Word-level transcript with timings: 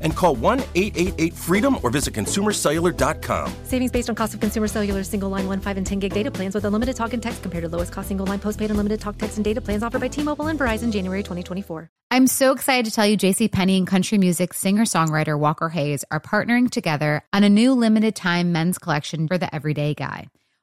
and 0.00 0.14
call 0.14 0.34
1 0.34 0.60
888 0.74 1.34
freedom 1.34 1.78
or 1.82 1.90
visit 1.90 2.14
consumercellular.com. 2.14 3.52
Savings 3.64 3.90
based 3.90 4.10
on 4.10 4.14
cost 4.16 4.34
of 4.34 4.40
consumer 4.40 4.68
cellular 4.68 5.04
single 5.04 5.30
line 5.30 5.46
1, 5.46 5.60
5, 5.60 5.76
and 5.76 5.86
10 5.86 5.98
gig 5.98 6.12
data 6.12 6.30
plans 6.30 6.54
with 6.54 6.64
unlimited 6.64 6.96
talk 6.96 7.12
and 7.12 7.22
text 7.22 7.42
compared 7.42 7.62
to 7.62 7.68
lowest 7.68 7.92
cost 7.92 8.08
single 8.08 8.26
line 8.26 8.40
postpaid 8.40 8.70
unlimited 8.70 9.00
talk, 9.00 9.16
text, 9.16 9.38
and 9.38 9.44
data 9.44 9.60
plans 9.60 9.82
offered 9.82 10.00
by 10.00 10.08
T 10.08 10.22
Mobile 10.22 10.48
and 10.48 10.58
Verizon 10.58 10.92
January 10.92 11.22
2024. 11.22 11.90
I'm 12.10 12.26
so 12.26 12.52
excited 12.52 12.86
to 12.86 12.90
tell 12.90 13.06
you 13.06 13.16
JC 13.16 13.52
Penney 13.52 13.76
and 13.76 13.86
country 13.86 14.16
music 14.16 14.54
singer-songwriter 14.54 15.38
Walker 15.38 15.68
Hayes 15.68 16.04
are 16.10 16.20
partnering 16.20 16.70
together 16.70 17.22
on 17.32 17.44
a 17.44 17.50
new 17.50 17.74
limited 17.74 18.16
time 18.16 18.50
men's 18.50 18.78
collection 18.78 19.28
for 19.28 19.36
the 19.36 19.54
everyday 19.54 19.92
guy. 19.92 20.28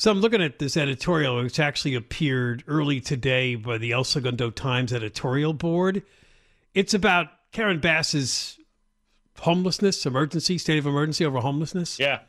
So 0.00 0.10
I'm 0.10 0.22
looking 0.22 0.40
at 0.40 0.58
this 0.58 0.78
editorial, 0.78 1.42
which 1.42 1.60
actually 1.60 1.94
appeared 1.94 2.64
early 2.66 3.02
today 3.02 3.54
by 3.54 3.76
the 3.76 3.92
El 3.92 4.02
Segundo 4.04 4.48
Times 4.48 4.94
editorial 4.94 5.52
board. 5.52 6.02
It's 6.72 6.94
about 6.94 7.26
Karen 7.52 7.80
Bass's 7.80 8.58
homelessness, 9.40 10.06
emergency, 10.06 10.56
state 10.56 10.78
of 10.78 10.86
emergency 10.86 11.26
over 11.26 11.40
homelessness. 11.40 11.98
Yeah. 11.98 12.20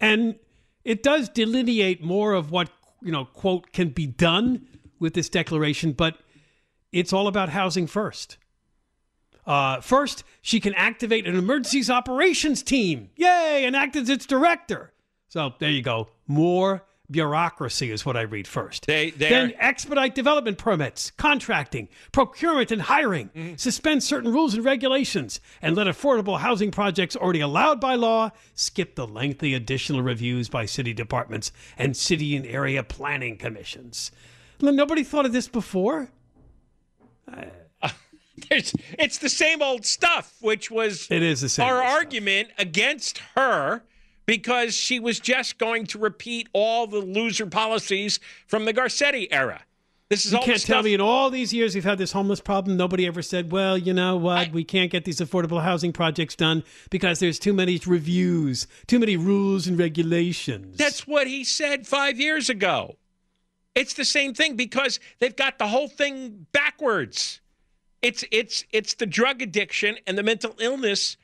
And 0.00 0.40
it 0.82 1.04
does 1.04 1.28
delineate 1.28 2.02
more 2.02 2.32
of 2.32 2.50
what, 2.50 2.68
you 3.00 3.12
know, 3.12 3.26
quote, 3.26 3.70
can 3.72 3.90
be 3.90 4.06
done 4.06 4.66
with 4.98 5.14
this 5.14 5.28
declaration, 5.28 5.92
but 5.92 6.18
it's 6.90 7.12
all 7.12 7.28
about 7.28 7.50
housing 7.50 7.86
first. 7.86 8.38
Uh, 9.46 9.80
first, 9.80 10.24
she 10.42 10.58
can 10.58 10.74
activate 10.74 11.28
an 11.28 11.36
emergencies 11.36 11.90
operations 11.90 12.60
team. 12.60 13.10
Yay! 13.14 13.62
And 13.64 13.76
act 13.76 13.94
as 13.94 14.08
its 14.08 14.26
director. 14.26 14.92
So 15.28 15.54
there 15.60 15.70
you 15.70 15.82
go. 15.82 16.08
More 16.26 16.82
bureaucracy 17.10 17.90
is 17.90 18.04
what 18.04 18.16
I 18.16 18.22
read 18.22 18.46
first. 18.46 18.86
They, 18.86 19.10
then 19.10 19.54
expedite 19.58 20.14
development 20.14 20.58
permits, 20.58 21.10
contracting, 21.12 21.88
procurement, 22.12 22.70
and 22.70 22.82
hiring. 22.82 23.30
Mm-hmm. 23.30 23.56
Suspend 23.56 24.02
certain 24.02 24.32
rules 24.32 24.54
and 24.54 24.64
regulations, 24.64 25.40
and 25.62 25.76
let 25.76 25.86
affordable 25.86 26.38
housing 26.40 26.70
projects 26.70 27.16
already 27.16 27.40
allowed 27.40 27.80
by 27.80 27.94
law 27.94 28.30
skip 28.54 28.94
the 28.94 29.06
lengthy 29.06 29.54
additional 29.54 30.02
reviews 30.02 30.48
by 30.48 30.66
city 30.66 30.92
departments 30.92 31.52
and 31.76 31.96
city 31.96 32.36
and 32.36 32.46
area 32.46 32.82
planning 32.82 33.36
commissions. 33.36 34.10
Nobody 34.60 35.04
thought 35.04 35.26
of 35.26 35.32
this 35.32 35.48
before. 35.48 36.10
Uh, 37.30 37.44
it's 38.50 39.18
the 39.18 39.28
same 39.28 39.62
old 39.62 39.84
stuff, 39.84 40.34
which 40.40 40.70
was 40.70 41.06
it 41.10 41.22
is 41.22 41.40
the 41.40 41.48
same 41.48 41.66
our 41.66 41.82
argument 41.82 42.48
stuff. 42.48 42.66
against 42.66 43.18
her 43.36 43.82
because 44.28 44.74
she 44.74 45.00
was 45.00 45.18
just 45.18 45.56
going 45.56 45.86
to 45.86 45.98
repeat 45.98 46.50
all 46.52 46.86
the 46.86 46.98
loser 46.98 47.46
policies 47.46 48.20
from 48.46 48.66
the 48.66 48.74
Garcetti 48.74 49.26
era. 49.30 49.62
This 50.10 50.26
is 50.26 50.32
you 50.32 50.38
can't 50.40 50.60
tell 50.60 50.82
me 50.82 50.92
in 50.92 51.00
all 51.00 51.30
these 51.30 51.54
years 51.54 51.74
we've 51.74 51.82
had 51.82 51.96
this 51.96 52.12
homeless 52.12 52.40
problem. 52.40 52.76
Nobody 52.76 53.06
ever 53.06 53.22
said, 53.22 53.50
"Well, 53.50 53.78
you 53.78 53.94
know 53.94 54.18
what? 54.18 54.38
I, 54.38 54.50
we 54.52 54.64
can't 54.64 54.90
get 54.90 55.06
these 55.06 55.20
affordable 55.20 55.62
housing 55.62 55.94
projects 55.94 56.36
done 56.36 56.62
because 56.90 57.20
there's 57.20 57.38
too 57.38 57.54
many 57.54 57.80
reviews, 57.86 58.66
too 58.86 58.98
many 58.98 59.16
rules 59.16 59.66
and 59.66 59.78
regulations." 59.78 60.76
That's 60.76 61.06
what 61.06 61.26
he 61.26 61.42
said 61.42 61.86
five 61.86 62.20
years 62.20 62.50
ago. 62.50 62.96
It's 63.74 63.94
the 63.94 64.04
same 64.04 64.34
thing 64.34 64.56
because 64.56 65.00
they've 65.20 65.36
got 65.36 65.58
the 65.58 65.68
whole 65.68 65.88
thing 65.88 66.46
backwards. 66.52 67.40
It's 68.02 68.24
it's 68.30 68.64
it's 68.72 68.94
the 68.94 69.06
drug 69.06 69.40
addiction 69.40 69.96
and 70.06 70.18
the 70.18 70.22
mental 70.22 70.54
illness 70.58 71.16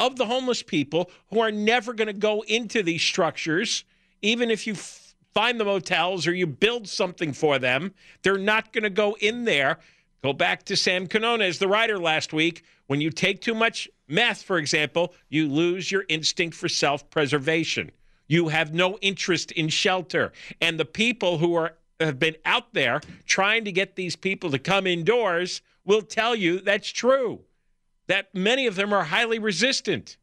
of 0.00 0.16
the 0.16 0.24
homeless 0.24 0.62
people 0.62 1.10
who 1.28 1.40
are 1.40 1.52
never 1.52 1.92
going 1.92 2.06
to 2.06 2.14
go 2.14 2.40
into 2.48 2.82
these 2.82 3.02
structures, 3.02 3.84
even 4.22 4.50
if 4.50 4.66
you 4.66 4.72
f- 4.72 5.14
find 5.34 5.60
the 5.60 5.64
motels 5.64 6.26
or 6.26 6.32
you 6.32 6.46
build 6.46 6.88
something 6.88 7.34
for 7.34 7.58
them. 7.58 7.92
They're 8.22 8.38
not 8.38 8.72
going 8.72 8.84
to 8.84 8.90
go 8.90 9.16
in 9.20 9.44
there. 9.44 9.78
Go 10.22 10.32
back 10.32 10.64
to 10.64 10.76
Sam 10.76 11.06
Quinones, 11.06 11.58
the 11.58 11.68
writer 11.68 11.98
last 11.98 12.32
week. 12.32 12.64
When 12.86 13.00
you 13.00 13.10
take 13.10 13.40
too 13.40 13.54
much 13.54 13.88
meth, 14.08 14.42
for 14.42 14.58
example, 14.58 15.14
you 15.28 15.48
lose 15.48 15.92
your 15.92 16.04
instinct 16.08 16.56
for 16.56 16.68
self 16.68 17.08
preservation. 17.10 17.90
You 18.26 18.48
have 18.48 18.72
no 18.72 18.96
interest 18.98 19.52
in 19.52 19.68
shelter. 19.68 20.32
And 20.60 20.80
the 20.80 20.84
people 20.84 21.38
who 21.38 21.54
are 21.54 21.74
have 22.00 22.18
been 22.18 22.36
out 22.46 22.72
there 22.72 23.00
trying 23.26 23.64
to 23.66 23.72
get 23.72 23.94
these 23.94 24.16
people 24.16 24.50
to 24.50 24.58
come 24.58 24.86
indoors 24.86 25.60
will 25.84 26.02
tell 26.02 26.34
you 26.34 26.60
that's 26.60 26.88
true, 26.88 27.40
that 28.10 28.34
many 28.34 28.66
of 28.66 28.74
them 28.74 28.92
are 28.92 29.04
highly 29.04 29.38
resistant. 29.38 30.16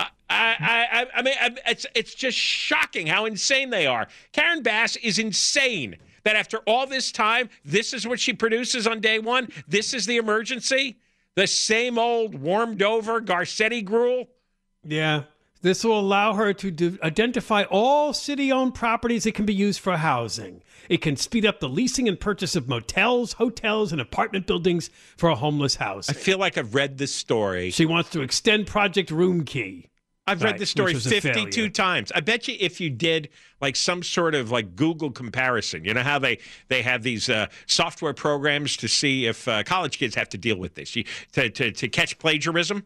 I, 0.00 0.06
I, 0.28 1.06
I, 1.14 1.22
mean, 1.22 1.34
it's, 1.66 1.86
it's 1.94 2.14
just 2.14 2.36
shocking 2.36 3.06
how 3.06 3.26
insane 3.26 3.70
they 3.70 3.86
are. 3.86 4.08
Karen 4.32 4.62
Bass 4.62 4.96
is 4.96 5.20
insane 5.20 5.96
that 6.24 6.34
after 6.34 6.58
all 6.66 6.86
this 6.86 7.12
time, 7.12 7.48
this 7.64 7.92
is 7.92 8.08
what 8.08 8.18
she 8.18 8.32
produces 8.32 8.88
on 8.88 9.00
day 9.00 9.20
one. 9.20 9.50
This 9.68 9.94
is 9.94 10.06
the 10.06 10.16
emergency. 10.16 10.96
The 11.36 11.46
same 11.46 11.96
old 11.96 12.34
warmed 12.34 12.82
over 12.82 13.20
Garcetti 13.20 13.84
gruel. 13.84 14.28
Yeah. 14.84 15.24
This 15.62 15.84
will 15.84 15.98
allow 15.98 16.34
her 16.34 16.52
to 16.52 16.70
de- 16.70 16.98
identify 17.02 17.62
all 17.64 18.12
city 18.12 18.50
owned 18.50 18.74
properties 18.74 19.24
that 19.24 19.34
can 19.34 19.46
be 19.46 19.54
used 19.54 19.80
for 19.80 19.96
housing. 19.96 20.62
It 20.88 20.98
can 20.98 21.16
speed 21.16 21.46
up 21.46 21.60
the 21.60 21.68
leasing 21.68 22.08
and 22.08 22.18
purchase 22.18 22.56
of 22.56 22.68
motels, 22.68 23.34
hotels, 23.34 23.92
and 23.92 24.00
apartment 24.00 24.46
buildings 24.46 24.90
for 25.16 25.28
a 25.28 25.36
homeless 25.36 25.76
house. 25.76 26.10
I 26.10 26.14
feel 26.14 26.38
like 26.38 26.58
I've 26.58 26.74
read 26.74 26.98
this 26.98 27.14
story. 27.14 27.70
She 27.70 27.86
wants 27.86 28.10
to 28.10 28.22
extend 28.22 28.66
Project 28.66 29.10
Roomkey. 29.10 29.86
I've 30.26 30.42
right, 30.42 30.52
read 30.52 30.60
this 30.60 30.70
story 30.70 30.94
52 30.94 31.68
times. 31.70 32.12
I 32.12 32.20
bet 32.20 32.46
you 32.46 32.56
if 32.60 32.80
you 32.80 32.90
did 32.90 33.28
like 33.60 33.74
some 33.74 34.02
sort 34.02 34.34
of 34.34 34.50
like 34.50 34.76
Google 34.76 35.10
comparison, 35.10 35.84
you 35.84 35.94
know 35.94 36.02
how 36.02 36.20
they 36.20 36.38
they 36.68 36.82
have 36.82 37.02
these 37.02 37.28
uh, 37.28 37.46
software 37.66 38.14
programs 38.14 38.76
to 38.78 38.88
see 38.88 39.26
if 39.26 39.48
uh, 39.48 39.64
college 39.64 39.98
kids 39.98 40.14
have 40.14 40.28
to 40.30 40.38
deal 40.38 40.56
with 40.56 40.74
this 40.74 40.94
you, 40.94 41.04
to, 41.32 41.50
to, 41.50 41.72
to 41.72 41.88
catch 41.88 42.18
plagiarism 42.20 42.84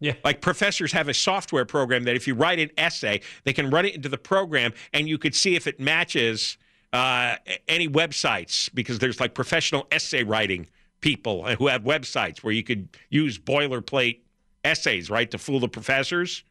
Yeah. 0.00 0.14
Like 0.24 0.40
professors 0.40 0.92
have 0.92 1.08
a 1.08 1.14
software 1.14 1.64
program 1.64 2.04
that 2.04 2.14
if 2.14 2.26
you 2.26 2.34
write 2.34 2.58
an 2.60 2.70
essay, 2.78 3.20
they 3.44 3.52
can 3.52 3.70
run 3.70 3.84
it 3.84 3.94
into 3.94 4.08
the 4.08 4.18
program 4.18 4.72
and 4.92 5.08
you 5.08 5.18
could 5.18 5.34
see 5.34 5.56
if 5.56 5.66
it 5.66 5.80
matches 5.80 6.56
uh, 6.92 7.36
any 7.66 7.88
websites 7.88 8.72
because 8.74 8.98
there's 8.98 9.20
like 9.20 9.34
professional 9.34 9.86
essay 9.90 10.22
writing 10.22 10.66
people 11.00 11.44
who 11.56 11.66
have 11.66 11.82
websites 11.82 12.38
where 12.38 12.52
you 12.52 12.62
could 12.62 12.88
use 13.10 13.38
boilerplate 13.38 14.20
essays, 14.64 15.10
right, 15.10 15.30
to 15.30 15.38
fool 15.38 15.60
the 15.60 15.68
professors. 15.68 16.44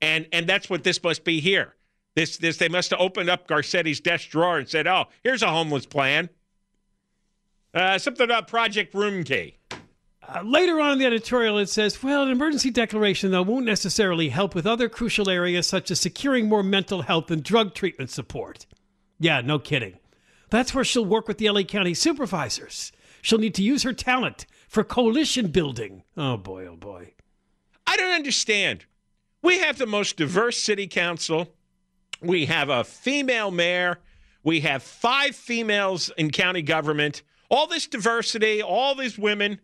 And 0.00 0.26
and 0.32 0.46
that's 0.46 0.68
what 0.68 0.84
this 0.84 1.02
must 1.02 1.24
be 1.24 1.40
here. 1.40 1.74
This 2.14 2.36
this 2.36 2.58
they 2.58 2.68
must 2.68 2.90
have 2.90 3.00
opened 3.00 3.30
up 3.30 3.46
Garcetti's 3.48 4.00
desk 4.00 4.28
drawer 4.30 4.58
and 4.58 4.68
said, 4.68 4.86
"Oh, 4.86 5.06
here's 5.22 5.42
a 5.42 5.48
homeless 5.48 5.86
plan." 5.86 6.28
Uh, 7.72 7.98
something 7.98 8.24
about 8.24 8.46
Project 8.46 8.92
Roomkey. 8.94 9.54
Uh, 10.26 10.42
later 10.42 10.80
on 10.80 10.92
in 10.92 10.98
the 10.98 11.06
editorial, 11.06 11.58
it 11.58 11.68
says, 11.68 12.02
well, 12.02 12.22
an 12.22 12.30
emergency 12.30 12.70
declaration, 12.70 13.30
though, 13.30 13.42
won't 13.42 13.66
necessarily 13.66 14.28
help 14.28 14.54
with 14.54 14.66
other 14.66 14.88
crucial 14.88 15.28
areas 15.28 15.66
such 15.66 15.90
as 15.90 16.00
securing 16.00 16.48
more 16.48 16.62
mental 16.62 17.02
health 17.02 17.30
and 17.30 17.42
drug 17.42 17.74
treatment 17.74 18.10
support. 18.10 18.66
Yeah, 19.18 19.40
no 19.40 19.58
kidding. 19.58 19.98
That's 20.50 20.74
where 20.74 20.84
she'll 20.84 21.04
work 21.04 21.28
with 21.28 21.38
the 21.38 21.50
LA 21.50 21.62
County 21.62 21.94
supervisors. 21.94 22.92
She'll 23.22 23.38
need 23.38 23.54
to 23.54 23.62
use 23.62 23.82
her 23.82 23.92
talent 23.92 24.46
for 24.68 24.84
coalition 24.84 25.48
building. 25.48 26.02
Oh, 26.16 26.36
boy, 26.36 26.66
oh, 26.66 26.76
boy. 26.76 27.14
I 27.86 27.96
don't 27.96 28.12
understand. 28.12 28.86
We 29.42 29.58
have 29.58 29.78
the 29.78 29.86
most 29.86 30.16
diverse 30.16 30.58
city 30.58 30.86
council. 30.86 31.48
We 32.20 32.46
have 32.46 32.70
a 32.70 32.84
female 32.84 33.50
mayor. 33.50 33.98
We 34.42 34.60
have 34.60 34.82
five 34.82 35.36
females 35.36 36.10
in 36.16 36.30
county 36.30 36.62
government. 36.62 37.22
All 37.50 37.66
this 37.66 37.86
diversity, 37.86 38.62
all 38.62 38.94
these 38.94 39.18
women. 39.18 39.60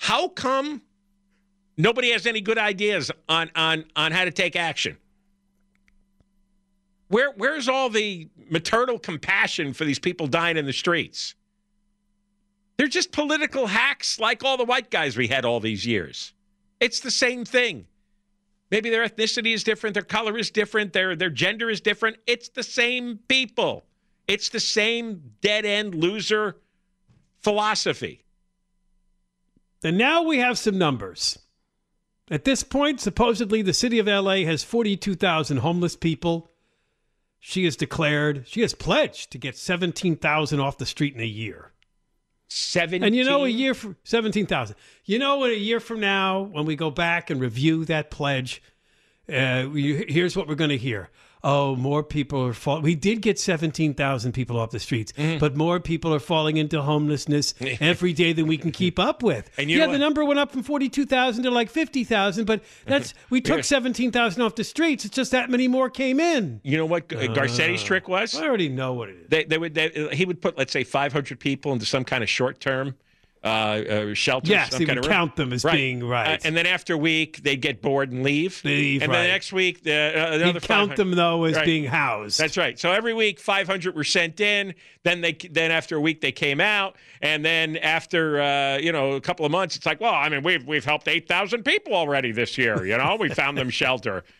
How 0.00 0.28
come 0.28 0.80
nobody 1.76 2.10
has 2.12 2.26
any 2.26 2.40
good 2.40 2.56
ideas 2.56 3.10
on 3.28 3.50
on 3.54 3.84
on 3.94 4.12
how 4.12 4.24
to 4.24 4.30
take 4.30 4.56
action? 4.56 4.96
Where 7.08 7.32
where's 7.32 7.68
all 7.68 7.90
the 7.90 8.30
maternal 8.48 8.98
compassion 8.98 9.74
for 9.74 9.84
these 9.84 9.98
people 9.98 10.26
dying 10.26 10.56
in 10.56 10.64
the 10.64 10.72
streets? 10.72 11.34
They're 12.78 12.88
just 12.88 13.12
political 13.12 13.66
hacks 13.66 14.18
like 14.18 14.42
all 14.42 14.56
the 14.56 14.64
white 14.64 14.90
guys 14.90 15.18
we 15.18 15.28
had 15.28 15.44
all 15.44 15.60
these 15.60 15.86
years. 15.86 16.32
It's 16.80 17.00
the 17.00 17.10
same 17.10 17.44
thing. 17.44 17.84
Maybe 18.70 18.88
their 18.88 19.06
ethnicity 19.06 19.52
is 19.52 19.62
different, 19.62 19.92
their 19.92 20.02
color 20.02 20.38
is 20.38 20.50
different, 20.50 20.94
their 20.94 21.14
their 21.14 21.28
gender 21.28 21.68
is 21.68 21.82
different. 21.82 22.16
It's 22.26 22.48
the 22.48 22.62
same 22.62 23.18
people. 23.28 23.84
It's 24.26 24.48
the 24.48 24.60
same 24.60 25.34
dead 25.42 25.66
end 25.66 25.94
loser 25.94 26.56
philosophy. 27.42 28.24
And 29.82 29.96
now 29.96 30.22
we 30.22 30.38
have 30.38 30.58
some 30.58 30.78
numbers. 30.78 31.38
At 32.30 32.44
this 32.44 32.62
point, 32.62 33.00
supposedly 33.00 33.62
the 33.62 33.72
city 33.72 33.98
of 33.98 34.06
LA 34.06 34.44
has 34.44 34.62
42,000 34.62 35.58
homeless 35.58 35.96
people. 35.96 36.52
She 37.40 37.64
has 37.64 37.76
declared, 37.76 38.46
she 38.46 38.60
has 38.60 38.74
pledged 38.74 39.32
to 39.32 39.38
get 39.38 39.56
17,000 39.56 40.60
off 40.60 40.78
the 40.78 40.86
street 40.86 41.14
in 41.14 41.20
a 41.20 41.24
year. 41.24 41.72
17 42.48 43.04
And 43.04 43.16
you 43.16 43.24
know, 43.24 43.44
a 43.44 43.48
year 43.48 43.74
for 43.74 43.96
17,000. 44.04 44.76
You 45.04 45.18
know, 45.18 45.44
in 45.44 45.52
a 45.52 45.54
year 45.54 45.80
from 45.80 46.00
now, 46.00 46.42
when 46.42 46.66
we 46.66 46.76
go 46.76 46.90
back 46.90 47.30
and 47.30 47.40
review 47.40 47.84
that 47.86 48.10
pledge, 48.10 48.62
uh, 49.28 49.68
here's 49.70 50.36
what 50.36 50.48
we're 50.48 50.56
going 50.56 50.70
to 50.70 50.76
hear. 50.76 51.10
Oh, 51.42 51.74
more 51.76 52.02
people 52.02 52.46
are 52.46 52.52
falling. 52.52 52.82
We 52.82 52.94
did 52.94 53.22
get 53.22 53.38
17,000 53.38 54.32
people 54.32 54.58
off 54.58 54.70
the 54.70 54.78
streets, 54.80 55.12
Mm-hmm. 55.12 55.38
but 55.38 55.56
more 55.56 55.80
people 55.80 56.12
are 56.14 56.18
falling 56.18 56.56
into 56.58 56.82
homelessness 56.82 57.54
every 57.80 58.12
day 58.12 58.32
than 58.32 58.46
we 58.46 58.58
can 58.58 58.70
keep 58.72 58.98
up 58.98 59.22
with. 59.22 59.50
And 59.56 59.70
you 59.70 59.78
yeah, 59.78 59.86
the 59.86 59.98
number 59.98 60.24
went 60.24 60.38
up 60.38 60.52
from 60.52 60.62
42,000 60.62 61.44
to 61.44 61.50
like 61.50 61.70
50,000, 61.70 62.44
but 62.44 62.62
that's 62.86 63.14
we 63.30 63.40
took 63.40 63.64
17,000 63.64 64.42
off 64.42 64.54
the 64.54 64.64
streets. 64.64 65.04
It's 65.04 65.14
just 65.14 65.30
that 65.32 65.48
many 65.50 65.66
more 65.68 65.88
came 65.90 66.20
in. 66.20 66.60
You 66.62 66.76
know 66.76 66.86
what 66.86 67.08
Garcetti's 67.08 67.82
trick 67.82 68.08
was? 68.08 68.34
I 68.34 68.46
already 68.46 68.68
know 68.68 68.92
what 68.92 69.08
it 69.08 69.16
is. 69.16 69.28
They, 69.28 69.44
they 69.44 69.58
would 69.58 69.74
they, 69.74 70.08
he 70.12 70.24
would 70.24 70.40
put 70.42 70.58
let's 70.58 70.72
say 70.72 70.84
500 70.84 71.40
people 71.40 71.72
into 71.72 71.86
some 71.86 72.04
kind 72.04 72.22
of 72.22 72.28
short 72.28 72.60
term 72.60 72.94
uh, 73.42 73.46
uh, 73.46 74.14
shelter. 74.14 74.50
Yes, 74.50 74.70
some 74.72 74.80
he 74.80 74.86
kind 74.86 74.98
would 74.98 75.06
of 75.06 75.10
count 75.10 75.36
them 75.36 75.52
as 75.52 75.62
being 75.64 76.04
right. 76.06 76.34
Uh, 76.34 76.46
and 76.46 76.56
then 76.56 76.66
after 76.66 76.92
a 76.94 76.98
week, 76.98 77.42
they'd 77.42 77.60
get 77.60 77.80
bored 77.80 78.12
and 78.12 78.22
leave. 78.22 78.62
Leave, 78.64 79.00
and 79.02 79.10
right. 79.10 79.16
then 79.18 79.24
the 79.26 79.32
next 79.32 79.52
week, 79.52 79.82
the, 79.82 79.94
uh, 79.94 80.34
another 80.34 80.52
He'd 80.60 80.62
count 80.62 80.96
them 80.96 81.12
though 81.12 81.44
as 81.44 81.56
Right. 81.56 81.64
being 81.64 81.84
housed. 81.84 82.38
That's 82.38 82.56
right. 82.58 82.78
So 82.78 82.92
every 82.92 83.14
week, 83.14 83.40
500 83.40 83.94
were 83.96 84.04
sent 84.04 84.40
in. 84.40 84.74
Then 85.04 85.22
they, 85.22 85.32
then 85.32 85.70
after 85.70 85.96
a 85.96 86.00
week, 86.00 86.20
they 86.20 86.32
came 86.32 86.60
out, 86.60 86.96
and 87.22 87.42
then 87.42 87.78
after 87.78 88.40
uh, 88.40 88.76
you 88.78 88.92
know 88.92 89.12
a 89.12 89.20
couple 89.20 89.46
of 89.46 89.52
months, 89.52 89.74
it's 89.76 89.86
like, 89.86 90.00
well, 90.00 90.12
I 90.14 90.28
mean, 90.28 90.42
we've 90.42 90.66
we've 90.66 90.84
helped 90.84 91.08
8,000 91.08 91.64
people 91.64 91.94
already 91.94 92.32
this 92.32 92.58
year. 92.58 92.84
You 92.84 92.98
know, 92.98 93.16
we 93.18 93.30
found 93.30 93.56
them 93.56 93.70
shelter. 93.70 94.24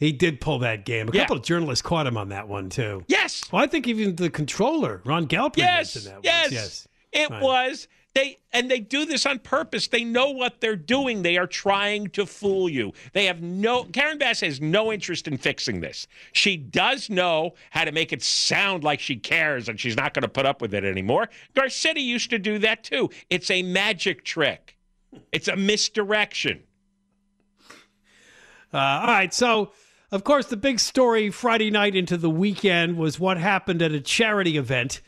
He 0.00 0.12
did 0.12 0.40
pull 0.40 0.60
that 0.60 0.86
game. 0.86 1.10
A 1.10 1.12
Yeah. 1.12 1.20
couple 1.24 1.36
of 1.36 1.42
journalists 1.42 1.82
caught 1.82 2.06
him 2.06 2.16
on 2.16 2.30
that 2.30 2.48
one 2.48 2.70
too. 2.70 3.04
Yes. 3.06 3.42
Well, 3.52 3.62
I 3.62 3.66
think 3.66 3.86
even 3.86 4.16
the 4.16 4.30
controller, 4.30 5.02
Ron 5.04 5.26
Galperin, 5.28 5.58
Yes, 5.58 5.94
mentioned 5.94 6.14
that 6.14 6.24
yes, 6.24 6.42
once. 6.44 6.52
Yes. 6.54 6.88
It 7.12 7.28
Right. 7.30 7.42
was 7.42 7.86
they, 8.14 8.38
and 8.52 8.68
they 8.68 8.80
do 8.80 9.04
this 9.04 9.24
on 9.24 9.38
purpose. 9.38 9.86
They 9.86 10.02
know 10.02 10.30
what 10.30 10.60
they're 10.60 10.74
doing. 10.74 11.22
They 11.22 11.36
are 11.36 11.46
trying 11.46 12.08
to 12.10 12.26
fool 12.26 12.68
you. 12.68 12.92
They 13.12 13.26
have 13.26 13.40
no. 13.40 13.84
Karen 13.84 14.18
Bass 14.18 14.40
has 14.40 14.60
no 14.60 14.92
interest 14.92 15.28
in 15.28 15.36
fixing 15.36 15.80
this. 15.80 16.08
She 16.32 16.56
does 16.56 17.08
know 17.08 17.54
how 17.70 17.84
to 17.84 17.92
make 17.92 18.12
it 18.12 18.22
sound 18.22 18.82
like 18.82 18.98
she 18.98 19.16
cares 19.16 19.68
and 19.68 19.78
she's 19.78 19.96
not 19.96 20.12
going 20.12 20.22
to 20.22 20.28
put 20.28 20.44
up 20.44 20.60
with 20.60 20.74
it 20.74 20.84
anymore. 20.84 21.28
Garcetti 21.54 22.02
used 22.02 22.30
to 22.30 22.38
do 22.38 22.58
that 22.58 22.82
too. 22.82 23.10
It's 23.30 23.50
a 23.50 23.62
magic 23.62 24.24
trick. 24.24 24.76
It's 25.30 25.46
a 25.48 25.56
misdirection. 25.56 26.64
Uh, 28.72 28.78
all 28.78 29.06
right. 29.06 29.32
So, 29.32 29.72
of 30.10 30.24
course, 30.24 30.46
the 30.46 30.56
big 30.56 30.80
story 30.80 31.30
Friday 31.30 31.70
night 31.70 31.94
into 31.94 32.16
the 32.16 32.30
weekend 32.30 32.96
was 32.96 33.20
what 33.20 33.36
happened 33.36 33.82
at 33.82 33.92
a 33.92 34.00
charity 34.00 34.56
event 34.56 35.00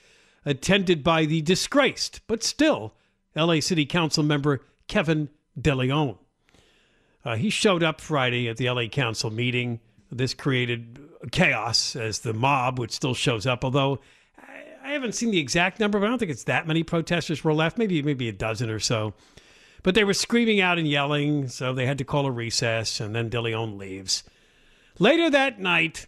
attended 0.45 1.03
by 1.03 1.25
the 1.25 1.43
disgraced, 1.43 2.21
but 2.27 2.43
still, 2.43 2.95
LA 3.37 3.61
City 3.61 3.87
Council 3.87 4.23
member 4.23 4.61
Kevin 4.89 5.29
DeLeon. 5.61 6.19
Uh, 7.25 7.37
he 7.37 7.51
showed 7.51 7.83
up 7.83 8.01
Friday 8.01 8.49
at 8.49 8.57
the 8.57 8.69
LA 8.69 8.87
Council 8.87 9.31
meeting. 9.31 9.81
This 10.11 10.35
created 10.35 10.99
chaos 11.31 11.97
as 11.97 12.21
the 12.21 12.35
mob, 12.35 12.79
which 12.79 12.91
still 12.91 13.15
shows 13.15 13.47
up, 13.47 13.65
although 13.65 14.01
I, 14.37 14.89
I 14.89 14.93
haven't 14.93 15.15
seen 15.15 15.31
the 15.31 15.39
exact 15.39 15.79
number, 15.79 15.99
but 15.99 16.07
I 16.07 16.09
don't 16.09 16.19
think 16.19 16.31
it's 16.31 16.45
that 16.45 16.67
many 16.67 16.83
protesters 16.83 17.45
were 17.45 17.55
left, 17.55 17.79
maybe 17.79 18.03
maybe 18.03 18.29
a 18.29 18.33
dozen 18.33 18.69
or 18.69 18.81
so. 18.81 19.15
But 19.83 19.95
they 19.95 20.05
were 20.05 20.15
screaming 20.15 20.61
out 20.61 20.79
and 20.79 20.87
yelling, 20.87 21.49
so 21.49 21.73
they 21.73 21.87
had 21.87 21.99
to 21.99 22.05
call 22.05 22.27
a 22.27 22.31
recess, 22.31 23.01
and 23.01 23.15
then 23.15 23.31
DeLeon 23.31 23.79
leaves. 23.79 24.23
Later 24.99 25.31
that 25.31 25.59
night, 25.59 26.07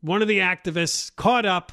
one 0.00 0.20
of 0.20 0.28
the 0.28 0.40
activists 0.40 1.14
caught 1.14 1.46
up 1.46 1.72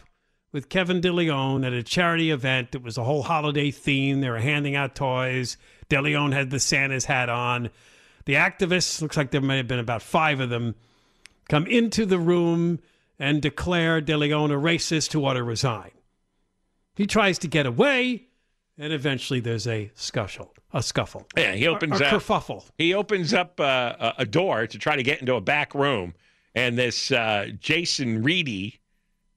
with 0.51 0.70
Kevin 0.70 1.01
DeLeon 1.01 1.65
at 1.65 1.74
a 1.74 1.84
charity 1.84 2.31
event. 2.31 2.75
It 2.75 2.84
was 2.84 2.98
a 2.98 3.03
whole 3.03 3.24
holiday 3.24 3.72
theme. 3.72 4.22
They 4.22 4.29
were 4.29 4.39
handing 4.39 4.75
out 4.75 4.96
toys. 4.96 5.58
DeLeon 5.89 6.34
had 6.34 6.50
the 6.50 6.60
Santa's 6.60 7.05
hat 7.05 7.29
on. 7.29 7.70
The 8.25 8.36
activists, 8.36 9.01
looks 9.01 9.17
like 9.17 9.31
there 9.31 9.41
may 9.41 9.58
have 9.58 9.67
been 9.67 9.79
about 9.79 10.01
five 10.01 10.39
of 10.39 10.50
them, 10.50 10.75
come 11.50 11.65
into 11.67 12.05
the 12.05 12.20
room 12.20 12.79
and 13.17 13.41
declare 13.41 14.01
DeLeon 14.01 14.51
a 14.51 14.55
racist 14.55 15.13
who 15.13 15.25
ought 15.25 15.34
to 15.34 15.43
resign. 15.43 15.91
He 16.96 17.08
tries 17.08 17.39
to 17.39 17.48
get 17.48 17.65
away, 17.65 18.27
and 18.77 18.91
eventually 18.93 19.39
there's 19.39 19.67
a 19.67 19.91
scuffle. 19.96 20.53
A 20.74 20.84
scuffle. 20.84 21.27
Yeah, 21.36 21.53
he 21.53 21.67
opens 21.67 22.00
a, 22.00 22.03
a 22.03 22.08
up. 22.08 22.13
kerfuffle. 22.13 22.70
He 22.77 22.93
opens 22.93 23.34
up 23.34 23.60
uh, 23.60 23.96
a 24.00 24.13
a 24.20 24.25
door 24.25 24.67
to 24.67 24.77
try 24.77 24.96
to 24.96 25.03
get 25.03 25.20
into 25.20 25.36
a 25.36 25.41
back 25.41 25.74
room, 25.74 26.13
and 26.55 26.77
this 26.77 27.12
uh, 27.12 27.48
Jason 27.60 28.24
Reedy 28.24 28.80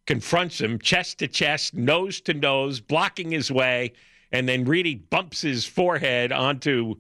confronts 0.07 0.61
him 0.61 0.79
chest 0.79 1.19
to 1.19 1.29
chest, 1.29 1.75
nose 1.75 2.21
to 2.23 2.35
nose, 2.35 2.81
blocking 2.81 3.31
his 3.31 3.51
way, 3.51 3.93
and 4.33 4.49
then 4.49 4.65
Reedy 4.65 4.97
bumps 4.97 5.43
his 5.43 5.65
forehead 5.65 6.33
onto 6.33 6.97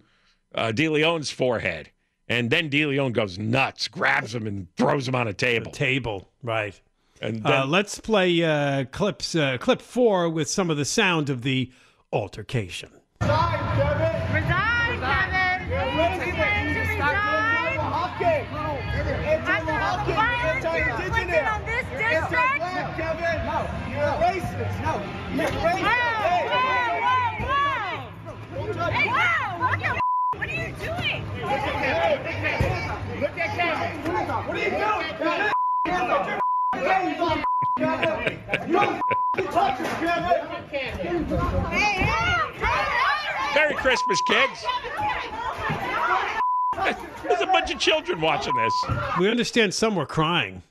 uh, 0.54 0.72
DeLeon's 0.74 1.30
forehead, 1.30 1.90
and 2.28 2.50
then 2.50 2.70
DeLeon 2.70 3.12
goes 3.12 3.38
nuts, 3.38 3.88
grabs 3.88 4.34
him, 4.34 4.46
and 4.46 4.68
throws 4.76 5.06
him 5.08 5.14
on 5.14 5.28
a 5.28 5.32
table. 5.34 5.72
Table, 5.72 6.30
right. 6.42 6.80
And 7.20 7.42
then, 7.42 7.52
Uh, 7.52 7.66
let's 7.66 7.98
play 7.98 8.42
uh, 8.42 8.84
clips, 8.86 9.34
uh, 9.34 9.58
clip 9.58 9.82
four 9.82 10.28
with 10.28 10.48
some 10.48 10.70
of 10.70 10.76
the 10.76 10.84
sound 10.84 11.28
of 11.30 11.42
the 11.42 11.70
altercation. 12.12 12.90
Resign, 13.20 14.03
Merry 43.54 43.74
Christmas, 43.74 44.22
kids. 44.22 44.64
There's 47.22 47.40
a 47.40 47.46
bunch 47.46 47.72
of 47.72 47.80
children 47.80 48.20
watching 48.20 48.54
this. 48.54 48.84
We 49.18 49.28
understand 49.28 49.74
some 49.74 49.96
were 49.96 50.06
crying. 50.06 50.62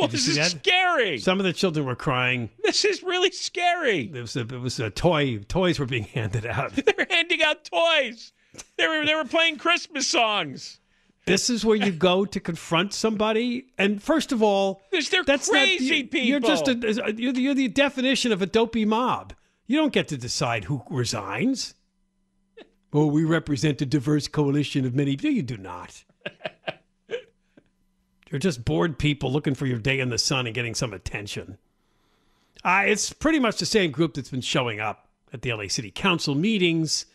Well, 0.00 0.08
this 0.08 0.28
is 0.28 0.36
that? 0.36 0.50
scary. 0.50 1.18
Some 1.18 1.38
of 1.38 1.44
the 1.44 1.52
children 1.52 1.86
were 1.86 1.94
crying. 1.94 2.50
This 2.62 2.84
is 2.84 3.02
really 3.02 3.30
scary. 3.30 4.10
It 4.12 4.20
was 4.20 4.36
a, 4.36 4.40
it 4.40 4.60
was 4.60 4.80
a 4.80 4.90
toy. 4.90 5.38
Toys 5.48 5.78
were 5.78 5.86
being 5.86 6.04
handed 6.14 6.46
out. 6.46 6.72
They're 6.74 7.06
handing 7.08 7.42
out 7.42 7.64
toys. 7.64 8.32
They 8.76 8.86
were 8.86 9.06
they 9.06 9.14
were 9.14 9.24
playing 9.24 9.58
Christmas 9.58 10.08
songs. 10.08 10.80
This 11.26 11.50
is 11.50 11.64
where 11.64 11.76
you 11.76 11.92
go 11.92 12.24
to 12.24 12.40
confront 12.40 12.92
somebody. 12.92 13.66
And 13.78 14.02
first 14.02 14.32
of 14.32 14.42
all, 14.42 14.82
they're 14.90 15.22
that's 15.22 15.48
crazy 15.48 16.02
not, 16.02 16.14
You're 16.14 16.40
just 16.40 16.66
a, 16.66 16.72
uh, 16.72 17.12
you're, 17.16 17.32
the, 17.32 17.40
you're 17.40 17.54
the 17.54 17.68
definition 17.68 18.32
of 18.32 18.42
a 18.42 18.46
dopey 18.46 18.84
mob. 18.84 19.34
You 19.66 19.76
don't 19.76 19.92
get 19.92 20.08
to 20.08 20.16
decide 20.16 20.64
who 20.64 20.82
resigns. 20.90 21.74
well, 22.92 23.08
we 23.08 23.22
represent 23.24 23.80
a 23.82 23.86
diverse 23.86 24.26
coalition 24.26 24.84
of 24.84 24.94
many. 24.94 25.16
No, 25.22 25.30
you 25.30 25.42
do 25.42 25.56
not. 25.56 26.04
You're 28.30 28.38
just 28.38 28.64
bored 28.64 28.98
people 28.98 29.32
looking 29.32 29.54
for 29.54 29.66
your 29.66 29.78
day 29.78 30.00
in 30.00 30.08
the 30.08 30.18
sun 30.18 30.46
and 30.46 30.54
getting 30.54 30.74
some 30.74 30.92
attention. 30.92 31.58
Uh, 32.62 32.84
it's 32.86 33.12
pretty 33.12 33.40
much 33.40 33.58
the 33.58 33.66
same 33.66 33.90
group 33.90 34.14
that's 34.14 34.30
been 34.30 34.40
showing 34.40 34.80
up 34.80 35.08
at 35.32 35.42
the 35.42 35.52
LA 35.52 35.68
City 35.68 35.90
Council 35.90 36.34
meetings 36.34 37.06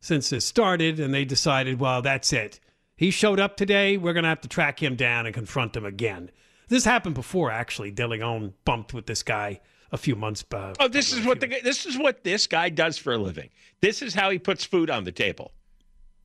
since 0.00 0.30
this 0.30 0.44
started, 0.44 0.98
and 0.98 1.12
they 1.12 1.24
decided, 1.24 1.80
well, 1.80 2.02
that's 2.02 2.32
it. 2.32 2.60
He 2.96 3.10
showed 3.10 3.38
up 3.38 3.56
today. 3.56 3.96
We're 3.96 4.12
going 4.12 4.24
to 4.24 4.28
have 4.28 4.40
to 4.40 4.48
track 4.48 4.82
him 4.82 4.96
down 4.96 5.26
and 5.26 5.34
confront 5.34 5.76
him 5.76 5.84
again. 5.84 6.30
This 6.68 6.84
happened 6.84 7.14
before, 7.14 7.50
actually. 7.50 7.90
De 7.90 8.06
Leon 8.06 8.54
bumped 8.64 8.92
with 8.92 9.06
this 9.06 9.22
guy 9.22 9.60
a 9.92 9.96
few 9.96 10.16
months 10.16 10.42
back. 10.42 10.76
Oh, 10.80 10.88
this 10.88 11.12
is 11.12 11.24
what 11.24 11.40
the 11.40 11.46
this 11.62 11.86
is 11.86 11.96
what 11.96 12.24
this 12.24 12.46
guy 12.46 12.68
does 12.68 12.98
for 12.98 13.14
a 13.14 13.18
living. 13.18 13.48
This 13.80 14.02
is 14.02 14.14
how 14.14 14.30
he 14.30 14.38
puts 14.38 14.64
food 14.64 14.90
on 14.90 15.04
the 15.04 15.12
table. 15.12 15.52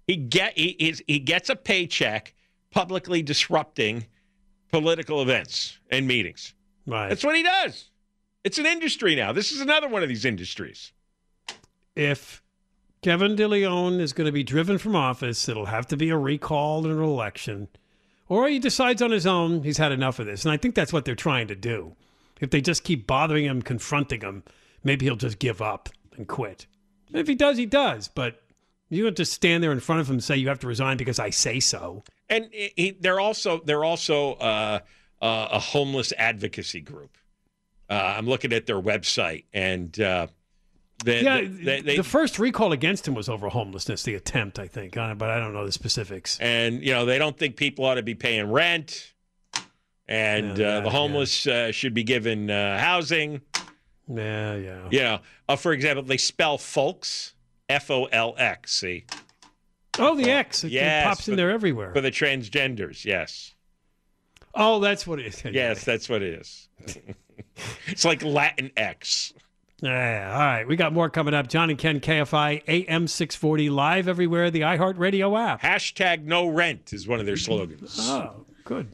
He 0.08 0.18
get 0.18 0.58
he 0.58 0.70
is 0.80 1.02
he 1.08 1.20
gets 1.20 1.50
a 1.50 1.56
paycheck 1.56 2.34
publicly 2.72 3.22
disrupting 3.22 4.08
political 4.74 5.22
events 5.22 5.78
and 5.92 6.08
meetings. 6.08 6.56
Right. 6.88 7.08
That's 7.08 7.24
what 7.24 7.36
he 7.36 7.44
does. 7.44 7.92
It's 8.44 8.58
an 8.58 8.66
industry 8.66 9.14
now. 9.14 9.32
This 9.32 9.52
is 9.52 9.62
another 9.62 9.88
one 9.88 10.02
of 10.02 10.10
these 10.10 10.26
industries. 10.26 10.92
if 11.96 12.42
Kevin 13.04 13.36
De 13.36 13.48
Leon 13.48 14.00
is 14.00 14.14
going 14.14 14.26
to 14.26 14.32
be 14.32 14.44
driven 14.44 14.80
from 14.80 14.96
office, 14.96 15.48
it'll 15.48 15.68
have 15.68 15.86
to 15.88 15.96
be 15.96 16.10
a 16.10 16.18
recall 16.18 16.86
and 16.86 16.98
an 16.98 17.04
election. 17.04 17.68
Or 18.28 18.48
he 18.48 18.58
decides 18.58 19.04
on 19.04 19.12
his 19.12 19.28
own 19.28 19.62
he's 19.62 19.78
had 19.78 19.92
enough 19.92 20.18
of 20.18 20.26
this. 20.26 20.44
And 20.44 20.52
I 20.52 20.58
think 20.58 20.74
that's 20.74 20.92
what 20.92 21.06
they're 21.06 21.14
trying 21.14 21.48
to 21.50 21.56
do. 21.56 21.96
If 22.42 22.50
they 22.50 22.60
just 22.60 22.84
keep 22.84 23.06
bothering 23.06 23.46
him, 23.46 23.62
confronting 23.62 24.22
him, 24.22 24.42
maybe 24.84 25.06
he'll 25.06 25.16
just 25.16 25.38
give 25.38 25.62
up 25.62 25.90
and 26.18 26.28
quit. 26.28 26.66
If 27.14 27.28
he 27.28 27.36
does, 27.36 27.58
he 27.58 27.68
does. 27.68 28.08
But 28.08 28.42
you 28.90 29.04
don't 29.04 29.16
just 29.16 29.34
stand 29.34 29.64
there 29.64 29.72
in 29.72 29.82
front 29.82 30.02
of 30.02 30.10
him 30.10 30.16
and 30.16 30.24
say 30.24 30.36
you 30.36 30.48
have 30.48 30.60
to 30.62 30.68
resign 30.68 30.98
because 30.98 31.20
I 31.20 31.30
say 31.30 31.60
so. 31.60 32.04
And 32.30 32.50
he, 32.52 32.72
he- 32.76 32.98
they're 33.00 33.20
also 33.20 33.62
they're 33.66 33.84
also 33.84 34.34
uh, 34.34 34.80
uh, 35.22 35.48
a 35.52 35.60
homeless 35.60 36.14
advocacy 36.18 36.82
group. 36.82 37.18
Uh, 37.90 38.16
I'm 38.18 38.28
looking 38.28 38.54
at 38.54 38.66
their 38.66 38.82
website, 38.82 39.44
and 39.54 40.00
uh, 40.00 40.28
they, 41.04 41.22
yeah, 41.22 41.42
they, 41.42 41.82
they, 41.82 41.98
the 41.98 42.04
first 42.04 42.40
recall 42.40 42.72
against 42.72 43.08
him 43.08 43.14
was 43.14 43.28
over 43.28 43.50
homelessness, 43.50 44.04
the 44.04 44.16
attempt, 44.16 44.58
I 44.58 44.68
think, 44.68 44.96
uh, 44.96 45.14
but 45.16 45.30
I 45.30 45.38
don't 45.38 45.54
know 45.54 45.66
the 45.66 45.72
specifics. 45.72 46.40
and 46.40 46.82
you 46.82 46.94
know 46.94 47.06
they 47.06 47.18
don't 47.20 47.38
think 47.38 47.56
people 47.58 47.84
ought 47.86 47.96
to 47.96 48.02
be 48.04 48.16
paying 48.16 48.50
rent, 48.50 49.14
and 50.08 50.58
Yeah, 50.58 50.66
uh, 50.66 50.70
yeah, 50.76 50.80
the 50.80 50.90
homeless 50.90 51.46
uh, 51.46 51.72
should 51.72 51.94
be 51.94 52.04
given 52.04 52.50
uh, 52.50 52.80
housing. 52.80 53.42
Yeah, 54.08 54.56
yeah. 54.56 54.88
You 54.92 55.00
know, 55.00 55.20
uh, 55.50 55.56
for 55.56 55.74
example, 55.74 56.04
they 56.04 56.18
spell 56.18 56.58
folks 56.58 57.34
F 57.70 57.92
O 57.92 58.06
L 58.06 58.34
X. 58.38 58.74
See, 58.80 59.06
Oh, 60.00 60.16
the 60.16 60.32
X. 60.32 60.64
It 60.64 60.72
Yes, 60.72 61.06
pops 61.06 61.28
in 61.28 61.36
there 61.36 61.52
everywhere. 61.52 61.94
for 61.94 62.02
the 62.02 62.12
transgenders, 62.12 63.06
yes, 63.06 63.54
oh, 64.56 64.80
that's 64.80 65.06
what 65.06 65.20
it 65.20 65.28
is. 65.28 65.44
yes, 65.46 65.84
that's 65.84 66.10
what 66.10 66.22
it 66.22 66.34
is. 66.40 66.68
it's 67.88 68.06
like 68.06 68.24
Latin 68.24 68.72
X. 68.78 69.34
Yeah, 69.82 70.32
all 70.34 70.40
right. 70.40 70.66
We 70.68 70.78
got 70.78 70.94
more 70.94 71.10
coming 71.10 71.34
up. 71.34 71.48
John 71.50 71.70
and 71.70 71.78
Ken, 71.78 72.00
KFI, 72.00 72.64
AM 72.70 73.06
640, 73.08 73.70
live 73.70 74.08
everywhere, 74.08 74.50
the 74.50 74.62
iHeartRadio 74.62 75.38
app. 75.38 75.62
Hashtag 75.62 76.24
no 76.24 76.48
rent 76.48 76.94
is 76.94 77.06
one 77.08 77.20
of 77.20 77.26
their 77.26 77.36
slogans. 77.38 77.98
Oh, 78.10 78.46
good. 78.64 78.88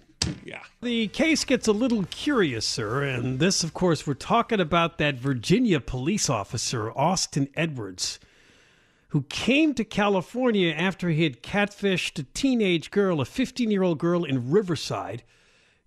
Yeah. 0.44 0.62
The 0.82 1.08
case 1.10 1.46
gets 1.46 1.68
a 1.68 1.72
little 1.72 2.06
curiouser, 2.06 3.04
and 3.04 3.40
this, 3.40 3.64
of 3.64 3.74
course, 3.76 4.08
we're 4.08 4.16
talking 4.16 4.60
about 4.60 4.98
that 4.98 5.16
Virginia 5.16 5.80
police 5.80 6.28
officer, 6.30 6.92
Austin 6.98 7.50
Edwards, 7.56 8.20
who 9.10 9.24
came 9.24 9.74
to 9.74 9.84
California 9.84 10.72
after 10.72 11.10
he 11.10 11.24
had 11.24 11.44
catfished 11.44 12.20
a 12.20 12.24
teenage 12.24 12.92
girl, 12.92 13.22
a 13.22 13.26
15 13.26 13.72
year 13.72 13.84
old 13.84 14.00
girl 14.00 14.24
in 14.24 14.52
Riverside. 14.52 15.24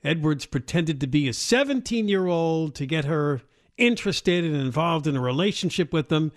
Edwards 0.04 0.46
pretended 0.46 1.00
to 1.00 1.06
be 1.06 1.28
a 1.28 1.32
17 1.32 2.08
year 2.08 2.26
old 2.26 2.74
to 2.74 2.86
get 2.86 3.04
her 3.04 3.42
interested 3.76 4.44
and 4.44 4.56
involved 4.56 5.06
in 5.06 5.16
a 5.16 5.20
relationship 5.20 5.92
with 5.92 6.10
him. 6.10 6.32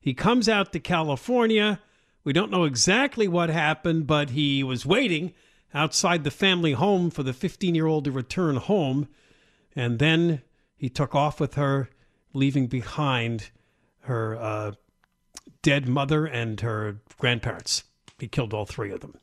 He 0.00 0.14
comes 0.14 0.48
out 0.48 0.72
to 0.72 0.80
California. 0.80 1.80
We 2.24 2.32
don't 2.32 2.50
know 2.50 2.64
exactly 2.64 3.28
what 3.28 3.50
happened, 3.50 4.06
but 4.06 4.30
he 4.30 4.62
was 4.62 4.86
waiting 4.86 5.34
outside 5.74 6.24
the 6.24 6.30
family 6.30 6.72
home 6.72 7.10
for 7.10 7.22
the 7.22 7.32
15 7.32 7.74
year 7.74 7.86
old 7.86 8.04
to 8.04 8.10
return 8.10 8.56
home. 8.56 9.08
And 9.76 9.98
then 9.98 10.42
he 10.76 10.88
took 10.88 11.14
off 11.14 11.40
with 11.40 11.54
her, 11.54 11.90
leaving 12.32 12.66
behind 12.68 13.50
her 14.00 14.36
uh, 14.36 14.72
dead 15.62 15.88
mother 15.88 16.26
and 16.26 16.60
her 16.60 16.96
grandparents. 17.18 17.84
He 18.18 18.28
killed 18.28 18.52
all 18.52 18.66
three 18.66 18.92
of 18.92 19.00
them. 19.00 19.16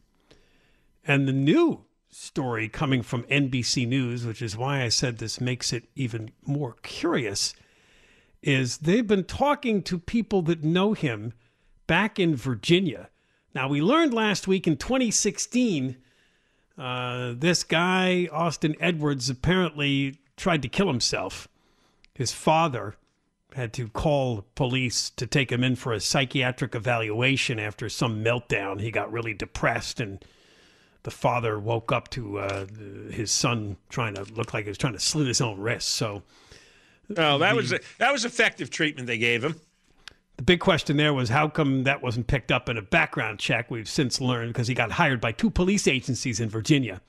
And 1.05 1.27
the 1.27 1.33
new 1.33 1.85
story 2.09 2.67
coming 2.67 3.01
from 3.01 3.23
NBC 3.23 3.87
News, 3.87 4.25
which 4.25 4.41
is 4.41 4.57
why 4.57 4.83
I 4.83 4.89
said 4.89 5.17
this 5.17 5.39
makes 5.39 5.71
it 5.71 5.89
even 5.95 6.31
more 6.45 6.75
curious, 6.81 7.53
is 8.41 8.79
they've 8.79 9.05
been 9.05 9.25
talking 9.25 9.83
to 9.83 9.99
people 9.99 10.41
that 10.43 10.63
know 10.63 10.93
him 10.93 11.33
back 11.87 12.19
in 12.19 12.35
Virginia. 12.35 13.09
Now, 13.53 13.67
we 13.67 13.81
learned 13.81 14.13
last 14.13 14.47
week 14.47 14.67
in 14.67 14.77
2016, 14.77 15.97
uh, 16.77 17.33
this 17.35 17.63
guy, 17.63 18.29
Austin 18.31 18.75
Edwards, 18.79 19.29
apparently 19.29 20.19
tried 20.37 20.61
to 20.61 20.69
kill 20.69 20.87
himself. 20.87 21.47
His 22.13 22.31
father 22.31 22.95
had 23.55 23.73
to 23.73 23.87
call 23.89 24.45
police 24.55 25.09
to 25.11 25.25
take 25.25 25.51
him 25.51 25.63
in 25.63 25.75
for 25.75 25.91
a 25.93 25.99
psychiatric 25.99 26.75
evaluation 26.75 27.59
after 27.59 27.89
some 27.89 28.23
meltdown. 28.23 28.79
He 28.79 28.91
got 28.91 29.11
really 29.11 29.33
depressed 29.33 29.99
and 29.99 30.23
the 31.03 31.11
father 31.11 31.57
woke 31.59 31.91
up 31.91 32.09
to 32.11 32.39
uh, 32.39 32.65
his 33.09 33.31
son 33.31 33.77
trying 33.89 34.13
to 34.15 34.23
look 34.33 34.53
like 34.53 34.65
he 34.65 34.69
was 34.69 34.77
trying 34.77 34.93
to 34.93 34.99
slit 34.99 35.27
his 35.27 35.41
own 35.41 35.59
wrist. 35.59 35.89
So 35.89 36.23
Oh, 37.17 37.39
that 37.39 37.55
was 37.55 37.73
that 37.97 38.11
was 38.11 38.23
effective 38.25 38.69
treatment 38.69 39.07
they 39.07 39.17
gave 39.17 39.43
him. 39.43 39.55
the 40.37 40.43
big 40.43 40.59
question 40.59 40.95
there 40.97 41.13
was 41.13 41.29
how 41.29 41.47
come 41.49 41.83
that 41.85 42.03
wasn't 42.03 42.27
picked 42.27 42.51
up 42.51 42.69
in 42.69 42.77
a 42.77 42.83
background 42.83 43.39
check? 43.39 43.71
We've 43.71 43.89
since 43.89 44.21
learned 44.21 44.53
because 44.53 44.67
he 44.67 44.75
got 44.75 44.91
hired 44.91 45.19
by 45.19 45.31
two 45.31 45.49
police 45.49 45.87
agencies 45.87 46.39
in 46.39 46.49
Virginia, 46.49 47.01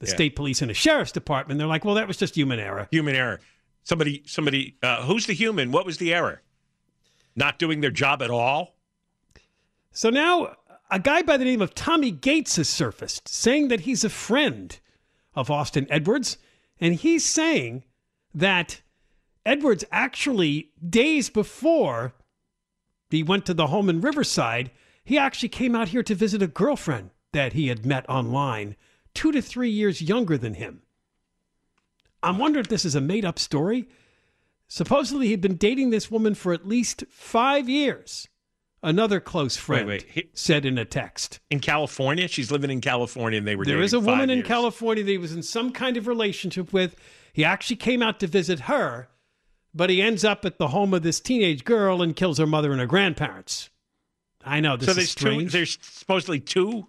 the 0.00 0.06
Yeah. 0.08 0.14
state 0.14 0.34
police 0.34 0.60
and 0.60 0.70
the 0.70 0.74
sheriff's 0.74 1.12
department. 1.12 1.58
They're 1.58 1.68
like, 1.68 1.84
well, 1.84 1.94
that 1.94 2.08
was 2.08 2.16
just 2.16 2.34
human 2.36 2.58
error. 2.58 2.88
Human 2.90 3.14
error. 3.14 3.38
Somebody, 3.84 4.22
somebody. 4.26 4.76
Uh, 4.82 5.02
who's 5.02 5.26
the 5.26 5.34
human? 5.34 5.70
What 5.70 5.86
was 5.86 5.98
the 5.98 6.12
error? 6.12 6.42
Not 7.36 7.58
doing 7.58 7.80
their 7.80 7.90
job 7.90 8.22
at 8.22 8.30
all. 8.30 8.76
So 9.92 10.10
now 10.10 10.56
a 10.90 10.98
guy 10.98 11.22
by 11.22 11.36
the 11.36 11.44
name 11.44 11.62
of 11.62 11.74
Tommy 11.74 12.10
Gates 12.10 12.56
has 12.56 12.68
surfaced 12.68 13.28
saying 13.28 13.68
that 13.68 13.80
he's 13.80 14.04
a 14.04 14.10
friend 14.10 14.78
of 15.34 15.50
Austin 15.50 15.86
Edwards. 15.90 16.38
And 16.80 16.94
he's 16.94 17.24
saying 17.24 17.84
that 18.34 18.80
Edwards 19.46 19.84
actually, 19.92 20.70
days 20.86 21.30
before 21.30 22.14
he 23.10 23.22
went 23.22 23.46
to 23.46 23.54
the 23.54 23.68
home 23.68 23.88
in 23.88 24.00
Riverside, 24.00 24.70
he 25.04 25.18
actually 25.18 25.50
came 25.50 25.74
out 25.74 25.88
here 25.88 26.02
to 26.02 26.14
visit 26.14 26.42
a 26.42 26.46
girlfriend 26.46 27.10
that 27.32 27.52
he 27.52 27.68
had 27.68 27.84
met 27.84 28.08
online, 28.08 28.76
two 29.12 29.30
to 29.32 29.42
three 29.42 29.70
years 29.70 30.00
younger 30.00 30.38
than 30.38 30.54
him. 30.54 30.82
I'm 32.24 32.38
wondering 32.38 32.64
if 32.64 32.68
this 32.68 32.84
is 32.84 32.94
a 32.94 33.00
made 33.00 33.24
up 33.24 33.38
story. 33.38 33.88
Supposedly, 34.66 35.28
he'd 35.28 35.40
been 35.40 35.56
dating 35.56 35.90
this 35.90 36.10
woman 36.10 36.34
for 36.34 36.52
at 36.52 36.66
least 36.66 37.04
five 37.10 37.68
years. 37.68 38.28
Another 38.82 39.18
close 39.20 39.56
friend 39.56 39.86
wait. 39.88 40.02
He- 40.10 40.28
said 40.34 40.66
in 40.66 40.76
a 40.76 40.84
text. 40.84 41.40
In 41.50 41.60
California, 41.60 42.28
she's 42.28 42.50
living 42.50 42.70
in 42.70 42.80
California, 42.80 43.38
and 43.38 43.46
they 43.46 43.56
were. 43.56 43.64
There 43.64 43.80
is 43.82 43.94
a 43.94 44.00
woman 44.00 44.28
five 44.28 44.38
in. 44.38 44.42
California 44.42 45.02
that 45.04 45.10
he 45.10 45.18
was 45.18 45.32
in 45.34 45.42
some 45.42 45.72
kind 45.72 45.96
of 45.96 46.06
relationship 46.06 46.72
with. 46.72 46.96
He 47.32 47.44
actually 47.44 47.76
came 47.76 48.02
out 48.02 48.20
to 48.20 48.26
visit 48.26 48.60
her, 48.60 49.08
but 49.74 49.88
he 49.90 50.02
ends 50.02 50.22
up 50.24 50.44
at 50.44 50.58
the 50.58 50.68
home 50.68 50.92
of 50.92 51.02
this 51.02 51.18
teenage 51.18 51.64
girl 51.64 52.02
and 52.02 52.14
kills 52.14 52.36
her 52.38 52.46
mother 52.46 52.72
and 52.72 52.80
her 52.80 52.86
grandparents. 52.86 53.70
I 54.44 54.60
know 54.60 54.76
this 54.76 54.86
So 54.86 54.90
is 54.90 54.96
there's 54.96 55.14
two. 55.14 55.20
strange. 55.20 55.52
There's 55.52 55.78
supposedly 55.80 56.40
two 56.40 56.88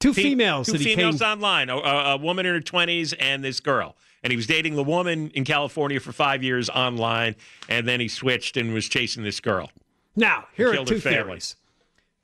two 0.00 0.12
females 0.12 0.66
two 0.66 0.72
that 0.72 0.80
he 0.82 0.94
females 0.94 1.20
came. 1.20 1.28
online. 1.28 1.70
A, 1.70 1.76
a, 1.78 2.04
a 2.12 2.16
woman 2.18 2.44
in 2.44 2.52
her 2.54 2.60
twenties 2.60 3.14
and 3.14 3.42
this 3.42 3.60
girl. 3.60 3.96
And 4.24 4.30
he 4.32 4.36
was 4.36 4.46
dating 4.46 4.74
the 4.74 4.82
woman 4.82 5.30
in 5.34 5.44
California 5.44 6.00
for 6.00 6.10
five 6.10 6.42
years 6.42 6.68
online, 6.70 7.36
and 7.68 7.86
then 7.86 8.00
he 8.00 8.08
switched 8.08 8.56
and 8.56 8.72
was 8.74 8.88
chasing 8.88 9.22
this 9.22 9.38
girl. 9.38 9.70
Now, 10.16 10.46
here 10.56 10.70
are 10.72 10.84
two 10.84 10.98
theories. 10.98 11.56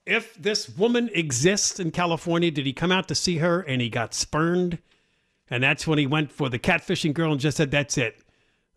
if 0.06 0.34
this 0.34 0.68
woman 0.68 1.10
exists 1.12 1.78
in 1.78 1.90
California, 1.92 2.50
did 2.50 2.66
he 2.66 2.72
come 2.72 2.90
out 2.90 3.06
to 3.08 3.14
see 3.14 3.36
her 3.38 3.60
and 3.60 3.80
he 3.82 3.88
got 3.90 4.14
spurned? 4.14 4.78
And 5.50 5.62
that's 5.62 5.86
when 5.86 5.98
he 5.98 6.06
went 6.06 6.32
for 6.32 6.48
the 6.48 6.58
catfishing 6.58 7.12
girl 7.12 7.32
and 7.32 7.40
just 7.40 7.58
said, 7.58 7.70
That's 7.70 7.98
it. 7.98 8.20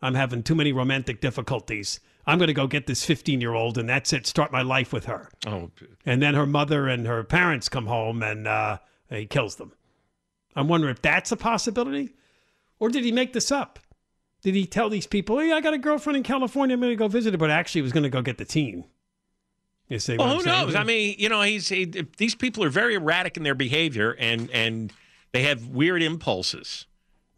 I'm 0.01 0.15
having 0.15 0.43
too 0.43 0.55
many 0.55 0.73
romantic 0.73 1.21
difficulties. 1.21 2.01
I'm 2.25 2.37
going 2.37 2.47
to 2.47 2.53
go 2.53 2.67
get 2.67 2.87
this 2.87 3.05
15 3.05 3.39
year 3.39 3.53
old 3.53 3.77
and 3.77 3.87
that's 3.87 4.11
it. 4.11 4.27
Start 4.27 4.51
my 4.51 4.61
life 4.63 4.91
with 4.91 5.05
her. 5.05 5.29
Oh, 5.47 5.71
And 6.05 6.21
then 6.21 6.33
her 6.33 6.45
mother 6.45 6.87
and 6.87 7.07
her 7.07 7.23
parents 7.23 7.69
come 7.69 7.85
home 7.85 8.21
and 8.21 8.47
uh, 8.47 8.79
he 9.09 9.25
kills 9.27 9.55
them. 9.55 9.71
I'm 10.55 10.67
wondering 10.67 10.91
if 10.91 11.01
that's 11.01 11.31
a 11.31 11.37
possibility. 11.37 12.13
Or 12.83 12.89
did 12.89 13.05
he 13.05 13.13
make 13.13 13.31
this 13.31 13.49
up? 13.49 13.79
Did 14.41 14.55
he 14.55 14.65
tell 14.65 14.89
these 14.89 15.07
people, 15.07 15.39
hey, 15.39 15.53
I 15.53 15.61
got 15.61 15.73
a 15.73 15.77
girlfriend 15.77 16.17
in 16.17 16.23
California, 16.23 16.73
I'm 16.73 16.81
going 16.81 16.91
to 16.91 16.97
go 16.97 17.07
visit 17.07 17.33
her, 17.33 17.37
but 17.37 17.49
actually 17.49 17.79
he 17.79 17.83
was 17.83 17.93
going 17.93 18.03
to 18.03 18.09
go 18.09 18.21
get 18.21 18.37
the 18.37 18.43
team? 18.43 18.83
You 19.87 19.99
see 19.99 20.17
well, 20.17 20.27
I'm 20.31 20.37
who 20.39 20.43
knows? 20.45 20.75
I 20.75 20.83
mean, 20.83 21.15
you 21.17 21.29
know, 21.29 21.41
he's 21.43 21.69
he, 21.69 21.85
these 22.17 22.35
people 22.35 22.61
are 22.65 22.69
very 22.69 22.95
erratic 22.95 23.37
in 23.37 23.43
their 23.43 23.55
behavior, 23.55 24.11
and 24.19 24.49
and 24.51 24.91
they 25.31 25.43
have 25.43 25.67
weird 25.67 26.01
impulses. 26.03 26.85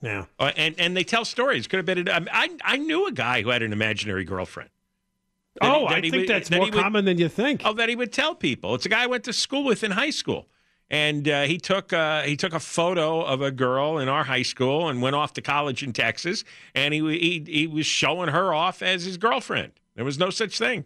yeah. 0.02 0.26
Uh, 0.40 0.52
and 0.58 0.74
and 0.80 0.98
they 0.98 1.04
tell 1.04 1.26
stories. 1.26 1.68
Could 1.68 1.78
have 1.78 1.86
been. 1.86 2.10
I, 2.10 2.26
I 2.32 2.50
I 2.64 2.78
knew 2.78 3.06
a 3.08 3.12
guy 3.12 3.44
who 3.44 3.50
had 3.50 3.62
an 3.62 3.72
imaginary 3.72 4.24
girlfriend. 4.26 4.70
That 5.62 5.72
Oh, 5.72 5.88
that 5.90 5.98
I 5.98 6.02
think 6.02 6.16
would- 6.16 6.28
that's 6.28 6.50
that 6.50 6.56
more 6.58 6.66
would- 6.66 6.74
common 6.74 7.06
than 7.06 7.18
you 7.20 7.30
think. 7.30 7.62
Oh, 7.66 7.74
that 7.74 7.88
he 7.90 7.96
would 7.96 8.12
tell 8.12 8.34
people. 8.34 8.74
It's 8.74 8.86
a 8.86 8.90
guy 8.90 9.04
I 9.04 9.08
went 9.08 9.24
to 9.26 9.34
school 9.34 9.64
with 9.64 9.84
in 9.84 9.92
high 9.92 10.10
school, 10.12 10.48
and 10.90 11.28
uh, 11.28 11.44
he 11.44 11.58
took 11.58 11.94
uh, 11.94 12.24
he 12.24 12.36
took 12.36 12.54
a 12.54 12.60
photo 12.60 13.22
of 13.22 13.42
a 13.42 13.52
girl 13.52 13.98
in 13.98 14.08
our 14.08 14.24
high 14.24 14.44
school 14.44 14.88
and 14.88 15.02
went 15.02 15.16
off 15.16 15.34
to 15.34 15.42
college 15.42 15.84
in 15.84 15.94
Texas, 15.94 16.44
and 16.74 16.94
he 16.94 17.00
he 17.18 17.44
he 17.48 17.68
was 17.68 17.86
showing 17.86 18.30
her 18.30 18.54
off 18.54 18.82
as 18.82 19.04
his 19.04 19.18
girlfriend. 19.18 19.74
There 19.96 20.06
was 20.06 20.20
no 20.20 20.30
such 20.30 20.58
thing. 20.58 20.86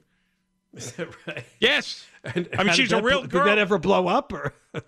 Is 0.73 0.91
that 0.93 1.09
right? 1.27 1.45
Yes, 1.59 2.05
And 2.23 2.47
I 2.57 2.63
mean 2.63 2.73
she's 2.73 2.91
a 2.91 3.01
real 3.01 3.21
Did 3.21 3.31
that 3.31 3.57
ever 3.57 3.77
blow 3.77 4.07
up? 4.07 4.31
Or 4.31 4.53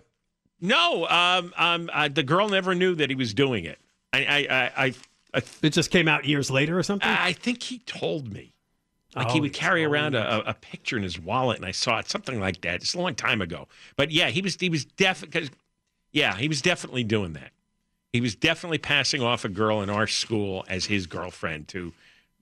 no, 0.60 1.06
um, 1.08 1.52
um, 1.56 1.90
uh, 1.92 2.08
the 2.08 2.22
girl 2.22 2.48
never 2.48 2.74
knew 2.74 2.94
that 2.94 3.10
he 3.10 3.16
was 3.16 3.34
doing 3.34 3.64
it. 3.64 3.78
I 4.12 4.24
I 4.24 4.36
I 4.38 4.84
I, 4.84 4.94
I, 5.34 5.42
it 5.62 5.70
just 5.70 5.90
came 5.90 6.08
out 6.08 6.24
years 6.24 6.50
later 6.50 6.78
or 6.78 6.82
something? 6.82 7.08
I 7.08 7.32
think 7.32 7.62
he 7.62 7.78
told 7.80 8.32
me. 8.32 8.54
Like 9.14 9.28
Oh, 9.28 9.32
he 9.34 9.40
would 9.40 9.52
carry 9.52 9.84
around 9.84 10.14
a, 10.14 10.48
a 10.48 10.54
picture 10.54 10.96
in 10.96 11.02
his 11.02 11.18
wallet, 11.18 11.58
and 11.58 11.66
I 11.66 11.72
saw 11.72 11.98
it, 11.98 12.08
something 12.08 12.40
like 12.40 12.62
that. 12.62 12.76
It's 12.76 12.94
a 12.94 12.98
long 13.00 13.14
time 13.14 13.42
ago, 13.42 13.68
but 13.96 14.10
yeah, 14.10 14.28
he 14.30 14.40
was 14.40 14.56
he 14.58 14.70
was 14.70 14.84
definitely, 14.84 15.50
yeah, 16.12 16.36
he 16.36 16.48
was 16.48 16.62
definitely 16.62 17.04
doing 17.04 17.34
that. 17.34 17.50
He 18.12 18.20
was 18.20 18.34
definitely 18.34 18.78
passing 18.78 19.22
off 19.22 19.44
a 19.44 19.48
girl 19.48 19.82
in 19.82 19.90
our 19.90 20.06
school 20.06 20.64
as 20.68 20.86
his 20.86 21.06
girlfriend 21.06 21.68
to 21.68 21.92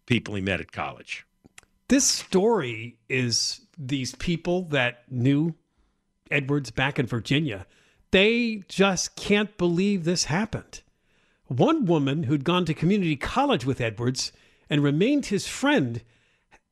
people 0.06 0.34
he 0.34 0.40
met 0.42 0.60
at 0.60 0.72
college. 0.72 1.24
this 1.88 2.04
story 2.04 2.96
is 3.08 3.62
these 3.78 4.14
people 4.16 4.62
that 4.64 5.02
knew 5.10 5.54
Edwards 6.30 6.70
back 6.70 6.98
in 6.98 7.06
Virginia. 7.06 7.66
They 8.12 8.62
just 8.68 9.16
can't 9.16 9.56
believe 9.58 10.04
this 10.04 10.24
happened. 10.24 10.82
One 11.46 11.84
woman 11.86 12.24
who'd 12.24 12.44
gone 12.44 12.64
to 12.66 12.74
community 12.74 13.16
college 13.16 13.64
with 13.64 13.80
Edwards 13.80 14.32
and 14.68 14.82
remained 14.82 15.26
his 15.26 15.46
friend 15.48 16.02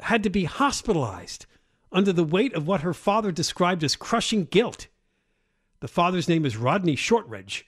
had 0.00 0.22
to 0.22 0.30
be 0.30 0.44
hospitalized 0.44 1.46
under 1.90 2.12
the 2.12 2.24
weight 2.24 2.54
of 2.54 2.66
what 2.66 2.82
her 2.82 2.94
father 2.94 3.32
described 3.32 3.82
as 3.82 3.96
crushing 3.96 4.44
guilt. 4.44 4.88
The 5.80 5.88
father's 5.88 6.28
name 6.28 6.44
is 6.44 6.56
Rodney 6.56 6.96
Shortridge. 6.96 7.66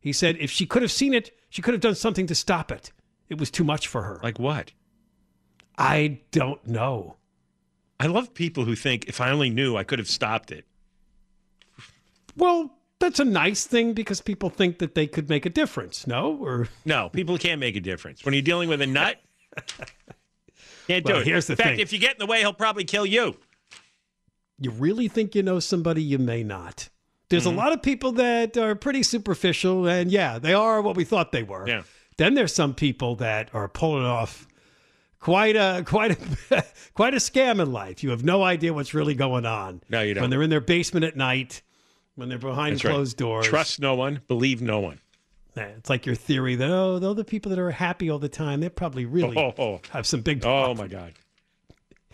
He 0.00 0.12
said 0.12 0.36
if 0.38 0.50
she 0.50 0.66
could 0.66 0.82
have 0.82 0.92
seen 0.92 1.14
it, 1.14 1.36
she 1.50 1.62
could 1.62 1.74
have 1.74 1.80
done 1.80 1.94
something 1.94 2.26
to 2.26 2.34
stop 2.34 2.70
it. 2.70 2.92
It 3.28 3.38
was 3.38 3.50
too 3.50 3.64
much 3.64 3.88
for 3.88 4.02
her. 4.02 4.20
Like 4.22 4.38
what? 4.38 4.72
I 5.76 6.20
don't 6.30 6.66
know. 6.66 7.16
I 8.00 8.06
love 8.06 8.34
people 8.34 8.64
who 8.64 8.76
think 8.76 9.06
if 9.08 9.20
I 9.20 9.30
only 9.30 9.50
knew, 9.50 9.76
I 9.76 9.84
could 9.84 9.98
have 9.98 10.08
stopped 10.08 10.52
it. 10.52 10.64
Well, 12.36 12.72
that's 13.00 13.20
a 13.20 13.24
nice 13.24 13.64
thing 13.64 13.92
because 13.92 14.20
people 14.20 14.50
think 14.50 14.78
that 14.78 14.94
they 14.94 15.06
could 15.06 15.28
make 15.28 15.46
a 15.46 15.50
difference, 15.50 16.06
no? 16.06 16.36
Or 16.40 16.68
No, 16.84 17.08
people 17.08 17.38
can't 17.38 17.60
make 17.60 17.76
a 17.76 17.80
difference 17.80 18.24
when 18.24 18.34
you're 18.34 18.42
dealing 18.42 18.68
with 18.68 18.80
a 18.82 18.86
nut. 18.86 19.20
Can't 20.88 21.04
do 21.04 21.12
Well, 21.12 21.22
it. 21.22 21.26
here's 21.26 21.46
the 21.46 21.52
in 21.52 21.56
fact, 21.58 21.68
thing. 21.70 21.78
if 21.80 21.92
you 21.92 21.98
get 22.00 22.12
in 22.14 22.18
the 22.18 22.26
way, 22.26 22.40
he'll 22.40 22.52
probably 22.52 22.84
kill 22.84 23.06
you. 23.06 23.36
you 24.60 24.70
really 24.72 25.06
think 25.08 25.34
you 25.36 25.42
know 25.42 25.60
somebody, 25.60 26.02
you 26.02 26.18
may 26.18 26.42
not. 26.42 26.88
There's 27.28 27.44
Mm-hmm. 27.44 27.54
a 27.58 27.60
lot 27.60 27.72
of 27.72 27.82
people 27.82 28.12
that 28.12 28.56
are 28.56 28.74
pretty 28.74 29.02
superficial, 29.02 29.86
and 29.86 30.10
yeah, 30.10 30.38
they 30.38 30.54
are 30.54 30.80
what 30.82 30.96
we 30.96 31.04
thought 31.04 31.30
they 31.30 31.42
were. 31.44 31.68
Yeah. 31.68 31.82
Then 32.16 32.34
there's 32.34 32.52
some 32.54 32.74
people 32.74 33.14
that 33.16 33.50
are 33.54 33.68
pulling 33.68 34.04
off 34.04 34.48
quite 35.20 35.54
a 35.56 35.82
quite 35.86 36.12
a 36.50 36.64
quite 36.94 37.12
a 37.14 37.18
scam 37.18 37.60
in 37.62 37.70
life. 37.72 38.02
You 38.02 38.10
have 38.10 38.24
no 38.24 38.42
idea 38.42 38.72
what's 38.72 38.94
really 38.94 39.14
going 39.14 39.46
on. 39.46 39.82
No, 39.88 40.00
you 40.00 40.14
don't. 40.14 40.22
When 40.22 40.30
they're 40.30 40.42
in 40.42 40.50
their 40.50 40.60
basement 40.60 41.04
at 41.04 41.16
night, 41.16 41.62
when 42.16 42.28
they're 42.28 42.38
behind 42.38 42.74
That's 42.76 42.84
right. 42.84 42.94
closed 42.94 43.16
doors. 43.18 43.46
Trust 43.46 43.78
no 43.78 43.94
one, 43.94 44.22
believe 44.26 44.60
no 44.62 44.80
one. 44.80 44.98
Yeah, 45.58 45.66
It's 45.76 45.90
like 45.90 46.06
your 46.06 46.14
theory 46.14 46.54
that 46.56 46.70
oh, 46.70 46.98
though 46.98 47.14
the 47.14 47.24
people 47.24 47.50
that 47.50 47.58
are 47.58 47.70
happy 47.70 48.10
all 48.10 48.18
the 48.18 48.28
time, 48.28 48.60
they 48.60 48.68
probably 48.68 49.04
really 49.06 49.36
Oh, 49.36 49.54
oh. 49.58 49.80
have 49.90 50.06
some 50.06 50.20
big. 50.22 50.44
Oh 50.44 50.74
my 50.74 50.86
God. 50.88 51.12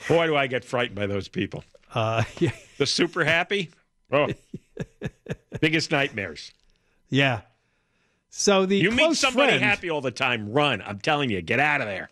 Boy, 0.09 0.27
do 0.27 0.37
I 0.37 0.47
get 0.47 0.65
frightened 0.65 0.97
by 0.97 1.07
those 1.07 1.29
people. 1.29 1.63
Uh, 1.95 2.25
yeah, 2.39 2.51
The 2.79 2.87
super 2.87 3.25
happy. 3.25 3.71
Oh, 4.11 4.29
biggest 5.61 5.91
nightmares. 5.91 6.53
yeah. 7.09 7.43
So 8.37 8.67
the 8.67 8.77
You 8.77 8.91
meet 8.91 9.15
somebody 9.17 9.51
friend, 9.53 9.63
happy 9.63 9.89
all 9.91 10.01
the 10.01 10.11
time, 10.11 10.51
run. 10.53 10.83
I'm 10.85 10.99
telling 10.99 11.31
you, 11.31 11.41
get 11.41 11.61
out 11.61 11.81
of 11.81 11.87
there. 11.87 12.11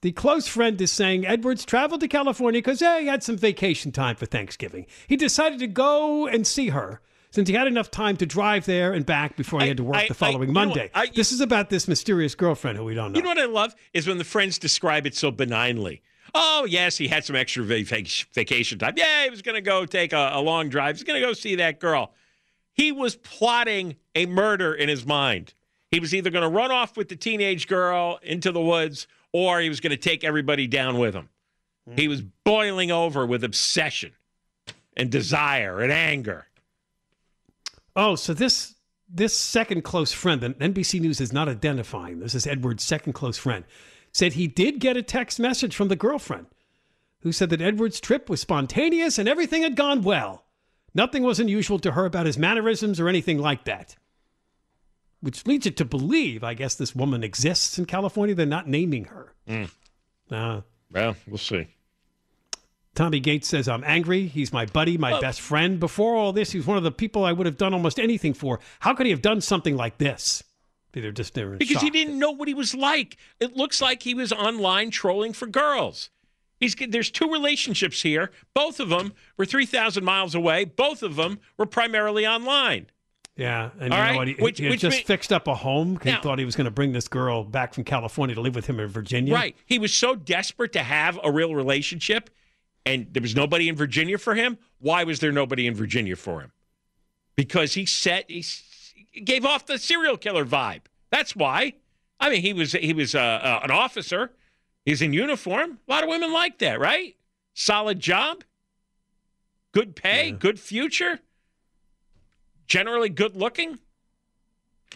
The 0.00 0.12
close 0.12 0.46
friend 0.46 0.80
is 0.80 0.92
saying 0.92 1.26
Edwards 1.26 1.64
traveled 1.64 2.00
to 2.02 2.08
California 2.08 2.58
because 2.60 2.80
yeah, 2.80 3.00
he 3.00 3.06
had 3.08 3.24
some 3.24 3.36
vacation 3.36 3.90
time 3.90 4.14
for 4.14 4.26
Thanksgiving. 4.26 4.86
He 5.08 5.16
decided 5.16 5.58
to 5.58 5.66
go 5.66 6.28
and 6.28 6.46
see 6.46 6.68
her 6.68 7.00
since 7.32 7.48
he 7.48 7.54
had 7.54 7.66
enough 7.66 7.90
time 7.90 8.16
to 8.18 8.26
drive 8.26 8.66
there 8.66 8.92
and 8.92 9.04
back 9.04 9.36
before 9.36 9.60
he 9.60 9.64
I- 9.64 9.68
had 9.68 9.78
to 9.78 9.84
work 9.84 9.96
I- 9.96 10.08
the 10.08 10.14
following 10.14 10.52
know 10.52 10.66
Monday. 10.66 10.90
I- 10.94 11.06
this 11.06 11.32
is 11.32 11.40
about 11.40 11.70
this 11.70 11.88
mysterious 11.88 12.34
girlfriend 12.34 12.78
who 12.78 12.84
we 12.84 12.94
don't 12.94 13.12
know. 13.12 13.16
You 13.16 13.22
know 13.22 13.30
what 13.30 13.38
I 13.38 13.46
love 13.46 13.74
is 13.92 14.06
when 14.06 14.18
the 14.18 14.24
friends 14.24 14.58
describe 14.58 15.06
it 15.06 15.16
so 15.16 15.30
benignly. 15.30 16.02
Oh, 16.34 16.66
yes, 16.68 16.96
he 16.96 17.08
had 17.08 17.24
some 17.24 17.36
extra 17.36 17.62
vac- 17.64 18.26
vacation 18.32 18.78
time. 18.78 18.94
Yeah, 18.96 19.24
he 19.24 19.30
was 19.30 19.42
going 19.42 19.56
to 19.56 19.60
go 19.60 19.84
take 19.84 20.12
a, 20.12 20.30
a 20.34 20.40
long 20.40 20.68
drive. 20.68 20.96
He's 20.96 21.04
going 21.04 21.20
to 21.20 21.26
go 21.26 21.32
see 21.32 21.56
that 21.56 21.80
girl. 21.80 22.12
He 22.74 22.92
was 22.92 23.16
plotting 23.16 23.96
a 24.14 24.26
murder 24.26 24.72
in 24.72 24.88
his 24.88 25.04
mind. 25.04 25.52
He 25.90 26.00
was 26.00 26.14
either 26.14 26.30
going 26.30 26.42
to 26.42 26.48
run 26.48 26.70
off 26.70 26.96
with 26.96 27.08
the 27.08 27.16
teenage 27.16 27.66
girl 27.66 28.18
into 28.22 28.50
the 28.50 28.62
woods 28.62 29.06
or 29.32 29.60
he 29.60 29.68
was 29.68 29.80
going 29.80 29.90
to 29.90 29.96
take 29.96 30.24
everybody 30.24 30.66
down 30.66 30.98
with 30.98 31.14
him. 31.14 31.28
He 31.96 32.04
hmm. 32.04 32.10
was 32.10 32.22
boiling 32.44 32.90
over 32.90 33.26
with 33.26 33.44
obsession 33.44 34.12
and 34.96 35.10
desire 35.10 35.80
and 35.80 35.92
anger. 35.92 36.46
Oh, 37.94 38.14
so 38.16 38.32
this 38.34 38.74
this 39.08 39.36
second 39.36 39.82
close 39.84 40.12
friend, 40.12 40.42
and 40.42 40.54
NBC 40.58 41.00
News 41.00 41.20
is 41.20 41.32
not 41.32 41.48
identifying. 41.48 42.20
This 42.20 42.34
is 42.34 42.46
Edward's 42.46 42.82
second 42.82 43.12
close 43.12 43.36
friend. 43.36 43.64
Said 44.12 44.32
he 44.34 44.46
did 44.46 44.78
get 44.80 44.96
a 44.96 45.02
text 45.02 45.38
message 45.38 45.74
from 45.76 45.88
the 45.88 45.96
girlfriend, 45.96 46.46
who 47.20 47.32
said 47.32 47.50
that 47.50 47.60
Edward's 47.62 48.00
trip 48.00 48.28
was 48.30 48.40
spontaneous 48.40 49.18
and 49.18 49.28
everything 49.28 49.62
had 49.62 49.76
gone 49.76 50.02
well. 50.02 50.44
Nothing 50.94 51.22
was 51.22 51.40
unusual 51.40 51.78
to 51.80 51.92
her 51.92 52.04
about 52.04 52.26
his 52.26 52.36
mannerisms 52.38 53.00
or 53.00 53.08
anything 53.08 53.38
like 53.38 53.64
that. 53.64 53.96
Which 55.20 55.46
leads 55.46 55.64
you 55.66 55.72
to 55.72 55.84
believe, 55.84 56.42
I 56.44 56.52
guess, 56.54 56.74
this 56.74 56.94
woman 56.94 57.22
exists 57.22 57.78
in 57.78 57.86
California. 57.86 58.34
They're 58.34 58.44
not 58.46 58.68
naming 58.68 59.04
her. 59.04 59.32
Uh, 60.30 60.60
Well, 60.90 61.16
we'll 61.26 61.38
see. 61.38 61.68
Tommy 62.94 63.20
Gates 63.20 63.48
says, 63.48 63.68
I'm 63.68 63.84
angry. 63.84 64.26
He's 64.26 64.52
my 64.52 64.66
buddy, 64.66 64.98
my 64.98 65.18
best 65.18 65.40
friend. 65.40 65.80
Before 65.80 66.14
all 66.14 66.32
this, 66.32 66.52
he 66.52 66.58
was 66.58 66.66
one 66.66 66.76
of 66.76 66.82
the 66.82 66.90
people 66.92 67.24
I 67.24 67.32
would 67.32 67.46
have 67.46 67.56
done 67.56 67.72
almost 67.72 67.98
anything 67.98 68.34
for. 68.34 68.60
How 68.80 68.94
could 68.94 69.06
he 69.06 69.12
have 69.12 69.22
done 69.22 69.40
something 69.40 69.76
like 69.76 69.98
this? 69.98 70.42
They're 70.92 71.10
just 71.10 71.32
they're 71.32 71.56
Because 71.56 71.80
he 71.80 71.88
didn't 71.88 72.18
know 72.18 72.32
what 72.32 72.48
he 72.48 72.54
was 72.54 72.74
like. 72.74 73.16
It 73.40 73.56
looks 73.56 73.80
like 73.80 74.02
he 74.02 74.12
was 74.12 74.30
online 74.30 74.90
trolling 74.90 75.32
for 75.32 75.46
girls. 75.46 76.10
He's 76.60 76.76
there's 76.76 77.10
two 77.10 77.32
relationships 77.32 78.02
here. 78.02 78.30
Both 78.54 78.78
of 78.78 78.90
them 78.90 79.14
were 79.38 79.46
3,000 79.46 80.04
miles 80.04 80.34
away. 80.34 80.64
Both 80.66 81.02
of 81.02 81.16
them 81.16 81.40
were 81.56 81.66
primarily 81.66 82.26
online. 82.26 82.88
Yeah, 83.36 83.70
and 83.80 83.92
All 83.94 83.98
you 83.98 84.04
know 84.04 84.10
right, 84.10 84.16
what? 84.16 84.28
He, 84.28 84.34
which- 84.34 84.58
he 84.58 84.64
had 84.64 84.70
which 84.72 84.80
just 84.82 84.98
mean- 84.98 85.06
fixed 85.06 85.32
up 85.32 85.48
a 85.48 85.54
home. 85.54 85.98
He 86.04 86.12
thought 86.12 86.38
he 86.38 86.44
was 86.44 86.54
going 86.54 86.66
to 86.66 86.70
bring 86.70 86.92
this 86.92 87.08
girl 87.08 87.42
back 87.42 87.72
from 87.72 87.84
California 87.84 88.34
to 88.34 88.42
live 88.42 88.54
with 88.54 88.66
him 88.66 88.78
in 88.78 88.88
Virginia. 88.88 89.32
Right. 89.32 89.56
He 89.64 89.78
was 89.78 89.94
so 89.94 90.14
desperate 90.14 90.72
to 90.74 90.82
have 90.82 91.18
a 91.24 91.32
real 91.32 91.54
relationship, 91.54 92.28
and 92.84 93.06
there 93.12 93.22
was 93.22 93.34
nobody 93.36 93.68
in 93.68 93.76
Virginia 93.76 94.18
for 94.18 94.34
him. 94.34 94.58
Why 94.78 95.04
was 95.04 95.20
there 95.20 95.32
nobody 95.32 95.66
in 95.66 95.74
Virginia 95.74 96.16
for 96.16 96.40
him? 96.40 96.52
Because 97.36 97.74
he 97.74 97.86
set 97.86 98.30
he 98.30 98.44
gave 99.24 99.44
off 99.44 99.66
the 99.66 99.78
serial 99.78 100.16
killer 100.16 100.44
vibe. 100.44 100.82
That's 101.10 101.36
why. 101.36 101.74
I 102.18 102.30
mean, 102.30 102.42
he 102.42 102.52
was 102.52 102.72
he 102.72 102.92
was 102.92 103.14
uh, 103.14 103.18
uh, 103.18 103.60
an 103.62 103.70
officer. 103.70 104.32
He's 104.84 105.02
in 105.02 105.12
uniform. 105.12 105.78
A 105.86 105.90
lot 105.90 106.02
of 106.02 106.08
women 106.08 106.32
like 106.32 106.58
that, 106.58 106.80
right? 106.80 107.16
Solid 107.54 108.00
job, 108.00 108.44
good 109.72 109.94
pay, 109.94 110.32
good 110.32 110.58
future, 110.58 111.20
generally 112.66 113.08
good 113.08 113.36
looking. 113.36 113.78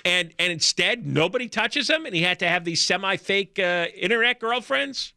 And 0.04 0.32
and 0.38 0.52
instead, 0.52 1.06
nobody 1.06 1.48
touches 1.48 1.88
him, 1.88 2.04
and 2.06 2.14
he 2.14 2.22
had 2.22 2.38
to 2.40 2.48
have 2.48 2.64
these 2.64 2.82
semi-fake 2.82 3.58
uh, 3.58 3.86
internet 3.94 4.40
girlfriends 4.40 5.14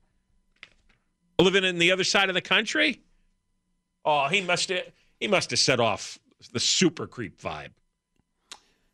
living 1.43 1.63
in 1.63 1.79
the 1.79 1.91
other 1.91 2.03
side 2.03 2.29
of 2.29 2.35
the 2.35 2.41
country. 2.41 3.01
Oh, 4.05 4.27
he 4.27 4.41
must 4.41 4.69
have. 4.69 4.83
He 5.19 5.27
must 5.27 5.49
have 5.49 5.59
set 5.59 5.79
off 5.79 6.17
the 6.53 6.59
super 6.59 7.05
creep 7.05 7.41
vibe. 7.41 7.71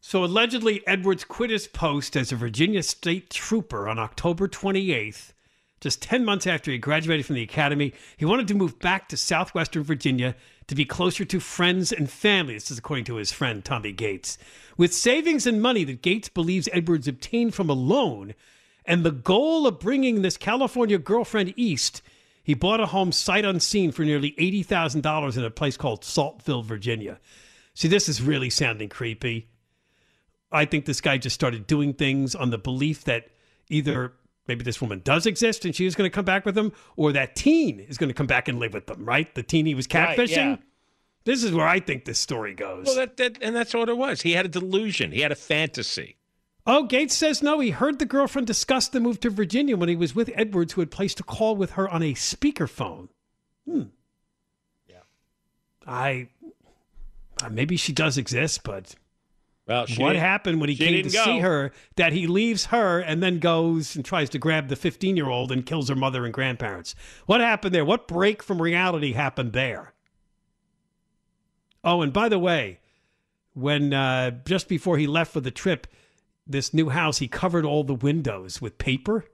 So 0.01 0.23
allegedly, 0.23 0.85
Edwards 0.85 1.23
quit 1.23 1.49
his 1.49 1.67
post 1.67 2.15
as 2.15 2.31
a 2.31 2.35
Virginia 2.35 2.83
state 2.83 3.29
trooper 3.29 3.87
on 3.87 3.97
October 3.97 4.47
28th, 4.47 5.33
just 5.81 6.01
10 6.01 6.23
months 6.23 6.45
after 6.45 6.71
he 6.71 6.77
graduated 6.77 7.25
from 7.25 7.35
the 7.35 7.43
academy. 7.43 7.93
He 8.17 8.25
wanted 8.25 8.47
to 8.49 8.55
move 8.55 8.77
back 8.79 9.09
to 9.09 9.17
southwestern 9.17 9.83
Virginia 9.83 10.35
to 10.67 10.75
be 10.75 10.85
closer 10.85 11.25
to 11.25 11.39
friends 11.39 11.91
and 11.91 12.09
family. 12.09 12.53
This 12.53 12.71
is 12.71 12.77
according 12.77 13.05
to 13.05 13.15
his 13.15 13.31
friend 13.31 13.63
Tommy 13.63 13.91
Gates. 13.91 14.37
With 14.77 14.93
savings 14.93 15.47
and 15.47 15.61
money 15.61 15.83
that 15.83 16.01
Gates 16.01 16.29
believes 16.29 16.69
Edwards 16.71 17.07
obtained 17.07 17.55
from 17.55 17.69
a 17.69 17.73
loan, 17.73 18.35
and 18.85 19.03
the 19.03 19.11
goal 19.11 19.65
of 19.65 19.79
bringing 19.79 20.21
this 20.21 20.37
California 20.37 20.99
girlfriend 20.99 21.53
east, 21.55 22.03
he 22.45 22.53
bought 22.53 22.79
a 22.79 22.85
home 22.85 23.11
sight 23.11 23.43
unseen 23.43 23.91
for 23.91 24.03
nearly 24.03 24.31
$80,000 24.39 25.37
in 25.37 25.43
a 25.43 25.49
place 25.49 25.75
called 25.75 26.03
Saltville, 26.05 26.63
Virginia. 26.63 27.19
See, 27.73 27.87
this 27.89 28.07
is 28.07 28.21
really 28.21 28.49
sounding 28.49 28.87
creepy. 28.87 29.49
I 30.51 30.63
think 30.65 30.85
this 30.85 31.01
guy 31.01 31.17
just 31.17 31.33
started 31.33 31.67
doing 31.67 31.93
things 31.93 32.35
on 32.35 32.51
the 32.51 32.57
belief 32.57 33.03
that 33.05 33.27
either 33.69 34.13
maybe 34.47 34.63
this 34.63 34.79
woman 34.79 35.01
does 35.03 35.25
exist 35.25 35.65
and 35.65 35.75
she 35.75 35.85
is 35.87 35.95
going 35.95 36.09
to 36.09 36.13
come 36.13 36.23
back 36.23 36.45
with 36.45 36.57
him, 36.57 36.71
or 36.95 37.11
that 37.11 37.35
teen 37.35 37.79
is 37.79 37.97
going 37.97 38.09
to 38.09 38.13
come 38.13 38.27
back 38.27 38.47
and 38.47 38.59
live 38.59 38.73
with 38.73 38.85
them, 38.87 39.03
right? 39.03 39.33
The 39.33 39.43
teen 39.43 39.65
he 39.65 39.73
was 39.75 39.87
Right, 39.93 40.17
catfishing. 40.17 40.29
yeah. 40.35 40.55
This 41.25 41.43
is 41.43 41.51
where 41.51 41.67
I 41.67 41.79
think 41.79 42.05
this 42.05 42.19
story 42.19 42.53
goes. 42.53 42.85
Well, 42.85 42.95
that, 42.97 43.17
that 43.17 43.39
and 43.41 43.55
that's 43.55 43.73
what 43.73 43.89
it 43.89 43.97
was. 43.97 44.21
He 44.21 44.33
had 44.33 44.45
a 44.45 44.49
delusion. 44.49 45.11
He 45.11 45.21
had 45.21 45.31
a 45.31 45.35
fantasy. 45.35 46.17
Oh, 46.67 46.83
Gates 46.83 47.13
says 47.13 47.43
no. 47.43 47.59
He 47.59 47.69
heard 47.69 47.99
the 47.99 48.05
girlfriend 48.05 48.47
discuss 48.47 48.87
the 48.87 48.99
move 48.99 49.19
to 49.19 49.29
Virginia 49.29 49.77
when 49.77 49.89
he 49.89 49.95
was 49.95 50.15
with 50.15 50.31
Edwards, 50.33 50.73
who 50.73 50.81
had 50.81 50.89
placed 50.89 51.19
a 51.19 51.23
call 51.23 51.55
with 51.55 51.71
her 51.71 51.87
on 51.87 52.01
a 52.01 52.13
speakerphone. 52.13 53.09
Hmm. 53.69 53.83
Yeah. 54.87 55.01
I. 55.85 56.29
uh, 57.43 57.49
maybe 57.49 57.77
she 57.77 57.93
does 57.93 58.17
exist, 58.17 58.63
but 58.63 58.95
Well, 59.67 59.85
she 59.85 60.01
what 60.01 60.15
happened 60.15 60.59
when 60.59 60.69
he 60.69 60.75
came 60.75 61.03
to 61.03 61.09
didn't 61.09 61.23
see 61.23 61.39
her 61.39 61.71
that 61.97 62.13
he 62.13 62.25
leaves 62.25 62.65
her 62.67 62.99
and 62.99 63.21
then 63.21 63.37
goes 63.37 63.95
and 63.95 64.03
tries 64.03 64.31
to 64.31 64.39
grab 64.39 64.67
the 64.69 64.75
15 64.75 65.15
year 65.15 65.29
old 65.29 65.51
and 65.51 65.67
kills 65.67 65.89
her 65.89 65.95
mother 65.95 66.25
and 66.25 66.33
grandparents? 66.33 66.95
What 67.27 67.41
happened 67.41 67.75
there? 67.75 67.85
What 67.85 68.07
break 68.07 68.41
from 68.41 68.59
reality 68.59 69.13
happened 69.13 69.53
there? 69.53 69.93
Oh, 71.83 72.01
and 72.01 72.11
by 72.11 72.27
the 72.29 72.39
way, 72.39 72.79
when 73.53 73.93
uh, 73.93 74.31
just 74.45 74.67
before 74.67 74.97
he 74.97 75.05
left 75.05 75.31
for 75.31 75.39
the 75.41 75.51
trip, 75.51 75.85
this 76.47 76.73
new 76.73 76.89
house, 76.89 77.17
he 77.19 77.27
covered 77.27 77.65
all 77.65 77.83
the 77.83 77.93
windows 77.95 78.61
with 78.61 78.77
paper. 78.77 79.25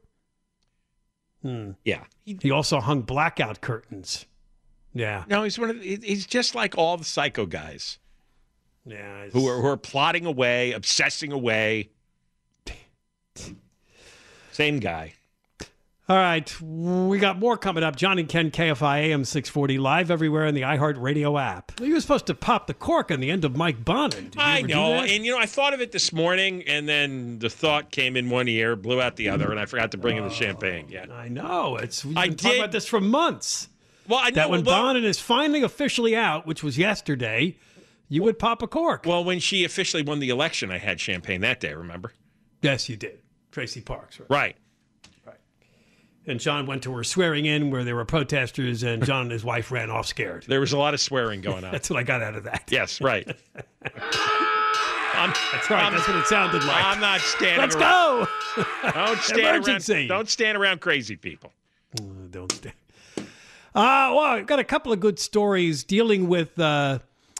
Hmm. 1.42 1.72
Yeah. 1.84 2.04
He, 2.24 2.38
He 2.42 2.52
also 2.52 2.80
hung 2.80 3.02
blackout 3.02 3.62
curtains. 3.62 4.26
Yeah. 4.94 5.24
no, 5.28 5.44
he's 5.44 5.58
one 5.58 5.70
of 5.70 5.80
the, 5.80 6.00
he's 6.04 6.26
just 6.26 6.54
like 6.54 6.78
all 6.78 6.98
the 6.98 7.06
psycho 7.06 7.46
guys 7.46 7.98
Yeah. 8.86 9.28
who 9.32 9.48
are 9.48 9.62
who 9.62 9.68
are 9.68 9.78
plotting 9.78 10.26
away, 10.26 10.74
obsessing 10.74 11.32
away. 11.32 11.90
Same 14.52 14.80
guy. 14.80 15.14
All 16.12 16.18
right, 16.18 16.62
we 16.62 17.20
got 17.20 17.40
more 17.40 17.56
coming 17.56 17.86
up. 17.86 17.96
John 17.96 18.20
and 18.20 18.28
Ken, 18.28 18.52
KFI 18.52 19.04
AM 19.04 19.24
640, 19.24 19.78
live 19.78 20.12
everywhere 20.12 20.46
in 20.46 20.54
the 20.54 20.64
iHeartRadio 20.64 21.42
app. 21.42 21.72
You 21.80 21.94
were 21.94 22.02
supposed 22.02 22.26
to 22.26 22.36
pop 22.36 22.68
the 22.68 22.74
cork 22.74 23.12
on 23.12 23.22
the 23.22 23.32
end 23.32 23.46
of 23.46 23.56
Mike 23.56 23.78
you 23.88 24.20
I 24.38 24.62
know, 24.62 24.96
and 24.96 25.26
you 25.26 25.32
know, 25.32 25.38
I 25.38 25.46
thought 25.46 25.74
of 25.74 25.80
it 25.80 25.94
this 25.94 26.12
morning, 26.12 26.64
and 26.68 26.90
then 26.90 27.40
the 27.40 27.50
thought 27.50 27.92
came 27.92 28.18
in 28.18 28.30
one 28.30 28.50
ear, 28.50 28.76
blew 28.76 29.02
out 29.02 29.16
the 29.16 29.30
other, 29.30 29.52
and 29.52 29.58
I 29.58 29.66
forgot 29.66 29.92
to 29.92 29.98
bring 29.98 30.18
in 30.18 30.26
the 30.26 30.30
champagne. 30.30 30.88
Yeah. 30.90 31.06
I 31.10 31.30
know. 31.30 31.78
It's 31.78 32.04
we've 32.04 32.18
I 32.18 32.28
been 32.28 32.36
talking 32.36 32.52
did- 32.58 32.60
about 32.60 32.74
this 32.74 32.88
for 32.88 33.00
months. 33.00 33.70
Well, 34.06 34.20
I 34.22 34.32
know. 34.32 34.36
That 34.36 34.50
when 34.50 34.66
well, 34.66 34.84
Bonin 34.84 35.06
is 35.06 35.18
finally 35.22 35.62
officially 35.62 36.14
out, 36.14 36.46
which 36.46 36.62
was 36.62 36.78
yesterday, 36.78 37.56
you 38.10 38.22
would 38.24 38.38
pop 38.38 38.62
a 38.62 38.68
cork. 38.68 39.06
well, 39.06 39.24
when 39.24 39.40
she 39.40 39.64
officially 39.64 40.04
won 40.04 40.20
the 40.20 40.28
election, 40.28 40.72
I 40.72 40.78
had 40.78 41.00
champagne 41.00 41.40
that 41.40 41.62
day. 41.62 41.74
Remember? 41.74 42.12
yes, 42.62 42.90
you 42.90 42.98
did. 42.98 43.22
Traci 43.54 43.86
Parks, 43.86 44.20
right? 44.20 44.30
Right. 44.30 44.56
And 46.28 46.40
John 46.40 46.68
went 46.68 46.84
to 46.84 46.94
her 46.96 47.04
swearing 47.04 47.48
in 47.48 47.72
where 47.72 47.84
there 47.84 47.96
were 47.96 48.06
protesters, 48.06 48.84
and 48.84 49.04
John 49.06 49.24
and 49.24 49.32
his 49.32 49.44
wife 49.44 49.72
ran 49.72 49.90
off 49.90 50.06
scared. 50.06 50.46
There 50.48 50.60
was 50.60 50.72
a 50.72 50.78
lot 50.78 50.94
of 50.94 51.02
swearing 51.02 51.42
going 51.42 51.64
on. 51.64 51.72
That's 51.72 51.90
what 51.90 51.98
I 51.98 52.04
got 52.04 52.22
out 52.22 52.36
of 52.36 52.44
that. 52.44 52.66
yes, 52.70 53.02
right. 53.02 53.28
I'm, 55.14 55.34
That's 55.52 55.70
right. 55.70 55.92
That's 55.92 56.08
what 56.08 56.18
it 56.18 56.26
sounded 56.28 56.64
like. 56.64 56.84
I'm 56.84 57.00
not 57.00 57.22
standing. 57.22 57.60
Let's 57.60 57.76
around. 57.76 58.28
go. 58.56 58.66
Don't 58.94 59.20
stand 59.20 59.40
Emergency. 59.58 59.94
around. 59.94 60.08
Don't 60.08 60.30
stand 60.30 60.58
around 60.58 60.82
crazy 60.82 61.16
people. 61.16 61.52
don't 62.32 62.52
stay. 62.52 62.74
Uh, 63.18 63.24
well, 64.14 64.20
I've 64.20 64.48
got 64.48 64.60
a 64.60 64.64
couple 64.64 64.92
of 64.92 65.00
good 65.00 65.20
stories 65.20 65.84
dealing 65.84 66.28
with 66.28 66.58
uh, 66.60 67.00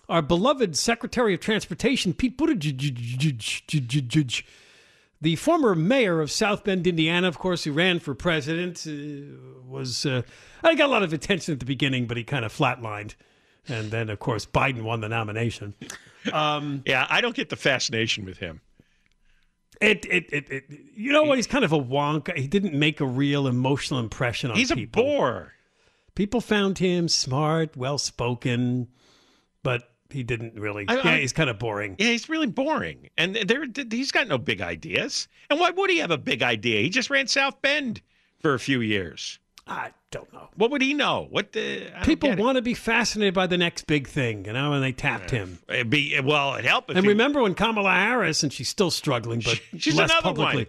our 0.10 0.22
beloved 0.22 0.78
Secretary 0.78 1.34
of 1.34 1.40
Transportation, 1.40 2.14
Pete 2.14 2.38
Buttigieg. 2.38 4.38
The 5.22 5.36
former 5.36 5.76
mayor 5.76 6.20
of 6.20 6.32
South 6.32 6.64
Bend, 6.64 6.88
Indiana, 6.88 7.28
of 7.28 7.38
course, 7.38 7.64
who 7.64 7.72
ran 7.72 8.00
for 8.00 8.16
president, 8.16 8.86
uh, 8.88 9.62
was. 9.68 10.06
Uh, 10.06 10.24
I 10.64 10.74
got 10.76 10.90
a 10.90 10.92
lot 10.92 11.04
of 11.04 11.14
attention 11.14 11.54
at 11.54 11.60
the 11.60 11.66
beginning, 11.66 12.08
but 12.08 12.18
he 12.18 12.24
kind 12.24 12.44
of 12.44 12.52
flatlined. 12.52 13.14
And 13.68 13.92
then, 13.92 14.10
of 14.10 14.18
course, 14.20 14.46
Biden 14.48 14.82
won 14.82 15.02
the 15.02 15.10
nomination. 15.10 15.76
Yeah, 16.26 17.06
I 17.10 17.22
don't 17.22 17.36
get 17.36 17.50
the 17.50 17.56
fascination 17.56 18.26
with 18.26 18.40
him. 18.40 18.62
It, 19.80 20.06
it, 20.06 20.26
it, 20.32 20.50
it, 20.52 20.64
you 20.96 21.12
know 21.12 21.24
what? 21.24 21.38
He's 21.38 21.48
kind 21.48 21.66
of 21.66 21.72
a 21.72 21.80
wonk. 21.80 22.36
He 22.38 22.48
didn't 22.48 22.74
make 22.74 23.00
a 23.00 23.06
real 23.06 23.48
emotional 23.48 24.00
impression 24.00 24.52
on 24.52 24.58
He's 24.58 24.70
a 24.72 24.76
people. 24.76 25.04
bore. 25.04 25.54
people 26.16 26.42
found 26.42 26.78
him 26.80 27.08
smart, 27.08 27.76
well 27.78 27.98
spoken, 27.98 28.88
but 29.64 29.91
he 30.12 30.24
didn't 30.24 30.56
really. 30.60 30.86
I- 30.88 30.96
yeah, 30.96 31.02
I- 31.04 31.20
he's 31.20 31.34
kind 31.34 31.50
of 31.50 31.58
boring. 31.60 31.96
Yeah, 32.00 32.08
he's 32.08 32.30
really 32.30 32.48
boring, 32.48 33.10
and 33.18 33.36
there 33.36 33.66
he's 33.90 34.12
got 34.12 34.28
no 34.28 34.38
big 34.38 34.62
ideas. 34.62 35.28
And 35.50 35.60
why 35.60 35.70
would 35.72 35.90
he 35.90 35.98
have 36.00 36.12
a 36.12 36.18
big 36.18 36.44
idea? 36.44 36.82
He 36.82 36.90
just 36.90 37.10
ran 37.10 37.28
South 37.28 37.62
Bend 37.62 38.02
for 38.40 38.54
a 38.54 38.60
few 38.60 38.82
years. 38.82 39.40
I 39.68 39.92
don't 40.10 40.32
know. 40.34 40.50
What 40.56 40.72
would 40.72 40.82
he 40.82 40.94
know? 40.94 41.28
What 41.30 41.54
the 41.54 41.92
People 42.04 42.36
want 42.36 42.56
to 42.58 42.62
be 42.62 42.74
fascinated 42.74 43.34
by 43.36 43.48
the 43.48 43.58
next 43.58 43.86
big 43.88 44.08
thing, 44.08 44.46
you 44.46 44.54
know, 44.54 44.74
and 44.74 44.84
they 44.84 44.92
tapped 44.92 45.30
him. 45.30 45.60
It'd 45.70 45.90
be 45.90 46.20
well, 46.20 46.56
it 46.56 46.66
helped. 46.66 46.90
And 46.90 47.00
he- 47.04 47.08
remember 47.08 47.42
when 47.44 47.54
Kamala 47.54 47.92
Harris, 47.94 48.44
and 48.44 48.52
she's 48.52 48.68
still 48.70 48.92
struggling, 48.92 49.40
but 49.42 49.62
She's 49.78 49.96
less 49.96 50.10
another 50.10 50.24
publicly. 50.24 50.56
one. 50.64 50.68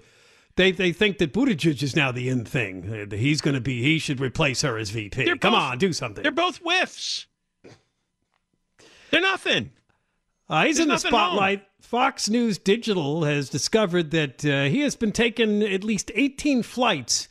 They 0.57 0.71
they 0.71 0.93
think 0.93 1.17
that 1.19 1.33
Buttigieg 1.33 1.83
is 1.83 1.97
now 1.97 2.13
the 2.13 2.29
in 2.29 2.45
thing. 2.45 3.09
Uh, 3.11 3.17
He's 3.17 3.41
going 3.41 3.55
to 3.55 3.61
be. 3.63 3.83
He 3.83 3.99
should 3.99 4.21
replace 4.21 4.61
her 4.61 4.77
as 4.77 4.91
VP. 4.91 5.25
They're 5.25 5.37
Come 5.39 5.55
both- 5.55 5.63
on, 5.63 5.79
do 5.79 5.95
something. 5.95 6.23
They're 6.23 6.31
both 6.31 6.59
whiffs. 6.59 7.27
They're 9.13 9.21
nothing. 9.21 9.71
Uh, 10.49 10.65
he's 10.65 10.77
There's 10.77 10.85
in 10.85 10.89
the 10.89 10.95
nothing 10.95 11.13
wrong. 11.13 11.29
spotlight. 11.31 11.67
Fox 11.81 12.29
News 12.29 12.59
Digital 12.59 13.25
has 13.25 13.49
discovered 13.49 14.11
that 14.11 14.45
uh, 14.45 14.65
he 14.65 14.81
has 14.81 14.97
been 14.97 15.13
taking 15.13 15.63
at 15.63 15.85
least 15.85 16.11
18 16.15 16.63
flights 16.65 17.29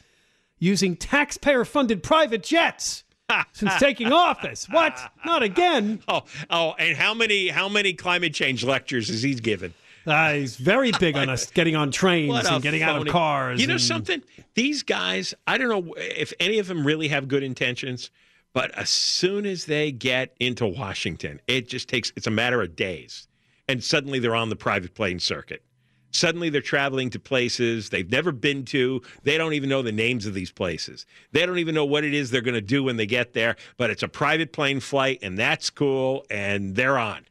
using 0.59 0.95
taxpayer 0.95 1.65
funded 1.65 2.03
private 2.03 2.43
jets 2.43 3.03
since 3.51 3.75
taking 3.77 4.11
office. 4.13 4.67
What? 4.69 4.97
Not 5.25 5.43
again. 5.43 6.01
Oh, 6.07 6.21
oh, 6.49 6.75
and 6.79 6.95
how 6.97 7.13
many 7.13 7.47
how 7.49 7.67
many 7.67 7.93
climate 7.93 8.33
change 8.33 8.63
lectures 8.63 9.09
has 9.09 9.23
he 9.23 9.33
given? 9.35 9.73
Uh, 10.05 10.33
he's 10.33 10.55
very 10.55 10.91
big 10.99 11.15
on 11.15 11.29
us 11.29 11.45
getting 11.51 11.75
on 11.75 11.91
trains 11.91 12.47
and 12.47 12.63
getting 12.63 12.81
out 12.81 13.01
of 13.01 13.07
cars. 13.07 13.61
You 13.61 13.67
know 13.67 13.73
and- 13.73 13.81
something? 13.81 14.23
These 14.55 14.83
guys, 14.83 15.33
I 15.47 15.57
don't 15.57 15.69
know 15.69 15.93
if 15.97 16.33
any 16.39 16.59
of 16.59 16.67
them 16.67 16.85
really 16.85 17.07
have 17.09 17.27
good 17.27 17.43
intentions, 17.43 18.09
but 18.53 18.71
as 18.77 18.89
soon 18.89 19.45
as 19.45 19.65
they 19.65 19.91
get 19.91 20.35
into 20.39 20.67
Washington, 20.67 21.39
it 21.47 21.67
just 21.67 21.87
takes 21.87 22.11
it's 22.15 22.27
a 22.27 22.31
matter 22.31 22.61
of 22.61 22.75
days. 22.75 23.27
And 23.67 23.83
suddenly 23.83 24.19
they're 24.19 24.35
on 24.35 24.49
the 24.49 24.55
private 24.55 24.93
plane 24.93 25.19
circuit. 25.19 25.63
Suddenly 26.11 26.49
they're 26.49 26.61
traveling 26.61 27.09
to 27.11 27.19
places 27.19 27.89
they've 27.89 28.11
never 28.11 28.33
been 28.33 28.65
to. 28.65 29.01
They 29.23 29.37
don't 29.37 29.53
even 29.53 29.69
know 29.69 29.81
the 29.81 29.93
names 29.93 30.25
of 30.25 30.33
these 30.33 30.51
places. 30.51 31.05
They 31.31 31.45
don't 31.45 31.59
even 31.59 31.73
know 31.73 31.85
what 31.85 32.03
it 32.03 32.13
is 32.13 32.31
they're 32.31 32.41
going 32.41 32.53
to 32.53 32.61
do 32.61 32.83
when 32.83 32.97
they 32.97 33.05
get 33.05 33.33
there, 33.33 33.55
but 33.77 33.89
it's 33.89 34.03
a 34.03 34.09
private 34.09 34.51
plane 34.51 34.81
flight 34.81 35.19
and 35.21 35.37
that's 35.37 35.69
cool 35.69 36.25
and 36.29 36.75
they're 36.75 36.97
on. 36.97 37.25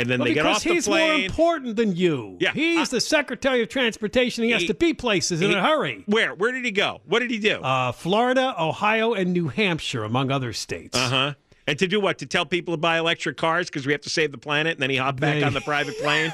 And 0.00 0.08
then 0.08 0.18
Well, 0.20 0.28
they 0.28 0.34
get 0.34 0.42
because 0.44 0.56
off 0.58 0.62
the 0.64 0.74
he's 0.74 0.88
more 0.88 1.14
important 1.14 1.76
than 1.76 1.96
you. 1.96 2.36
Yeah, 2.40 2.52
He's 2.52 2.88
the 2.90 3.00
Secretary 3.00 3.62
of 3.62 3.68
Transportation. 3.68 4.44
He 4.44 4.50
has 4.52 4.64
to 4.64 4.74
be 4.74 4.94
places 4.94 5.40
in 5.42 5.50
he- 5.50 5.56
a 5.56 5.60
hurry. 5.62 6.04
Where? 6.06 6.34
Where 6.34 6.52
did 6.52 6.64
he 6.64 6.70
go? 6.70 7.00
What 7.06 7.18
did 7.20 7.30
he 7.30 7.38
do? 7.38 7.56
Uh, 7.60 7.92
Florida, 7.92 8.54
Ohio, 8.58 9.14
and 9.14 9.32
New 9.32 9.48
Hampshire, 9.48 10.04
among 10.04 10.30
other 10.30 10.52
states. 10.52 10.96
Uh 10.96 11.08
huh. 11.08 11.34
And 11.66 11.78
to 11.80 11.86
do 11.86 12.00
what? 12.00 12.18
To 12.18 12.26
tell 12.26 12.46
people 12.46 12.72
to 12.74 12.78
buy 12.78 12.98
electric 12.98 13.36
cars 13.36 13.66
because 13.68 13.84
we 13.86 13.92
have 13.92 14.00
to 14.02 14.10
save 14.10 14.32
the 14.32 14.38
planet, 14.38 14.72
and 14.74 14.82
then 14.82 14.88
he 14.90 14.96
hopped 14.96 15.20
back 15.20 15.34
They- 15.40 15.42
on 15.42 15.52
the 15.52 15.60
private 15.60 15.98
plane. 16.02 16.32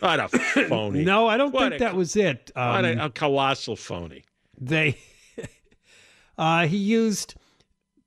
what 0.00 0.20
a 0.20 0.28
phony! 0.28 1.04
No, 1.04 1.26
I 1.26 1.36
don't 1.36 1.52
What 1.52 1.70
think 1.70 1.80
a- 1.80 1.84
that 1.84 1.96
was 1.96 2.14
it. 2.16 2.50
What 2.54 2.84
Um, 2.84 2.98
a, 3.00 3.04
a 3.06 3.10
colossal 3.10 3.74
phony. 3.76 4.24
they 4.60 4.98
uh, 6.38 6.66
he 6.66 6.76
used 6.76 7.34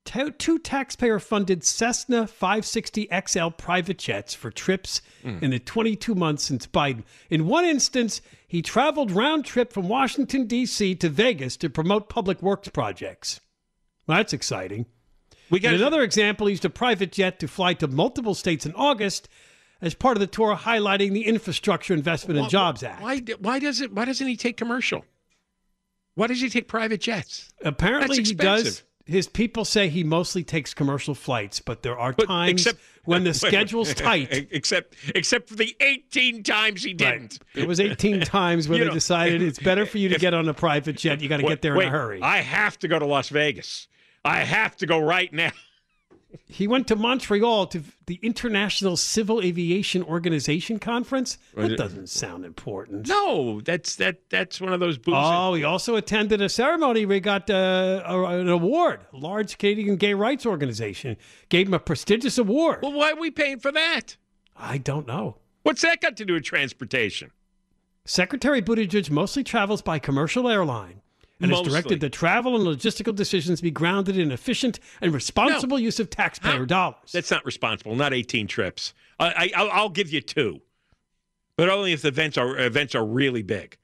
two, 0.10 0.32
two 0.32 0.58
taxpayer-funded 0.58 1.64
Cessna 1.64 2.26
560 2.26 3.08
XL 3.28 3.50
private 3.50 4.00
jets 4.00 4.34
for 4.34 4.50
trips 4.50 5.02
hmm. 5.22 5.38
in 5.42 5.52
the 5.52 5.60
22 5.60 6.16
months 6.16 6.44
since 6.44 6.66
Biden. 6.66 7.04
In 7.30 7.46
one 7.46 7.66
instance, 7.66 8.22
he 8.48 8.62
traveled 8.62 9.12
round 9.12 9.46
trip 9.46 9.72
from 9.72 9.88
Washington 9.88 10.48
D.C. 10.48 10.96
to 10.96 11.10
Vegas 11.10 11.56
to 11.58 11.70
promote 11.70 12.10
public 12.10 12.42
works 12.42 12.70
projects. 12.70 13.40
Well, 14.08 14.18
that's 14.18 14.34
exciting. 14.34 14.88
We 15.52 15.60
got 15.60 15.74
In 15.74 15.82
another. 15.82 16.02
example, 16.02 16.48
he 16.48 16.54
used 16.54 16.66
a 16.66 16.70
private 16.70 17.12
jet 17.12 17.40
to 17.40 17.48
fly 17.48 17.74
to 17.76 17.88
multiple 17.88 18.34
states 18.34 18.66
in 18.66 18.74
August 18.74 19.30
as 19.82 19.94
part 19.94 20.18
of 20.18 20.22
the 20.22 20.28
tour 20.28 20.56
highlighting 20.56 21.12
the 21.12 21.26
Infrastructure 21.26 21.94
Investment 21.94 22.40
and 22.40 22.50
Jobs 22.50 22.84
Act. 22.84 23.02
Why? 23.02 23.20
Why 23.40 23.60
does 23.60 23.82
it? 23.82 23.94
Why 23.94 24.06
doesn't 24.06 24.28
he 24.28 24.36
take 24.36 24.58
commercial? 24.58 25.06
Why 26.16 26.28
does 26.28 26.42
he 26.42 26.50
take 26.50 26.68
private 26.68 27.00
jets? 27.00 27.54
Apparently, 27.64 28.24
he 28.24 28.34
does. 28.34 28.84
His 29.10 29.28
people 29.28 29.66
say 29.66 29.90
he 29.90 30.04
mostly 30.04 30.44
takes 30.44 30.74
commercial 30.74 31.16
flights, 31.16 31.60
but 31.60 31.82
there 31.82 31.98
are 31.98 32.14
But 32.14 32.28
times 32.28 32.52
except 32.62 32.80
when 33.06 33.24
the 33.24 33.34
schedule's 33.46 33.94
tight. 33.94 34.48
Except 34.52 34.96
except 35.16 35.50
for 35.50 35.56
the 35.56 35.76
18 35.82 36.44
times 36.44 36.84
he 36.84 36.94
didn't. 36.94 37.40
It 37.56 37.68
was 37.68 37.80
18 37.80 38.22
times 38.26 38.68
when 38.68 38.78
You 38.78 38.84
they 38.86 38.88
know, 38.90 38.94
decided 38.94 39.42
it's 39.42 39.60
better 39.60 39.86
for 39.86 39.98
you 39.98 40.10
to 40.10 40.16
if- 40.16 40.22
get 40.22 40.34
on 40.34 40.48
a 40.48 40.54
private 40.54 40.96
jet. 40.98 41.22
You 41.22 41.28
got 41.30 41.38
to 41.38 41.44
get 41.44 41.62
there 41.62 41.74
in 41.74 41.80
wait, 41.80 41.88
a 41.88 41.92
hurry. 41.92 42.22
I 42.22 42.38
have 42.42 42.78
to 42.80 42.88
go 42.88 43.00
to 43.00 43.06
Las 43.06 43.30
Vegas. 43.30 43.88
I 44.24 44.40
have 44.44 44.76
to 44.78 44.86
go 44.86 45.00
right 45.00 45.32
now. 45.34 45.52
He 46.48 46.68
went 46.68 46.88
to 46.88 46.96
Montreal 46.96 47.68
to 47.68 47.82
the 48.06 48.20
International 48.22 48.96
Civil 48.98 49.42
Aviation 49.42 50.04
Organization 50.04 50.78
conference. 50.78 51.38
That 51.56 51.78
doesn't 51.78 52.10
sound 52.10 52.46
important. 52.46 53.08
No, 53.08 53.62
that's 53.62 53.96
that. 53.96 54.30
That's 54.30 54.62
one 54.62 54.74
of 54.74 54.80
those 54.80 54.98
booths. 54.98 55.18
Oh, 55.20 55.56
he 55.56 55.64
also 55.64 55.96
attended 55.96 56.42
a 56.42 56.50
ceremony 56.50 57.06
where 57.06 57.16
he 57.16 57.22
got 57.22 57.50
uh, 57.50 58.04
a, 58.06 58.24
an 58.40 58.50
award. 58.50 59.02
A 59.12 59.18
large 59.18 59.58
Canadian 59.58 59.96
gay 59.96 60.14
rights 60.14 60.46
organization 60.46 61.18
gave 61.50 61.68
him 61.68 61.74
a 61.74 61.80
prestigious 61.80 62.38
award. 62.38 62.80
well, 62.84 62.94
why 62.94 63.12
are 63.12 63.20
we 63.20 63.32
paying 63.32 63.60
for 63.60 63.72
that? 63.72 64.18
I 64.56 64.78
don't 64.78 65.08
know. 65.08 65.38
What's 65.64 65.82
that 65.82 66.02
got 66.02 66.18
to 66.18 66.26
do 66.26 66.34
with 66.34 66.44
transportation? 66.44 67.32
Secretary 68.06 68.62
Buttigieg 68.62 69.10
mostly 69.10 69.44
travels 69.44 69.82
by 69.82 70.00
commercial 70.00 70.48
airline 70.48 71.02
and 71.42 71.52
has 71.52 71.60
Mostly. 71.60 71.72
directed 71.72 72.00
that 72.02 72.12
travel 72.12 72.56
and 72.56 72.66
logistical 72.66 73.16
decisions 73.16 73.62
be 73.62 73.72
grounded 73.72 74.18
in 74.18 74.32
efficient 74.32 74.80
and 75.02 75.14
responsible 75.14 75.80
use 75.80 76.00
of 76.00 76.10
taxpayer 76.10 76.60
How- 76.60 76.66
dollars. 76.66 77.12
That's 77.14 77.32
not 77.32 77.46
responsible. 77.46 77.96
Not 77.96 78.14
18 78.14 78.48
trips. 78.48 78.94
I, 79.20 79.28
I, 79.28 79.52
I'll, 79.56 79.72
I'll 79.72 79.90
give 79.90 80.12
you 80.12 80.22
two, 80.22 80.62
but 81.56 81.70
only 81.70 81.94
if 81.94 82.02
the 82.02 82.08
events 82.10 82.38
are 82.38 82.58
events 82.58 82.96
are 82.96 83.06
really 83.06 83.42
big. 83.44 83.78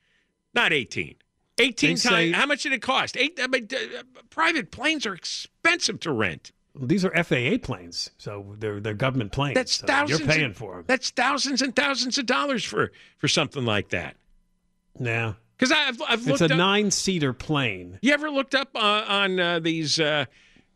Not 0.53 0.71
18. 0.73 1.15
18 1.57 1.89
They 1.89 1.95
say- 1.95 2.09
times. 2.09 2.35
How 2.35 2.45
much 2.45 2.63
did 2.63 2.73
it 2.73 2.81
cost? 2.81 3.15
Eight. 3.17 3.39
I 3.41 3.47
mean, 3.47 3.67
uh, 3.73 4.03
private 4.29 4.71
planes 4.71 5.05
are 5.05 5.13
expensive 5.13 5.99
to 6.01 6.11
rent. 6.11 6.51
These 6.77 7.05
are 7.05 7.23
FAA 7.23 7.57
planes, 7.61 8.09
so 8.17 8.53
they're 8.59 8.81
they're 8.81 8.93
government 8.93 9.31
planes. 9.31 9.55
That's 9.55 9.77
so 9.77 9.87
thousands. 9.87 10.19
You're 10.19 10.27
paying 10.29 10.45
and- 10.47 10.55
for 10.57 10.75
them. 10.75 10.83
That's 10.87 11.09
thousands 11.09 11.61
and 11.61 11.73
thousands 11.73 12.17
of 12.17 12.25
dollars 12.25 12.65
for 12.65 12.91
for 13.17 13.29
something 13.29 13.63
like 13.63 13.89
that. 13.89 14.17
Yeah, 14.99 15.33
Because 15.57 15.71
I've 15.71 16.01
I've 16.07 16.27
looked. 16.27 16.41
it's 16.41 16.51
a 16.51 16.53
up. 16.53 16.57
nine-seater 16.57 17.33
plane. 17.33 17.99
You 18.01 18.13
ever 18.13 18.29
looked 18.29 18.55
up 18.55 18.69
uh, 18.75 19.05
on 19.07 19.39
uh, 19.39 19.59
these 19.59 19.99
uh, 19.99 20.25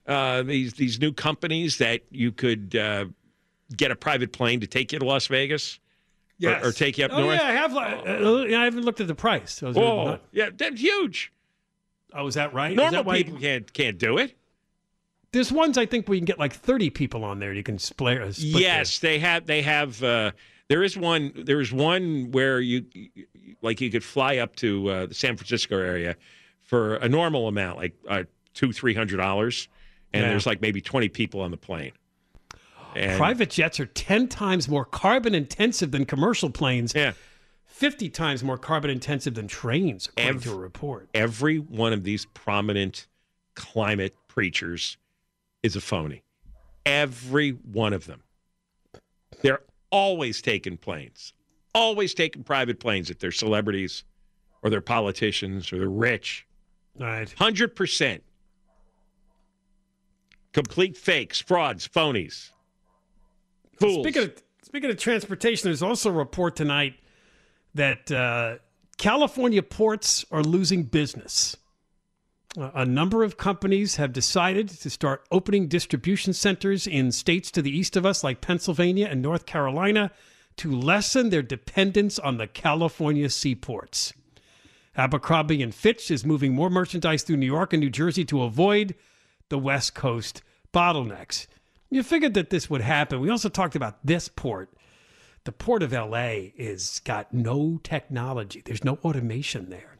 uh, 0.08 0.44
these 0.44 0.74
these 0.74 1.00
new 1.00 1.12
companies 1.12 1.78
that 1.80 2.02
you 2.12 2.32
could 2.32 2.76
uh, 2.76 3.06
get 3.76 3.92
a 3.92 3.96
private 3.96 4.32
plane 4.32 4.62
to 4.62 4.68
take 4.68 4.94
you 4.94 5.00
to 5.00 5.06
Las 5.06 5.28
Vegas, 5.28 5.80
or, 6.44 6.68
or 6.68 6.72
take 6.72 6.98
you 6.98 7.06
up 7.06 7.12
oh, 7.14 7.22
north? 7.22 7.40
yeah, 7.40 7.48
I 7.48 7.52
have. 7.52 7.76
Uh, 7.76 8.44
I 8.58 8.64
haven't 8.66 8.84
looked 8.84 9.02
at 9.02 9.08
the 9.08 9.16
price. 9.16 9.62
I 9.62 9.68
was- 9.68 9.78
Oh, 9.78 10.20
yeah, 10.32 10.50
that's 10.56 10.80
huge. 10.80 11.32
oh, 12.14 12.28
is 12.28 12.36
that 12.36 12.54
right? 12.54 12.72
Is 12.72 12.78
Normal 12.78 12.92
that 12.92 13.06
why- 13.06 13.24
people 13.24 13.40
can't 13.40 13.72
can't 13.74 13.98
do 13.98 14.18
it. 14.18 14.36
There's 15.32 15.52
ones 15.52 15.78
I 15.78 15.86
think 15.86 16.10
we 16.10 16.18
can 16.18 16.26
get 16.26 16.40
like 16.40 16.54
30 16.54 16.90
people 16.90 17.24
on 17.24 17.38
there. 17.38 17.54
You 17.54 17.62
can 17.62 17.78
split. 17.78 18.34
Split 18.34 18.64
Yes, 18.64 18.98
they 18.98 19.20
have. 19.20 19.46
They 19.46 19.62
have. 19.62 20.02
There 20.70 20.84
is 20.84 20.96
one. 20.96 21.32
There 21.36 21.60
is 21.60 21.72
one 21.74 22.32
where 22.32 22.60
you, 22.60 22.86
like, 23.62 23.82
you 23.82 23.90
could 23.90 24.04
fly 24.04 24.38
up 24.38 24.56
to 24.58 24.90
uh, 24.90 25.06
the 25.08 25.14
San 25.16 25.36
Francisco 25.36 25.78
area 25.78 26.16
for 26.62 26.96
a 26.98 27.10
normal 27.10 27.48
amount, 27.48 27.78
like 27.80 27.96
uh, 28.08 28.24
two, 28.54 28.72
three 28.72 28.94
hundred 28.94 29.18
dollars, 29.18 29.68
and 30.14 30.24
Yeah. 30.24 30.30
there's 30.30 30.46
like 30.46 30.62
maybe 30.62 30.80
twenty 30.80 31.10
people 31.10 31.42
on 31.42 31.50
the 31.52 31.58
plane. 31.58 31.92
And, 32.96 33.18
Private 33.18 33.52
jets 33.52 33.80
are 33.80 33.86
10 33.86 34.28
times 34.30 34.68
more 34.68 34.84
carbon 34.84 35.36
intensive 35.36 35.92
than 35.92 36.06
commercial 36.06 36.50
planes, 36.50 36.94
Yeah. 36.96 37.12
50 37.66 38.10
times 38.10 38.44
more 38.44 38.58
carbon 38.58 38.90
intensive 38.90 39.36
than 39.36 39.48
trains, 39.48 40.08
according 40.08 40.36
Ev- 40.38 40.44
to 40.44 40.52
a 40.54 40.58
report. 40.58 41.08
every 41.14 41.58
one 41.60 41.94
of 41.94 42.04
these 42.04 42.26
prominent 42.26 43.06
climate 43.54 44.16
preachers 44.28 44.98
is 45.62 45.76
a 45.76 45.82
phony. 45.82 46.24
Every 46.84 47.52
one 47.52 47.94
of 47.94 48.08
them. 48.08 48.24
They're 49.44 49.62
always 49.92 50.42
taking 50.42 50.78
planes, 50.78 51.34
always 51.74 52.14
taking 52.14 52.44
private 52.44 52.80
planes 52.80 53.10
if 53.10 53.20
they're 53.20 53.32
celebrities 53.32 54.04
or 54.62 54.70
they're 54.70 54.82
politicians 54.82 55.72
or 55.72 55.80
they're 55.80 55.90
rich. 55.90 56.46
Right. 56.98 57.34
100%. 57.40 58.22
Complete 60.52 60.98
fakes, 60.98 61.40
frauds, 61.40 61.88
phonies. 61.88 62.50
Fools. 63.80 64.04
Speaking 64.04 64.24
of, 64.24 64.44
speaking 64.64 64.90
of 64.90 64.98
transportation, 64.98 65.70
there's 65.70 65.84
also 65.84 66.10
a 66.10 66.14
report 66.14 66.56
tonight 66.56 66.96
that 67.76 68.12
uh, 68.12 68.56
California 68.98 69.64
ports 69.64 70.26
are 70.32 70.44
losing 70.44 70.84
business. 70.84 71.56
A 72.58 72.86
number 72.86 73.24
of 73.24 73.38
companies 73.38 73.98
have 73.98 74.12
decided 74.12 74.70
to 74.70 74.90
start 74.90 75.24
opening 75.30 75.68
distribution 75.68 76.34
centers 76.34 76.88
in 76.88 77.12
states 77.12 77.52
to 77.52 77.62
the 77.62 77.70
east 77.70 77.96
of 77.96 78.08
us, 78.08 78.24
like 78.24 78.42
Pennsylvania 78.42 79.08
and 79.08 79.22
North 79.22 79.46
Carolina, 79.46 80.12
to 80.58 80.72
lessen 80.72 81.30
their 81.30 81.44
dependence 81.44 82.18
on 82.18 82.38
the 82.38 82.48
California 82.48 83.30
seaports. 83.30 84.14
Abercrombie 84.98 85.62
and 85.62 85.76
Fitch 85.76 86.10
is 86.10 86.26
moving 86.26 86.54
more 86.54 86.72
merchandise 86.72 87.22
through 87.22 87.38
New 87.38 87.46
York 87.46 87.72
and 87.72 87.82
New 87.82 87.92
Jersey 87.92 88.26
to 88.26 88.42
avoid 88.42 88.96
the 89.50 89.60
West 89.60 89.94
Coast 89.94 90.42
bottlenecks. 90.74 91.46
You 91.92 92.02
figured 92.02 92.34
that 92.34 92.50
this 92.50 92.68
would 92.68 92.82
happen. 92.82 93.20
We 93.20 93.30
also 93.30 93.50
talked 93.50 93.76
about 93.76 94.04
this 94.04 94.28
port. 94.28 94.74
The 95.44 95.52
port 95.52 95.84
of 95.84 95.94
LA 95.94 96.50
is 96.58 97.00
got 97.06 97.32
no 97.32 97.80
technology. 97.84 98.64
There's 98.66 98.84
no 98.84 98.96
automation 99.04 99.70
there. 99.70 99.99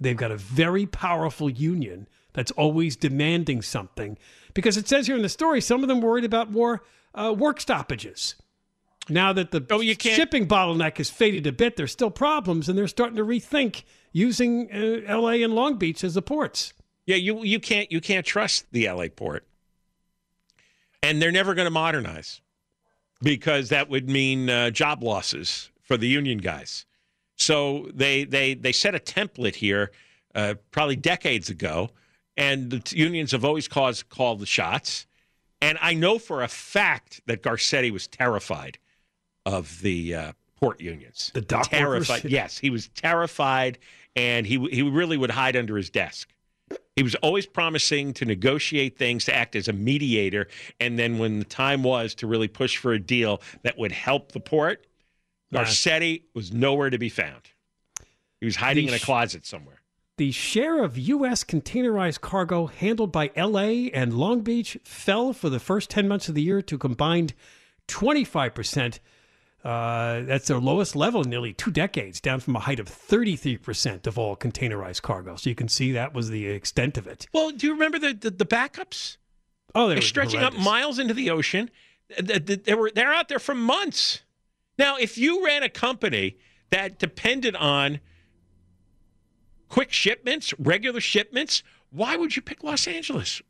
They've 0.00 0.16
got 0.16 0.30
a 0.30 0.36
very 0.36 0.86
powerful 0.86 1.48
union 1.50 2.08
that's 2.32 2.50
always 2.52 2.96
demanding 2.96 3.62
something 3.62 4.18
because 4.54 4.76
it 4.76 4.88
says 4.88 5.06
here 5.06 5.16
in 5.16 5.22
the 5.22 5.28
story 5.28 5.60
some 5.60 5.82
of 5.82 5.88
them 5.88 6.00
worried 6.00 6.24
about 6.24 6.50
more 6.50 6.82
uh, 7.14 7.34
work 7.36 7.60
stoppages. 7.60 8.34
Now 9.08 9.32
that 9.34 9.50
the 9.50 9.64
Oh, 9.70 9.82
shipping 9.82 10.46
bottleneck 10.46 10.96
has 10.96 11.10
faded 11.10 11.46
a 11.46 11.52
bit, 11.52 11.76
there's 11.76 11.92
still 11.92 12.10
problems, 12.10 12.68
and 12.68 12.78
they're 12.78 12.88
starting 12.88 13.16
to 13.16 13.24
rethink 13.24 13.84
using 14.12 14.70
uh, 14.72 15.02
L.A. 15.06 15.42
and 15.42 15.54
Long 15.54 15.76
Beach 15.76 16.02
as 16.02 16.14
the 16.14 16.22
ports. 16.22 16.72
Yeah, 17.06 17.16
you 17.16 17.42
you 17.44 17.60
can't 17.60 17.92
you 17.92 18.00
can't 18.00 18.24
trust 18.24 18.64
the 18.72 18.88
LA 18.88 19.08
port, 19.14 19.46
and 21.02 21.20
they're 21.20 21.30
never 21.30 21.54
going 21.54 21.66
to 21.66 21.70
modernize 21.70 22.40
because 23.22 23.68
that 23.68 23.90
would 23.90 24.08
mean 24.08 24.48
uh, 24.48 24.70
job 24.70 25.02
losses 25.02 25.70
for 25.82 25.98
the 25.98 26.08
union 26.08 26.38
guys. 26.38 26.86
So 27.36 27.90
they 27.92 28.24
they 28.24 28.54
they 28.54 28.72
set 28.72 28.94
a 28.94 28.98
template 28.98 29.56
here, 29.56 29.90
uh, 30.34 30.54
probably 30.70 30.96
decades 30.96 31.50
ago, 31.50 31.90
and 32.36 32.70
the 32.70 32.80
t- 32.80 32.96
unions 32.96 33.32
have 33.32 33.44
always 33.44 33.68
caused 33.68 34.08
called 34.08 34.40
the 34.40 34.46
shots. 34.46 35.06
And 35.60 35.78
I 35.80 35.94
know 35.94 36.18
for 36.18 36.42
a 36.42 36.48
fact 36.48 37.22
that 37.26 37.42
Garcetti 37.42 37.90
was 37.90 38.06
terrified 38.06 38.78
of 39.46 39.80
the 39.80 40.14
uh, 40.14 40.32
port 40.56 40.80
unions. 40.80 41.30
The 41.34 41.40
dock 41.40 41.70
terrified. 41.70 42.16
workers? 42.16 42.30
Yes, 42.30 42.58
he 42.58 42.70
was 42.70 42.88
terrified, 42.88 43.78
and 44.14 44.46
he 44.46 44.58
he 44.70 44.82
really 44.82 45.16
would 45.16 45.30
hide 45.30 45.56
under 45.56 45.76
his 45.76 45.90
desk. 45.90 46.30
He 46.96 47.02
was 47.02 47.14
always 47.16 47.46
promising 47.46 48.12
to 48.14 48.24
negotiate 48.24 48.96
things, 48.96 49.24
to 49.24 49.34
act 49.34 49.56
as 49.56 49.68
a 49.68 49.72
mediator, 49.72 50.48
and 50.80 50.98
then 50.98 51.18
when 51.18 51.40
the 51.40 51.44
time 51.44 51.82
was 51.82 52.14
to 52.16 52.26
really 52.26 52.48
push 52.48 52.76
for 52.76 52.92
a 52.92 53.00
deal 53.00 53.42
that 53.62 53.76
would 53.76 53.92
help 53.92 54.32
the 54.32 54.40
port. 54.40 54.86
Garcetti 55.52 56.22
was 56.34 56.52
nowhere 56.52 56.90
to 56.90 56.98
be 56.98 57.08
found. 57.08 57.50
He 58.40 58.46
was 58.46 58.56
hiding 58.56 58.86
The 58.86 58.92
in 58.92 58.96
a 58.96 59.00
closet 59.00 59.46
somewhere. 59.46 59.80
The 60.16 60.30
share 60.30 60.82
of 60.84 60.96
U.S. 60.96 61.42
containerized 61.42 62.20
cargo 62.20 62.66
handled 62.66 63.10
by 63.10 63.30
L.A. 63.34 63.90
and 63.90 64.14
Long 64.14 64.42
Beach 64.42 64.78
fell 64.84 65.32
for 65.32 65.48
the 65.48 65.58
first 65.58 65.90
10 65.90 66.06
months 66.06 66.28
of 66.28 66.34
the 66.36 66.42
year 66.42 66.62
to 66.62 66.78
combined 66.78 67.34
25%. 67.88 68.98
Uh, 69.64 70.20
that's 70.20 70.46
their 70.46 70.58
lowest 70.58 70.94
level 70.94 71.22
in 71.22 71.30
nearly 71.30 71.54
two 71.54 71.70
decades, 71.70 72.20
down 72.20 72.38
from 72.38 72.54
a 72.54 72.60
height 72.60 72.78
of 72.78 72.86
33% 72.86 74.06
of 74.06 74.18
all 74.18 74.36
containerized 74.36 75.00
cargo. 75.00 75.36
So 75.36 75.48
you 75.48 75.56
can 75.56 75.68
see 75.68 75.92
that 75.92 76.12
was 76.12 76.28
the 76.28 76.46
extent 76.46 76.98
of 76.98 77.06
it. 77.06 77.26
Well, 77.32 77.50
do 77.50 77.66
you 77.66 77.72
remember 77.72 77.98
the 77.98 78.12
the, 78.12 78.30
the 78.30 78.44
backups? 78.44 79.16
Oh, 79.74 79.88
they 79.88 79.94
They're 79.94 79.98
were 79.98 80.02
stretching 80.02 80.40
up 80.40 80.54
miles 80.54 80.98
into 80.98 81.14
the 81.14 81.30
ocean. 81.30 81.70
Th- 82.14 82.44
th- 82.44 82.64
They 82.64 82.74
were 82.74 82.90
they're 82.94 83.14
out 83.14 83.28
there 83.28 83.38
for 83.38 83.54
months. 83.54 84.20
Now, 84.78 84.96
if 84.96 85.16
you 85.16 85.44
ran 85.44 85.62
a 85.62 85.68
company 85.68 86.36
that 86.70 86.98
depended 86.98 87.54
on 87.56 88.00
quick 89.68 89.92
shipments, 89.92 90.52
regular 90.58 91.00
shipments, 91.00 91.62
why 91.90 92.16
would 92.16 92.34
you 92.34 92.42
pick 92.42 92.62
Los 92.64 92.86
Angeles? 92.86 93.40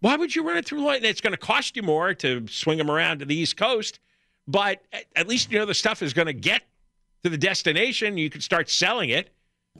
Why 0.00 0.16
would 0.16 0.34
you 0.34 0.46
run 0.46 0.56
it 0.56 0.66
through? 0.66 0.88
It's 0.90 1.20
going 1.20 1.32
to 1.32 1.36
cost 1.36 1.76
you 1.76 1.82
more 1.82 2.12
to 2.14 2.46
swing 2.48 2.78
them 2.78 2.90
around 2.90 3.20
to 3.20 3.24
the 3.24 3.36
East 3.36 3.56
Coast, 3.56 4.00
but 4.48 4.82
at- 5.14 5.28
least 5.28 5.52
you 5.52 5.58
know 5.60 5.64
the 5.64 5.74
stuff 5.74 6.02
is 6.02 6.12
going 6.12 6.26
to 6.26 6.32
get 6.32 6.62
to 7.22 7.30
the 7.30 7.38
destination. 7.38 8.18
You 8.18 8.28
can 8.28 8.40
start 8.40 8.68
selling 8.68 9.10
it. 9.10 9.30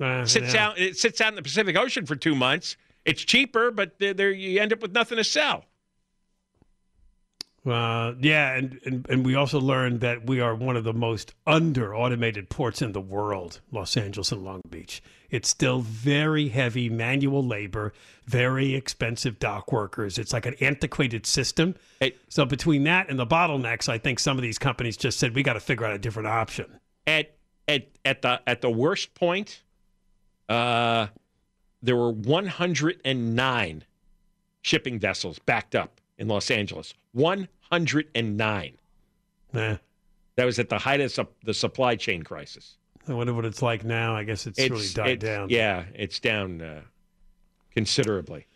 Uh, 0.01 0.25
Sits 0.25 0.55
yeah. 0.55 0.68
out. 0.68 0.79
It 0.79 0.96
sits 0.96 1.20
out 1.20 1.31
in 1.31 1.35
the 1.35 1.42
Pacific 1.42 1.77
Ocean 1.77 2.07
for 2.07 2.14
two 2.14 2.37
months. 2.37 2.77
It's 3.05 3.22
cheaper, 3.22 3.72
but 3.72 3.98
there, 3.98 4.14
there 4.14 4.31
you 4.31 4.61
end 4.61 4.72
up 4.72 4.81
with 4.81 4.92
nothing 4.92 5.18
to 5.18 5.25
sell. 5.25 5.64
Uh, 7.64 8.14
yeah, 8.20 8.55
and, 8.55 8.81
and 8.85 9.07
and 9.09 9.25
we 9.25 9.37
also 9.37 9.61
learned 9.61 10.01
that 10.01 10.27
we 10.27 10.40
are 10.40 10.53
one 10.53 10.77
of 10.77 10.83
the 10.83 10.92
most 10.92 11.33
under 11.46 11.94
automated 11.94 12.48
ports 12.48 12.83
in 12.83 12.90
the 12.90 13.01
world, 13.01 13.61
Los 13.70 13.96
Angeles 13.96 14.33
and 14.33 14.42
Long 14.42 14.61
Beach. 14.68 15.01
It's 15.31 15.48
still 15.48 15.81
very 15.81 16.48
heavy 16.48 16.88
manual 16.88 17.46
labor, 17.46 17.92
very 18.27 18.75
expensive 18.75 19.38
dock 19.38 19.70
workers. 19.70 20.18
It's 20.18 20.33
like 20.33 20.44
an 20.44 20.57
antiquated 20.61 21.25
system. 21.25 21.77
Hey. 22.01 22.16
So 22.29 22.44
between 22.44 22.83
that 22.85 23.09
and 23.09 23.18
the 23.18 23.27
bottlenecks, 23.27 23.88
I 23.88 23.96
think 23.96 24.18
some 24.18 24.37
of 24.37 24.42
these 24.42 24.59
companies 24.59 24.96
just 24.96 25.20
said 25.20 25.33
we 25.35 25.44
got 25.44 25.53
to 25.53 25.61
figure 25.61 25.87
out 25.87 25.94
a 25.94 25.98
different 25.98 26.27
option. 26.27 26.66
At 27.07 27.37
at 27.68 27.87
at 28.05 28.22
the 28.22 28.40
at 28.44 28.61
the 28.61 28.70
worst 28.70 29.14
point, 29.14 29.62
uh, 30.48 31.07
there 31.81 31.96
were 31.96 32.11
109 32.11 33.85
shipping 34.62 34.98
vessels 34.98 35.38
backed 35.38 35.77
up 35.77 36.01
in 36.18 36.27
Los 36.27 36.51
Angeles. 36.51 36.94
109. 37.12 38.79
Nah. 39.53 39.77
That 40.37 40.44
was 40.44 40.59
at 40.59 40.68
the 40.68 40.79
height 40.79 41.01
of 41.01 41.29
the 41.44 41.55
supply 41.55 41.96
chain 41.96 42.22
crisis. 42.22 42.77
I 43.09 43.14
wonder 43.14 43.35
what 43.35 43.44
it's 43.44 43.62
like 43.62 43.85
now. 43.85 44.16
I 44.16 44.25
guess 44.25 44.46
it's, 44.46 44.59
really 44.59 44.88
died 44.88 45.22
it's- 45.22 45.37
down. 45.37 45.48
Yeah, 45.51 45.85
it's 45.94 46.20
down 46.20 46.61
uh, 46.62 46.81
considerably. 47.75 48.46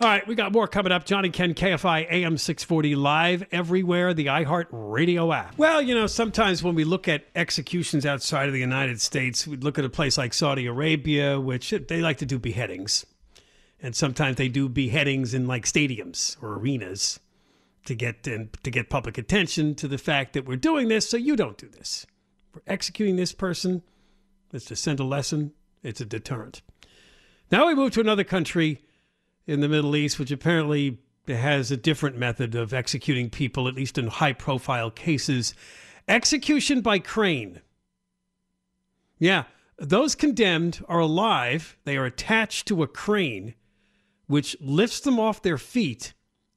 All 0.00 0.08
right, 0.08 0.26
we 0.26 0.34
got 0.34 0.50
more 0.50 0.66
coming 0.66 0.90
up. 0.90 1.04
Johnny 1.04 1.30
Ken, 1.30 1.54
KFI 1.54 2.10
AM 2.10 2.36
640 2.36 2.96
live 2.96 3.46
everywhere, 3.52 4.12
the 4.12 4.26
iHeart 4.26 4.66
Radio 4.72 5.32
app. 5.32 5.56
Well, 5.56 5.80
you 5.80 5.94
know, 5.94 6.08
sometimes 6.08 6.64
when 6.64 6.74
we 6.74 6.82
look 6.82 7.06
at 7.06 7.24
executions 7.36 8.04
outside 8.04 8.48
of 8.48 8.52
the 8.52 8.58
United 8.58 9.00
States, 9.00 9.46
we 9.46 9.56
look 9.56 9.78
at 9.78 9.84
a 9.84 9.88
place 9.88 10.18
like 10.18 10.34
Saudi 10.34 10.66
Arabia, 10.66 11.38
which 11.38 11.70
they 11.70 12.00
like 12.00 12.18
to 12.18 12.26
do 12.26 12.40
beheadings. 12.40 13.06
And 13.80 13.94
sometimes 13.94 14.36
they 14.36 14.48
do 14.48 14.68
beheadings 14.68 15.32
in 15.32 15.46
like 15.46 15.64
stadiums 15.64 16.42
or 16.42 16.54
arenas 16.54 17.20
to 17.84 17.94
get 17.94 18.26
in, 18.26 18.50
to 18.62 18.70
get 18.70 18.90
public 18.90 19.18
attention 19.18 19.74
to 19.76 19.88
the 19.88 19.98
fact 19.98 20.32
that 20.32 20.46
we're 20.46 20.56
doing 20.56 20.88
this, 20.88 21.08
so 21.08 21.16
you 21.16 21.36
don't 21.36 21.58
do 21.58 21.68
this. 21.68 22.06
We're 22.54 22.62
executing 22.66 23.16
this 23.16 23.32
person. 23.32 23.82
It's 24.52 24.66
to 24.66 24.76
send 24.76 25.00
a 25.00 25.04
lesson. 25.04 25.52
It's 25.82 26.00
a 26.00 26.04
deterrent. 26.06 26.62
Now 27.50 27.66
we 27.66 27.74
move 27.74 27.92
to 27.92 28.00
another 28.00 28.24
country 28.24 28.80
in 29.46 29.60
the 29.60 29.68
Middle 29.68 29.96
East, 29.96 30.18
which 30.18 30.30
apparently 30.30 30.98
has 31.26 31.70
a 31.70 31.76
different 31.76 32.16
method 32.16 32.54
of 32.54 32.72
executing 32.72 33.30
people, 33.30 33.68
at 33.68 33.74
least 33.74 33.98
in 33.98 34.06
high 34.06 34.32
profile 34.32 34.90
cases. 34.90 35.54
Execution 36.08 36.80
by 36.80 36.98
crane. 36.98 37.60
Yeah, 39.18 39.44
those 39.78 40.14
condemned 40.14 40.84
are 40.88 41.00
alive. 41.00 41.76
They 41.84 41.96
are 41.96 42.04
attached 42.04 42.66
to 42.68 42.82
a 42.82 42.88
crane, 42.88 43.54
which 44.26 44.56
lifts 44.60 45.00
them 45.00 45.18
off 45.18 45.42
their 45.42 45.58
feet, 45.58 46.12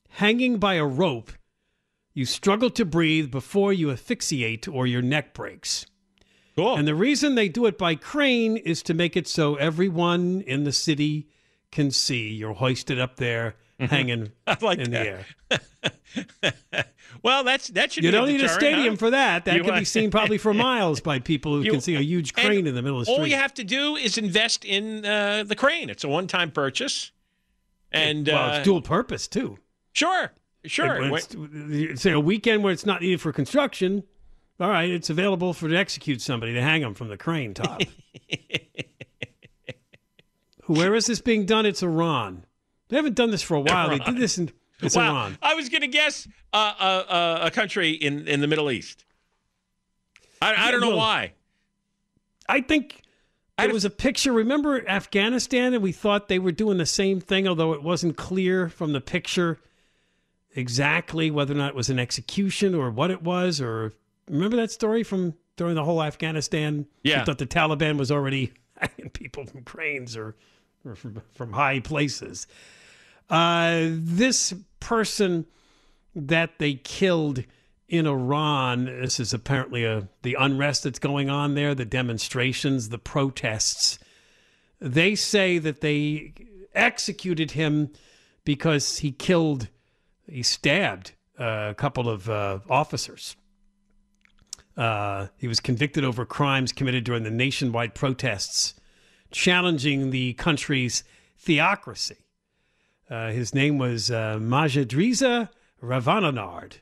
hanging 0.09 0.57
by 0.57 0.75
a 0.75 0.85
rope. 0.85 1.31
You 2.13 2.25
struggle 2.25 2.69
to 2.71 2.85
breathe 2.85 3.29
before 3.29 3.71
you 3.73 3.91
asphyxiate 3.91 4.67
or 4.67 4.87
your 4.87 5.01
neck 5.03 5.33
breaks. 5.33 5.85
Cool. 6.55 6.75
And 6.75 6.87
the 6.87 6.95
reason 6.95 7.35
they 7.35 7.49
do 7.49 7.67
it 7.67 7.77
by 7.77 7.93
crane 7.93 8.57
is 8.57 8.81
to 8.83 8.95
make 8.95 9.15
it 9.15 9.27
so 9.27 9.55
everyone 9.55 10.41
in 10.47 10.63
the 10.63 10.71
city 10.71 11.29
can 11.71 11.91
see 11.91 12.29
you're 12.29 12.55
hoisted 12.55 12.99
up 12.99 13.17
there, 13.17 13.55
hanging 13.79 14.31
I 14.47 14.57
like 14.61 14.79
in 14.79 14.89
that. 14.91 15.25
the 15.49 15.61
air. 16.51 16.53
well, 17.21 17.43
that's 17.43 17.67
that 17.69 17.91
should 17.91 18.03
You 18.03 18.09
don't 18.09 18.27
need 18.27 18.41
a 18.41 18.49
stadium 18.49 18.95
huh? 18.95 18.97
for 18.97 19.09
that. 19.11 19.45
That 19.45 19.55
You 19.55 19.63
can 19.63 19.77
be 19.77 19.85
seen 19.85 20.09
probably 20.09 20.39
for 20.39 20.51
miles 20.55 20.99
by 20.99 21.19
people 21.19 21.53
who 21.55 21.61
You- 21.61 21.71
can 21.71 21.81
see 21.81 21.93
a 21.95 22.01
huge 22.01 22.33
crane 22.33 22.65
in 22.65 22.73
the 22.73 22.81
middle 22.81 22.99
of 22.99 23.05
the 23.05 23.11
street. 23.11 23.19
All 23.21 23.27
you 23.27 23.35
have 23.35 23.53
to 23.55 23.63
do 23.63 23.95
is 23.95 24.17
invest 24.17 24.65
in 24.65 25.05
uh, 25.05 25.43
the 25.45 25.55
crane. 25.55 25.91
It's 25.91 26.03
a 26.03 26.07
one-time 26.09 26.49
purchase, 26.49 27.11
and 27.91 28.25
well, 28.27 28.49
uh, 28.51 28.55
it's 28.57 28.65
dual 28.65 28.81
purpose 28.81 29.27
too. 29.27 29.59
Sure, 29.97 30.31
sure. 30.65 31.15
It's, 31.15 32.01
say 32.01 32.11
a 32.11 32.19
weekend 32.19 32.63
where 32.63 32.73
it's 32.73 32.85
not 32.85 33.01
needed 33.01 33.21
for 33.21 33.31
construction. 33.31 34.03
All 34.59 34.69
right, 34.69 34.89
it's 34.89 35.09
available 35.09 35.53
for 35.53 35.67
to 35.67 35.75
execute 35.75 36.21
somebody 36.21 36.53
to 36.53 36.61
hang 36.61 36.81
them 36.81 36.93
from 36.93 37.09
the 37.09 37.17
crane 37.17 37.53
top. 37.53 37.81
Where 40.65 40.95
is 40.95 41.05
this 41.05 41.21
being 41.21 41.45
done? 41.45 41.65
It's 41.65 41.81
Iran. 41.81 42.45
They 42.89 42.97
haven't 42.97 43.15
done 43.15 43.31
this 43.31 43.41
for 43.41 43.55
a 43.55 43.61
while. 43.61 43.89
They 43.89 43.99
did 43.99 44.17
this 44.17 44.37
in 44.37 44.51
it's 44.81 44.95
wow, 44.95 45.11
Iran. 45.11 45.37
I 45.41 45.55
was 45.55 45.69
going 45.69 45.81
to 45.81 45.87
guess 45.87 46.27
uh, 46.53 46.73
uh, 46.79 46.83
uh, 46.83 47.39
a 47.43 47.51
country 47.51 47.91
in, 47.91 48.27
in 48.27 48.41
the 48.41 48.47
Middle 48.47 48.69
East. 48.69 49.05
I, 50.41 50.67
I 50.67 50.71
don't 50.71 50.81
know 50.81 50.89
well, 50.89 50.97
why. 50.97 51.33
I 52.47 52.61
think 52.61 53.01
I 53.57 53.65
there 53.65 53.73
was 53.73 53.85
a 53.85 53.89
picture. 53.89 54.31
Remember 54.31 54.87
Afghanistan, 54.87 55.73
and 55.73 55.81
we 55.81 55.91
thought 55.91 56.27
they 56.27 56.39
were 56.39 56.51
doing 56.51 56.77
the 56.77 56.85
same 56.85 57.19
thing, 57.19 57.47
although 57.47 57.73
it 57.73 57.81
wasn't 57.81 58.17
clear 58.17 58.69
from 58.69 58.93
the 58.93 59.01
picture 59.01 59.57
exactly 60.55 61.31
whether 61.31 61.53
or 61.53 61.57
not 61.57 61.69
it 61.69 61.75
was 61.75 61.89
an 61.89 61.99
execution 61.99 62.75
or 62.75 62.89
what 62.89 63.11
it 63.11 63.21
was. 63.21 63.61
Or 63.61 63.93
remember 64.29 64.57
that 64.57 64.71
story 64.71 65.03
from 65.03 65.35
during 65.55 65.75
the 65.75 65.83
whole 65.83 66.01
Afghanistan? 66.01 66.87
Yeah. 67.03 67.23
thought 67.23 67.37
the 67.37 67.47
Taliban 67.47 67.97
was 67.97 68.11
already 68.11 68.53
people 69.13 69.45
from 69.45 69.63
cranes 69.63 70.15
or, 70.15 70.35
or 70.85 70.95
from 70.95 71.21
from 71.33 71.53
high 71.53 71.79
places. 71.79 72.47
Uh, 73.29 73.87
this 73.89 74.53
person 74.79 75.45
that 76.15 76.59
they 76.59 76.75
killed 76.75 77.43
in 77.87 78.05
Iran. 78.05 78.85
This 78.85 79.19
is 79.19 79.33
apparently 79.33 79.85
a 79.85 80.07
the 80.23 80.35
unrest 80.39 80.83
that's 80.83 80.99
going 80.99 81.29
on 81.29 81.55
there, 81.55 81.73
the 81.73 81.85
demonstrations, 81.85 82.89
the 82.89 82.97
protests. 82.97 83.99
They 84.79 85.15
say 85.15 85.57
that 85.57 85.81
they 85.81 86.33
executed 86.73 87.51
him 87.51 87.91
because 88.43 88.99
he 88.99 89.11
killed, 89.11 89.69
he 90.29 90.43
stabbed 90.43 91.13
uh, 91.39 91.67
a 91.69 91.75
couple 91.75 92.09
of 92.09 92.29
uh, 92.29 92.59
officers. 92.69 93.35
Uh, 94.75 95.27
he 95.37 95.47
was 95.47 95.59
convicted 95.59 96.03
over 96.03 96.25
crimes 96.25 96.71
committed 96.71 97.03
during 97.03 97.23
the 97.23 97.31
nationwide 97.31 97.95
protests 97.95 98.75
challenging 99.31 100.11
the 100.11 100.33
country's 100.33 101.03
theocracy. 101.37 102.17
Uh, 103.09 103.31
his 103.31 103.55
name 103.55 103.77
was 103.77 104.11
uh, 104.11 104.37
Majidreza 104.39 105.49
Rahnavard. 105.81 106.73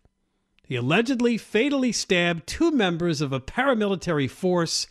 He 0.67 0.75
allegedly 0.75 1.38
fatally 1.38 1.91
stabbed 1.91 2.47
two 2.47 2.71
members 2.71 3.21
of 3.21 3.31
a 3.31 3.39
paramilitary 3.39 4.29
force 4.29 4.88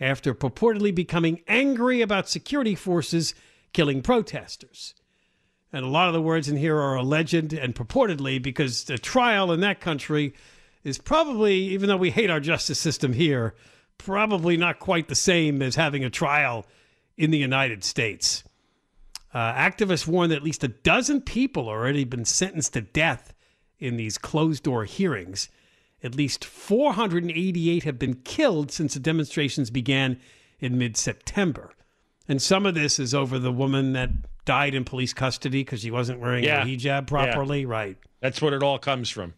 after 0.00 0.34
purportedly 0.34 0.92
becoming 0.92 1.40
angry 1.46 2.00
about 2.00 2.28
security 2.28 2.74
forces 2.74 3.34
killing 3.72 4.02
protesters. 4.02 4.94
And 5.74 5.84
a 5.84 5.88
lot 5.88 6.06
of 6.06 6.14
the 6.14 6.22
words 6.22 6.48
in 6.48 6.56
here 6.56 6.78
are 6.78 6.94
alleged 6.94 7.52
and 7.52 7.74
purportedly 7.74 8.40
because 8.40 8.84
the 8.84 8.96
trial 8.96 9.50
in 9.50 9.58
that 9.62 9.80
country 9.80 10.32
is 10.84 10.98
probably, 10.98 11.56
even 11.56 11.88
though 11.88 11.96
we 11.96 12.12
hate 12.12 12.30
our 12.30 12.38
justice 12.38 12.78
system 12.78 13.12
here, 13.12 13.56
probably 13.98 14.56
not 14.56 14.78
quite 14.78 15.08
the 15.08 15.16
same 15.16 15.60
as 15.60 15.74
having 15.74 16.04
a 16.04 16.10
trial 16.10 16.64
in 17.16 17.32
the 17.32 17.38
United 17.38 17.82
States. 17.82 18.44
Uh, 19.34 19.52
activists 19.54 20.06
warn 20.06 20.30
that 20.30 20.36
at 20.36 20.42
least 20.44 20.62
a 20.62 20.68
dozen 20.68 21.20
people 21.20 21.64
have 21.64 21.72
already 21.72 22.04
been 22.04 22.24
sentenced 22.24 22.74
to 22.74 22.80
death 22.80 23.34
in 23.80 23.96
these 23.96 24.16
closed 24.16 24.62
door 24.62 24.84
hearings. 24.84 25.48
At 26.04 26.14
least 26.14 26.44
488 26.44 27.82
have 27.82 27.98
been 27.98 28.14
killed 28.22 28.70
since 28.70 28.94
the 28.94 29.00
demonstrations 29.00 29.70
began 29.70 30.20
in 30.60 30.78
mid 30.78 30.96
September. 30.96 31.72
And 32.28 32.40
some 32.40 32.64
of 32.66 32.74
this 32.74 32.98
is 32.98 33.14
over 33.14 33.38
the 33.38 33.52
woman 33.52 33.92
that 33.92 34.10
died 34.44 34.74
in 34.74 34.84
police 34.84 35.12
custody 35.12 35.62
because 35.62 35.80
she 35.82 35.90
wasn't 35.90 36.20
wearing 36.20 36.44
Yeah. 36.44 36.62
a 36.62 36.66
hijab 36.66 37.06
properly. 37.06 37.66
Right. 37.66 37.96
That's 38.20 38.40
what 38.40 38.52
it 38.52 38.62
all 38.62 38.78
comes 38.78 39.10
from. 39.10 39.34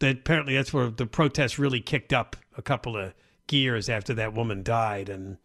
That 0.00 0.18
apparently 0.18 0.54
that's 0.54 0.72
where 0.72 0.88
the 0.90 1.06
protests 1.06 1.58
really 1.58 1.80
kicked 1.80 2.12
up 2.12 2.36
a 2.56 2.62
couple 2.62 2.96
of 2.96 3.14
gears 3.46 3.88
after 3.88 4.14
that 4.14 4.32
woman 4.34 4.62
died 4.62 5.08
and 5.08 5.36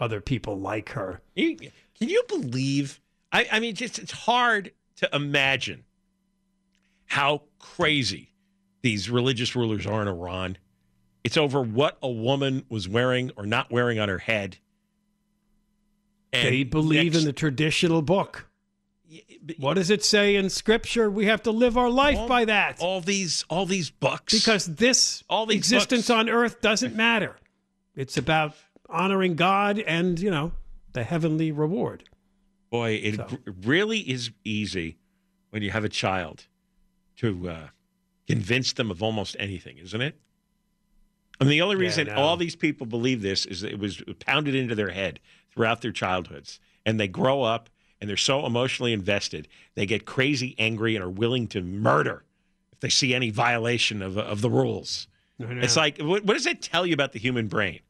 other 0.00 0.20
people 0.20 0.58
like 0.58 0.90
her. 0.90 1.22
Can 1.36 1.58
you 2.00 2.22
believe? 2.28 3.00
I, 3.32 3.46
I 3.52 3.60
mean, 3.60 3.74
just 3.74 3.98
it's 3.98 4.12
hard 4.12 4.72
to 4.96 5.08
imagine 5.14 5.84
how 7.06 7.42
crazy 7.58 8.32
these 8.82 9.08
religious 9.08 9.54
rulers 9.56 9.86
are 9.86 10.02
in 10.02 10.08
Iran. 10.08 10.58
It's 11.22 11.36
over 11.36 11.62
what 11.62 11.96
a 12.02 12.10
woman 12.10 12.64
was 12.68 12.88
wearing 12.88 13.30
or 13.36 13.46
not 13.46 13.70
wearing 13.70 13.98
on 13.98 14.08
her 14.08 14.18
head. 14.18 14.58
And 16.34 16.48
they 16.54 16.62
believe 16.64 17.12
next- 17.12 17.18
in 17.18 17.24
the 17.24 17.32
traditional 17.32 18.02
book. 18.02 18.48
What 19.58 19.74
does 19.74 19.90
it 19.90 20.02
say 20.04 20.34
in 20.36 20.48
scripture? 20.50 21.10
We 21.10 21.26
have 21.26 21.42
to 21.44 21.50
live 21.50 21.76
our 21.76 21.90
life 21.90 22.16
all- 22.18 22.28
by 22.28 22.44
that. 22.46 22.80
All 22.80 23.00
these, 23.00 23.44
all 23.48 23.66
these 23.66 23.90
books. 23.90 24.32
because 24.32 24.66
this 24.76 25.22
All 25.28 25.46
these 25.46 25.58
existence 25.58 26.10
on 26.10 26.28
earth 26.28 26.60
doesn't 26.60 26.96
matter. 26.96 27.36
It's 27.94 28.16
about 28.16 28.56
honoring 28.88 29.36
God 29.36 29.78
and, 29.78 30.18
you 30.18 30.30
know, 30.30 30.52
the 30.92 31.04
heavenly 31.04 31.52
reward. 31.52 32.04
Boy, 32.70 32.92
it 32.94 33.16
So. 33.16 33.38
really 33.62 34.00
is 34.00 34.30
easy 34.44 34.96
when 35.50 35.62
you 35.62 35.70
have 35.70 35.84
a 35.84 35.88
child 35.88 36.46
to 37.18 37.48
uh, 37.48 37.68
convince 38.26 38.72
them 38.72 38.90
of 38.90 39.02
almost 39.02 39.36
anything, 39.38 39.78
isn't 39.78 40.00
it? 40.00 40.18
I 41.40 41.44
And 41.44 41.50
the 41.50 41.60
only 41.62 41.76
Yeah, 41.76 41.82
reason 41.82 42.06
no. 42.08 42.14
all 42.14 42.36
these 42.36 42.56
people 42.56 42.86
believe 42.86 43.22
this 43.22 43.44
is 43.46 43.60
that 43.60 43.72
it 43.72 43.78
was 43.78 44.02
pounded 44.20 44.54
into 44.56 44.74
their 44.74 44.90
head 44.90 45.20
throughout 45.54 45.80
their 45.82 45.92
childhoods. 45.92 46.60
And 46.84 47.00
they 47.00 47.08
grow 47.08 47.42
up 47.42 47.70
and 48.00 48.10
they're 48.10 48.16
so 48.16 48.44
emotionally 48.44 48.92
invested, 48.92 49.48
they 49.74 49.86
get 49.86 50.04
crazy 50.04 50.54
angry 50.58 50.94
and 50.96 51.04
are 51.04 51.08
willing 51.10 51.46
to 51.48 51.62
murder 51.62 52.24
if 52.72 52.80
they 52.80 52.88
see 52.90 53.14
any 53.14 53.30
violation 53.30 54.02
of 54.02 54.18
of 54.18 54.40
the 54.42 54.50
rules. 54.50 55.08
It's 55.38 55.76
like, 55.76 55.98
what, 55.98 56.24
what 56.24 56.34
does 56.34 56.44
that 56.44 56.60
tell 56.62 56.86
you 56.86 56.92
about 56.94 57.12
the 57.12 57.18
human 57.18 57.48
brain? 57.48 57.80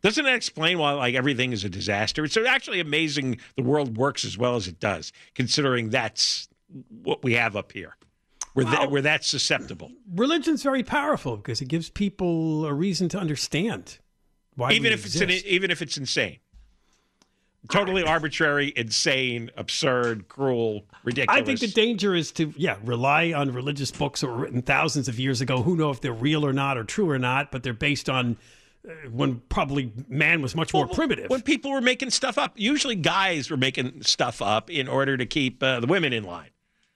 Doesn't 0.00 0.24
that 0.24 0.34
explain 0.34 0.78
why 0.78 0.92
like 0.92 1.14
everything 1.14 1.52
is 1.52 1.64
a 1.64 1.68
disaster? 1.68 2.24
It's 2.24 2.36
actually 2.36 2.80
amazing 2.80 3.38
the 3.56 3.62
world 3.62 3.96
works 3.96 4.24
as 4.24 4.36
well 4.36 4.56
as 4.56 4.66
it 4.66 4.80
does, 4.80 5.12
considering 5.34 5.90
that's 5.90 6.48
what 7.02 7.22
we 7.22 7.34
have 7.34 7.54
up 7.56 7.72
here. 7.72 7.96
We're, 8.54 8.64
Wow. 8.64 8.70
that, 8.72 8.90
we're 8.90 9.02
that 9.02 9.24
susceptible. 9.24 9.92
Religion's 10.14 10.62
very 10.62 10.82
powerful 10.82 11.36
because 11.36 11.60
it 11.60 11.68
gives 11.68 11.88
people 11.88 12.66
a 12.66 12.74
reason 12.74 13.08
to 13.10 13.18
understand 13.18 13.98
why 14.54 14.72
even 14.72 14.92
if 14.92 15.06
it's 15.06 15.20
an, 15.20 15.30
even 15.30 15.70
if 15.70 15.82
it's 15.82 15.96
insane, 15.96 16.38
totally 17.70 18.02
arbitrary, 18.02 18.72
insane, 18.76 19.50
absurd, 19.56 20.28
cruel, 20.28 20.84
ridiculous. 21.04 21.40
I 21.40 21.44
think 21.44 21.60
the 21.60 21.68
danger 21.68 22.14
is 22.14 22.32
to 22.32 22.52
yeah 22.56 22.76
rely 22.84 23.32
on 23.32 23.52
religious 23.52 23.90
books 23.90 24.20
that 24.20 24.28
were 24.28 24.36
written 24.36 24.62
thousands 24.62 25.08
of 25.08 25.18
years 25.18 25.40
ago. 25.40 25.62
Who 25.62 25.76
know 25.76 25.90
if 25.90 26.00
they're 26.00 26.12
real 26.12 26.44
or 26.44 26.52
not, 26.52 26.76
or 26.76 26.84
true 26.84 27.10
or 27.10 27.18
not, 27.18 27.50
but 27.50 27.62
they're 27.62 27.72
based 27.72 28.08
on 28.08 28.36
uh, 28.88 28.92
when 29.10 29.40
probably 29.48 29.92
man 30.08 30.42
was 30.42 30.54
much 30.54 30.74
more 30.74 30.86
primitive. 30.86 31.30
when 31.30 31.42
people 31.42 31.70
were 31.70 31.80
making 31.80 32.10
stuff 32.10 32.38
up, 32.38 32.52
usually 32.56 32.96
guys 32.96 33.50
were 33.50 33.56
making 33.56 34.02
stuff 34.02 34.42
up 34.42 34.70
in 34.70 34.88
order 34.88 35.16
to 35.16 35.26
keep 35.26 35.62
uh, 35.62 35.80
the 35.80 35.86
women 35.86 36.12
in 36.12 36.24
line. 36.24 36.50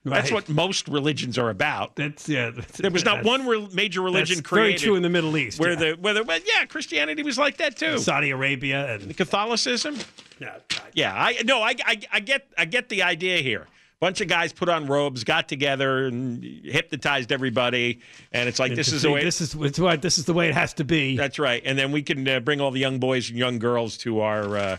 That's 0.09 0.31
what 0.31 0.49
most 0.49 0.87
religions 0.87 1.37
are 1.37 1.49
about. 1.49 1.95
That's 1.95 2.27
yeah. 2.27 2.49
that's- 2.51 2.77
There 2.77 2.91
was 2.91 3.05
not 3.05 3.23
one 3.23 3.45
re- 3.47 3.67
major 3.73 4.01
religion 4.01 4.37
that's 4.37 4.49
very 4.49 4.63
created 4.69 4.83
true 4.85 4.95
in 4.95 5.03
the 5.03 5.09
Middle 5.09 5.35
East. 5.37 5.59
where 5.59 5.71
yeah. 5.71 5.75
the 5.75 5.91
where 5.99 6.13
the 6.13 6.23
well, 6.23 6.39
yeah 6.45 6.65
Christianity 6.65 7.23
was 7.23 7.37
like 7.37 7.57
that 7.57 7.75
too. 7.77 7.97
Saudi 7.97 8.31
Arabia 8.31 8.93
and 8.95 9.15
Catholicism. 9.15 9.97
yeah, 10.39 10.57
Yeah, 10.93 11.13
I 11.13 11.41
no, 11.45 11.61
I, 11.61 11.75
I 11.85 11.99
I 12.11 12.19
get 12.19 12.47
I 12.57 12.65
get 12.65 12.89
the 12.89 13.03
idea 13.03 13.37
here. 13.39 13.67
Bunch 13.99 14.21
of 14.21 14.27
guys 14.27 14.53
put 14.53 14.69
on 14.69 14.85
robes, 14.85 15.23
got 15.23 15.49
together, 15.49 16.05
and 16.05 16.43
hypnotized 16.43 17.31
everybody, 17.31 18.01
and 18.31 18.47
it's 18.47 18.59
like 18.59 18.75
this 18.75 18.93
is 18.93 19.01
the 19.01 19.09
way. 19.09 19.23
this 19.23 19.41
is 19.41 19.55
it's 19.55 19.79
why 19.79 19.95
this 19.95 20.19
is 20.19 20.25
the 20.25 20.33
way 20.35 20.47
it 20.49 20.53
has 20.53 20.73
to 20.75 20.83
be. 20.83 21.17
That's 21.17 21.39
right, 21.39 21.63
and 21.65 21.79
then 21.79 21.91
we 21.91 22.03
can 22.03 22.27
uh, 22.27 22.39
bring 22.39 22.61
all 22.61 22.69
the 22.69 22.79
young 22.79 22.99
boys 22.99 23.29
and 23.29 23.39
young 23.39 23.57
girls 23.57 23.97
to 23.99 24.19
our 24.19 24.55
uh, 24.55 24.77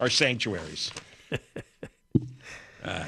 our 0.00 0.10
sanctuaries. 0.10 0.90
Uh, 2.82 3.04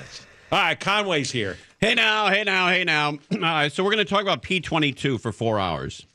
all 0.53 0.59
right, 0.59 0.79
Conway's 0.79 1.33
here. 1.33 1.57
Hey 1.81 1.95
now, 1.95 2.29
hey 2.29 2.45
now, 2.45 2.69
hey 2.69 2.85
now. 2.85 3.19
Uh, 3.43 3.69
so 3.69 3.83
we're 3.83 3.91
going 3.93 4.05
to 4.05 4.09
talk 4.11 4.23
about 4.23 4.43
P22 4.43 5.21
for 5.21 5.33
four 5.33 5.59
hours. 5.59 6.07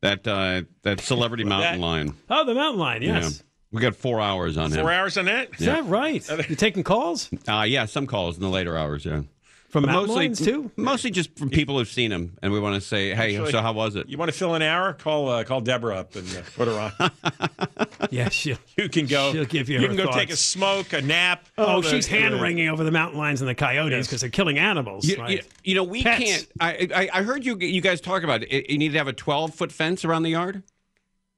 That 0.00 0.26
uh, 0.26 0.62
that 0.82 1.00
celebrity 1.00 1.44
mountain 1.44 1.80
That- 1.80 1.86
lion. 1.86 2.14
Oh, 2.30 2.44
the 2.46 2.54
mountain 2.54 2.78
lion. 2.80 3.02
Yes. 3.02 3.42
We 3.70 3.82
got 3.82 3.94
four 3.96 4.18
hours 4.20 4.56
on 4.56 4.70
Four 4.70 4.80
him. 4.84 4.86
hours 4.88 5.18
on 5.18 5.26
that. 5.26 5.50
Is 5.60 5.66
that 5.66 5.84
right? 5.84 6.26
You 6.48 6.56
taking 6.56 6.82
calls 6.84 7.28
Uh, 7.46 7.64
yeah, 7.68 7.84
some 7.84 8.06
calls 8.06 8.36
in 8.36 8.42
the 8.42 8.48
later 8.48 8.78
hours. 8.78 9.04
Yeah, 9.04 9.22
from 9.68 9.82
But 9.84 9.92
mountain 9.92 10.14
lions 10.14 10.40
too? 10.44 10.70
Mostly 10.76 11.10
just 11.10 11.38
from 11.38 11.50
people 11.50 11.76
who've 11.78 11.86
seen 11.88 12.10
him, 12.10 12.38
and 12.42 12.52
we 12.52 12.58
want 12.60 12.74
to 12.74 12.80
say, 12.80 13.14
hey, 13.14 13.36
Actually, 13.36 13.52
so 13.52 13.60
how 13.60 13.72
was 13.74 13.96
it? 13.96 14.08
You 14.08 14.16
want 14.16 14.30
to 14.32 14.36
fill 14.36 14.54
an 14.54 14.62
hour? 14.62 14.94
Call 14.94 15.28
uh, 15.28 15.44
call 15.44 15.60
Deborah 15.60 15.96
up 15.98 16.16
and 16.16 16.26
uh, 16.36 16.40
put 16.56 16.68
her 16.68 16.92
on. 16.98 17.10
Yeah, 18.10 18.30
she. 18.30 18.56
You 18.78 18.88
can 18.88 19.04
go. 19.06 19.32
She'll 19.32 19.44
give 19.44 19.68
you 19.68 19.80
You 19.80 19.88
her 19.88 19.94
can 19.94 20.06
go 20.06 20.12
take 20.12 20.30
a 20.30 20.36
smoke, 20.36 20.94
a 20.94 21.02
nap. 21.02 21.46
Oh, 21.58 21.82
the- 21.82 21.90
she's 21.90 22.06
hand 22.06 22.34
the- 22.34 22.40
wringing 22.40 22.68
over 22.68 22.82
the 22.82 22.90
mountain 22.92 23.18
lions 23.18 23.42
and 23.42 23.48
the 23.50 23.54
coyotes 23.54 24.06
because 24.06 24.22
they're 24.22 24.30
killing 24.30 24.58
animals. 24.58 25.04
You, 25.04 25.16
right? 25.16 25.30
you, 25.30 25.42
you 25.64 25.74
know, 25.74 25.84
we 25.84 26.02
Pets. 26.02 26.24
can't. 26.24 26.48
I, 26.60 26.88
I 26.94 27.10
I 27.18 27.22
heard 27.22 27.44
you 27.44 27.58
you 27.58 27.82
guys 27.82 28.00
talk 28.00 28.22
about 28.22 28.44
it. 28.44 28.70
You 28.70 28.78
need 28.78 28.92
to 28.92 28.98
have 28.98 29.08
a 29.08 29.12
twelve 29.12 29.54
foot 29.54 29.70
fence 29.72 30.04
around 30.06 30.22
the 30.22 30.30
yard. 30.30 30.62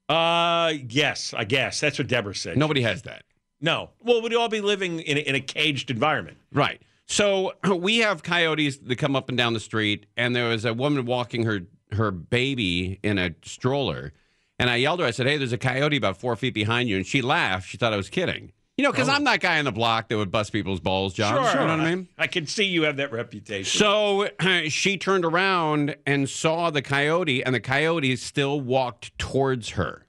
Uh, 0.07 0.73
yes, 0.89 1.33
I 1.35 1.43
guess 1.45 1.79
that's 1.79 1.97
what 1.97 2.07
Deborah 2.07 2.35
said. 2.35 2.57
Nobody 2.57 2.81
has 2.83 3.01
that. 3.03 3.23
no. 3.59 3.89
Well, 4.01 4.21
we'd 4.21 4.33
all 4.35 4.49
be 4.49 4.61
living 4.61 4.99
in 4.99 5.17
a, 5.17 5.21
in 5.21 5.35
a 5.35 5.41
caged 5.41 5.89
environment. 5.91 6.37
Right. 6.53 6.81
So 7.07 7.53
we 7.75 7.99
have 7.99 8.23
coyotes 8.23 8.77
that 8.77 8.97
come 8.97 9.15
up 9.15 9.29
and 9.29 9.37
down 9.37 9.53
the 9.53 9.59
street, 9.59 10.05
and 10.17 10.35
there 10.35 10.49
was 10.49 10.65
a 10.65 10.73
woman 10.73 11.05
walking 11.05 11.43
her 11.43 11.61
her 11.93 12.11
baby 12.11 12.99
in 13.03 13.17
a 13.17 13.31
stroller, 13.43 14.13
and 14.57 14.69
I 14.69 14.77
yelled 14.77 15.01
at 15.01 15.03
her. 15.03 15.07
I 15.07 15.11
said, 15.11 15.27
"Hey, 15.27 15.37
there's 15.37 15.53
a 15.53 15.57
coyote 15.57 15.97
about 15.97 16.17
four 16.17 16.35
feet 16.35 16.53
behind 16.53 16.89
you," 16.89 16.97
and 16.97 17.05
she 17.05 17.21
laughed. 17.21 17.67
She 17.69 17.77
thought 17.77 17.93
I 17.93 17.97
was 17.97 18.09
kidding. 18.09 18.53
You 18.77 18.85
know, 18.85 18.91
because 18.91 19.09
oh. 19.09 19.13
I'm 19.13 19.25
that 19.25 19.41
guy 19.41 19.59
on 19.59 19.65
the 19.65 19.71
block 19.71 20.07
that 20.07 20.17
would 20.17 20.31
bust 20.31 20.51
people's 20.51 20.79
balls, 20.79 21.13
John. 21.13 21.35
Sure. 21.35 21.61
You 21.61 21.67
know 21.67 21.77
what 21.77 21.85
I 21.85 21.95
mean? 21.95 22.07
I 22.17 22.27
can 22.27 22.47
see 22.47 22.63
you 22.63 22.83
have 22.83 22.97
that 22.97 23.11
reputation. 23.11 23.79
So 23.79 24.29
she 24.69 24.97
turned 24.97 25.25
around 25.25 25.97
and 26.05 26.29
saw 26.29 26.71
the 26.71 26.81
coyote, 26.81 27.43
and 27.43 27.53
the 27.53 27.59
coyote 27.59 28.15
still 28.15 28.59
walked 28.59 29.17
towards 29.19 29.71
her. 29.71 30.07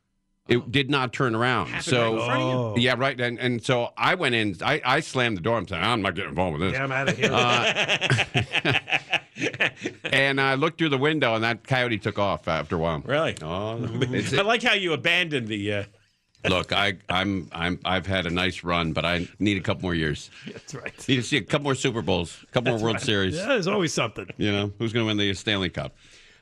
It 0.49 0.72
did 0.72 0.90
not 0.90 1.12
turn 1.12 1.34
around. 1.36 1.66
Happened 1.66 1.84
so 1.84 2.16
right 2.16 2.20
in 2.20 2.26
front 2.26 2.43
of 2.43 2.76
you? 2.78 2.82
yeah, 2.84 2.95
right. 2.99 3.20
And, 3.20 3.38
and 3.38 3.62
so 3.62 3.90
I 3.97 4.16
went 4.16 4.34
in. 4.34 4.57
I, 4.61 4.80
I 4.84 5.01
slammed 5.01 5.36
the 5.36 5.40
door. 5.40 5.57
I'm 5.57 5.68
saying 5.68 5.82
I'm 5.82 6.03
not 6.03 6.14
getting 6.16 6.30
involved 6.30 6.59
with 6.59 6.70
this. 6.70 6.78
yeah, 6.78 6.84
I'm 6.84 6.93
out 6.93 7.09
of 7.09 7.16
here. 7.16 8.80
And 10.05 10.40
I 10.40 10.55
looked 10.55 10.78
through 10.78 10.90
the 10.90 10.99
window, 10.99 11.34
and 11.34 11.43
that 11.43 11.66
coyote 11.66 11.99
took 11.99 12.18
off 12.18 12.47
after 12.49 12.76
a 12.76 12.78
while. 12.78 13.01
really? 13.01 13.34
Oh, 13.43 13.78
it's, 13.80 14.32
I 14.38 14.43
like 14.43 14.62
how 14.62 14.74
you 14.74 14.93
abandoned 14.93 15.49
the. 15.49 15.72
Uh, 15.72 15.84
look, 16.49 16.70
I, 16.72 16.99
I'm, 17.09 17.49
I'm, 17.51 17.80
I've 17.84 18.07
had 18.07 18.26
a 18.26 18.30
nice 18.30 18.62
run, 18.62 18.93
but 18.93 19.05
I 19.07 19.26
need 19.38 19.57
a 19.57 19.61
couple 19.61 19.82
more 19.82 19.95
years. 19.95 20.30
That's 20.47 20.74
right. 20.74 21.09
Need 21.09 21.16
to 21.16 21.22
see 21.22 21.38
a 21.38 21.43
couple 21.43 21.64
more 21.64 21.74
Super 21.74 22.03
Bowls, 22.03 22.38
a 22.43 22.47
couple 22.53 22.72
more 22.72 22.80
World 22.82 23.01
Series. 23.01 23.36
Yeah, 23.36 23.47
there's 23.47 23.66
always 23.68 23.95
something. 23.95 24.28
You 24.36 24.53
know, 24.53 24.72
who's 24.78 24.93
going 24.93 25.05
to 25.05 25.09
win 25.09 25.16
the 25.16 25.32
Stanley 25.34 25.70
Cup? 25.70 25.95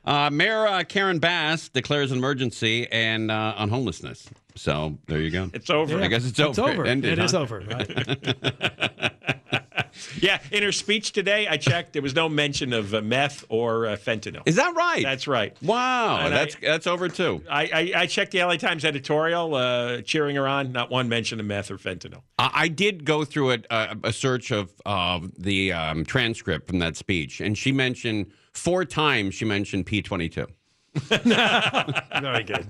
Uh, 0.05 0.31
Mayor 0.31 0.67
uh, 0.67 0.83
Karen 0.85 1.19
Bass 1.19 1.69
declares 1.69 2.11
an 2.11 2.19
emergency 2.19 2.87
and 2.91 3.31
uh, 3.31 3.55
on 3.57 3.69
homelessness. 3.69 4.29
So 4.57 4.99
there 5.07 5.21
you 5.21 5.31
go. 5.31 5.51
it's 5.53 5.71
over. 5.71 6.01
I 6.01 6.09
guess 6.09 6.27
it's 6.27 6.39
It's 6.39 6.59
over. 6.59 6.71
over. 6.71 6.85
Ended, 6.87 7.19
It 7.19 7.25
is 7.25 7.33
huh? 7.33 7.41
over. 7.41 7.61
Right. 7.61 9.15
Yeah, 10.20 10.41
in 10.51 10.62
her 10.62 10.72
speech 10.72 11.12
today, 11.12 11.47
I 11.49 11.57
checked. 11.57 11.93
There 11.93 12.03
was 12.03 12.14
no 12.14 12.28
mention 12.28 12.72
of 12.72 12.93
uh, 12.95 13.01
meth 13.01 13.45
or 13.49 13.87
uh, 13.87 13.97
fentanyl. 13.97 14.43
Is 14.47 14.57
that 14.57 14.74
right? 14.74 15.03
That's 15.03 15.26
right. 15.26 15.57
wow. 15.62 16.18
And 16.24 16.33
that's 16.35 16.57
I- 16.57 16.59
that's 16.62 16.87
over 16.87 17.09
too. 17.09 17.43
I, 17.51 17.62
I, 17.95 18.01
I 18.03 18.07
checked 18.07 18.33
the 18.33 18.43
LA 18.43 18.57
Times 18.57 18.85
editorial, 18.85 19.55
uh, 19.55 20.03
cheering 20.03 20.37
her 20.37 20.47
on. 20.47 20.72
Not 20.72 20.91
one 20.91 21.09
mention 21.09 21.41
of 21.41 21.47
meth 21.47 21.70
or 21.70 21.78
fentanyl. 21.78 22.22
I, 22.39 22.51
I 22.55 22.68
did 22.68 23.05
go 23.05 23.24
through 23.24 23.53
a, 23.53 23.59
a, 23.70 23.97
a 24.05 24.12
search 24.12 24.51
of 24.51 24.70
uh, 24.85 25.20
the 25.39 25.72
um, 25.72 26.05
transcript 26.05 26.66
from 26.68 26.78
that 26.81 26.97
speech, 26.97 27.41
and 27.41 27.57
she 27.57 27.72
mentioned 27.72 28.26
four 28.53 28.85
times. 28.85 29.35
She 29.35 29.45
mentioned 29.45 29.87
P 29.87 30.03
twenty 30.03 30.28
two. 30.28 30.47
Very 30.95 32.43
good. 32.45 32.68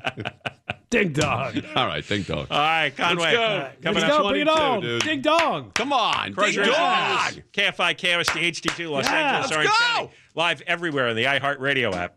Ding 1.00 1.12
dong. 1.12 1.62
All 1.76 1.86
right, 1.86 2.04
thank 2.04 2.26
dog. 2.26 2.48
All 2.50 2.58
right, 2.58 2.92
Conway. 2.96 3.30
go. 3.32 3.70
Coming 3.80 4.02
Let's 4.02 4.12
up. 4.12 4.22
go. 4.22 4.28
Bring 4.30 4.40
it 4.40 4.48
on. 4.48 4.80
dude. 4.80 5.02
Ding 5.04 5.20
dong. 5.20 5.70
Come 5.76 5.92
on, 5.92 6.34
Crush 6.34 6.56
ding 6.56 6.64
Your 6.64 6.74
dog. 6.74 7.32
Ears. 7.34 7.44
KFI, 7.52 7.94
KOST, 7.96 8.40
HD2, 8.40 8.90
Los 8.90 9.04
Yeah. 9.04 9.12
Angeles, 9.14 9.50
Let's 9.50 9.56
Orange 9.56 9.70
go. 9.70 9.84
County. 9.84 10.10
Live 10.34 10.62
everywhere 10.66 11.06
on 11.08 11.14
the 11.16 11.24
iHeartRadio 11.24 11.94
app. 11.94 12.16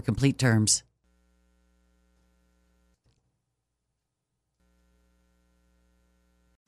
complete 0.00 0.38
terms. 0.38 0.82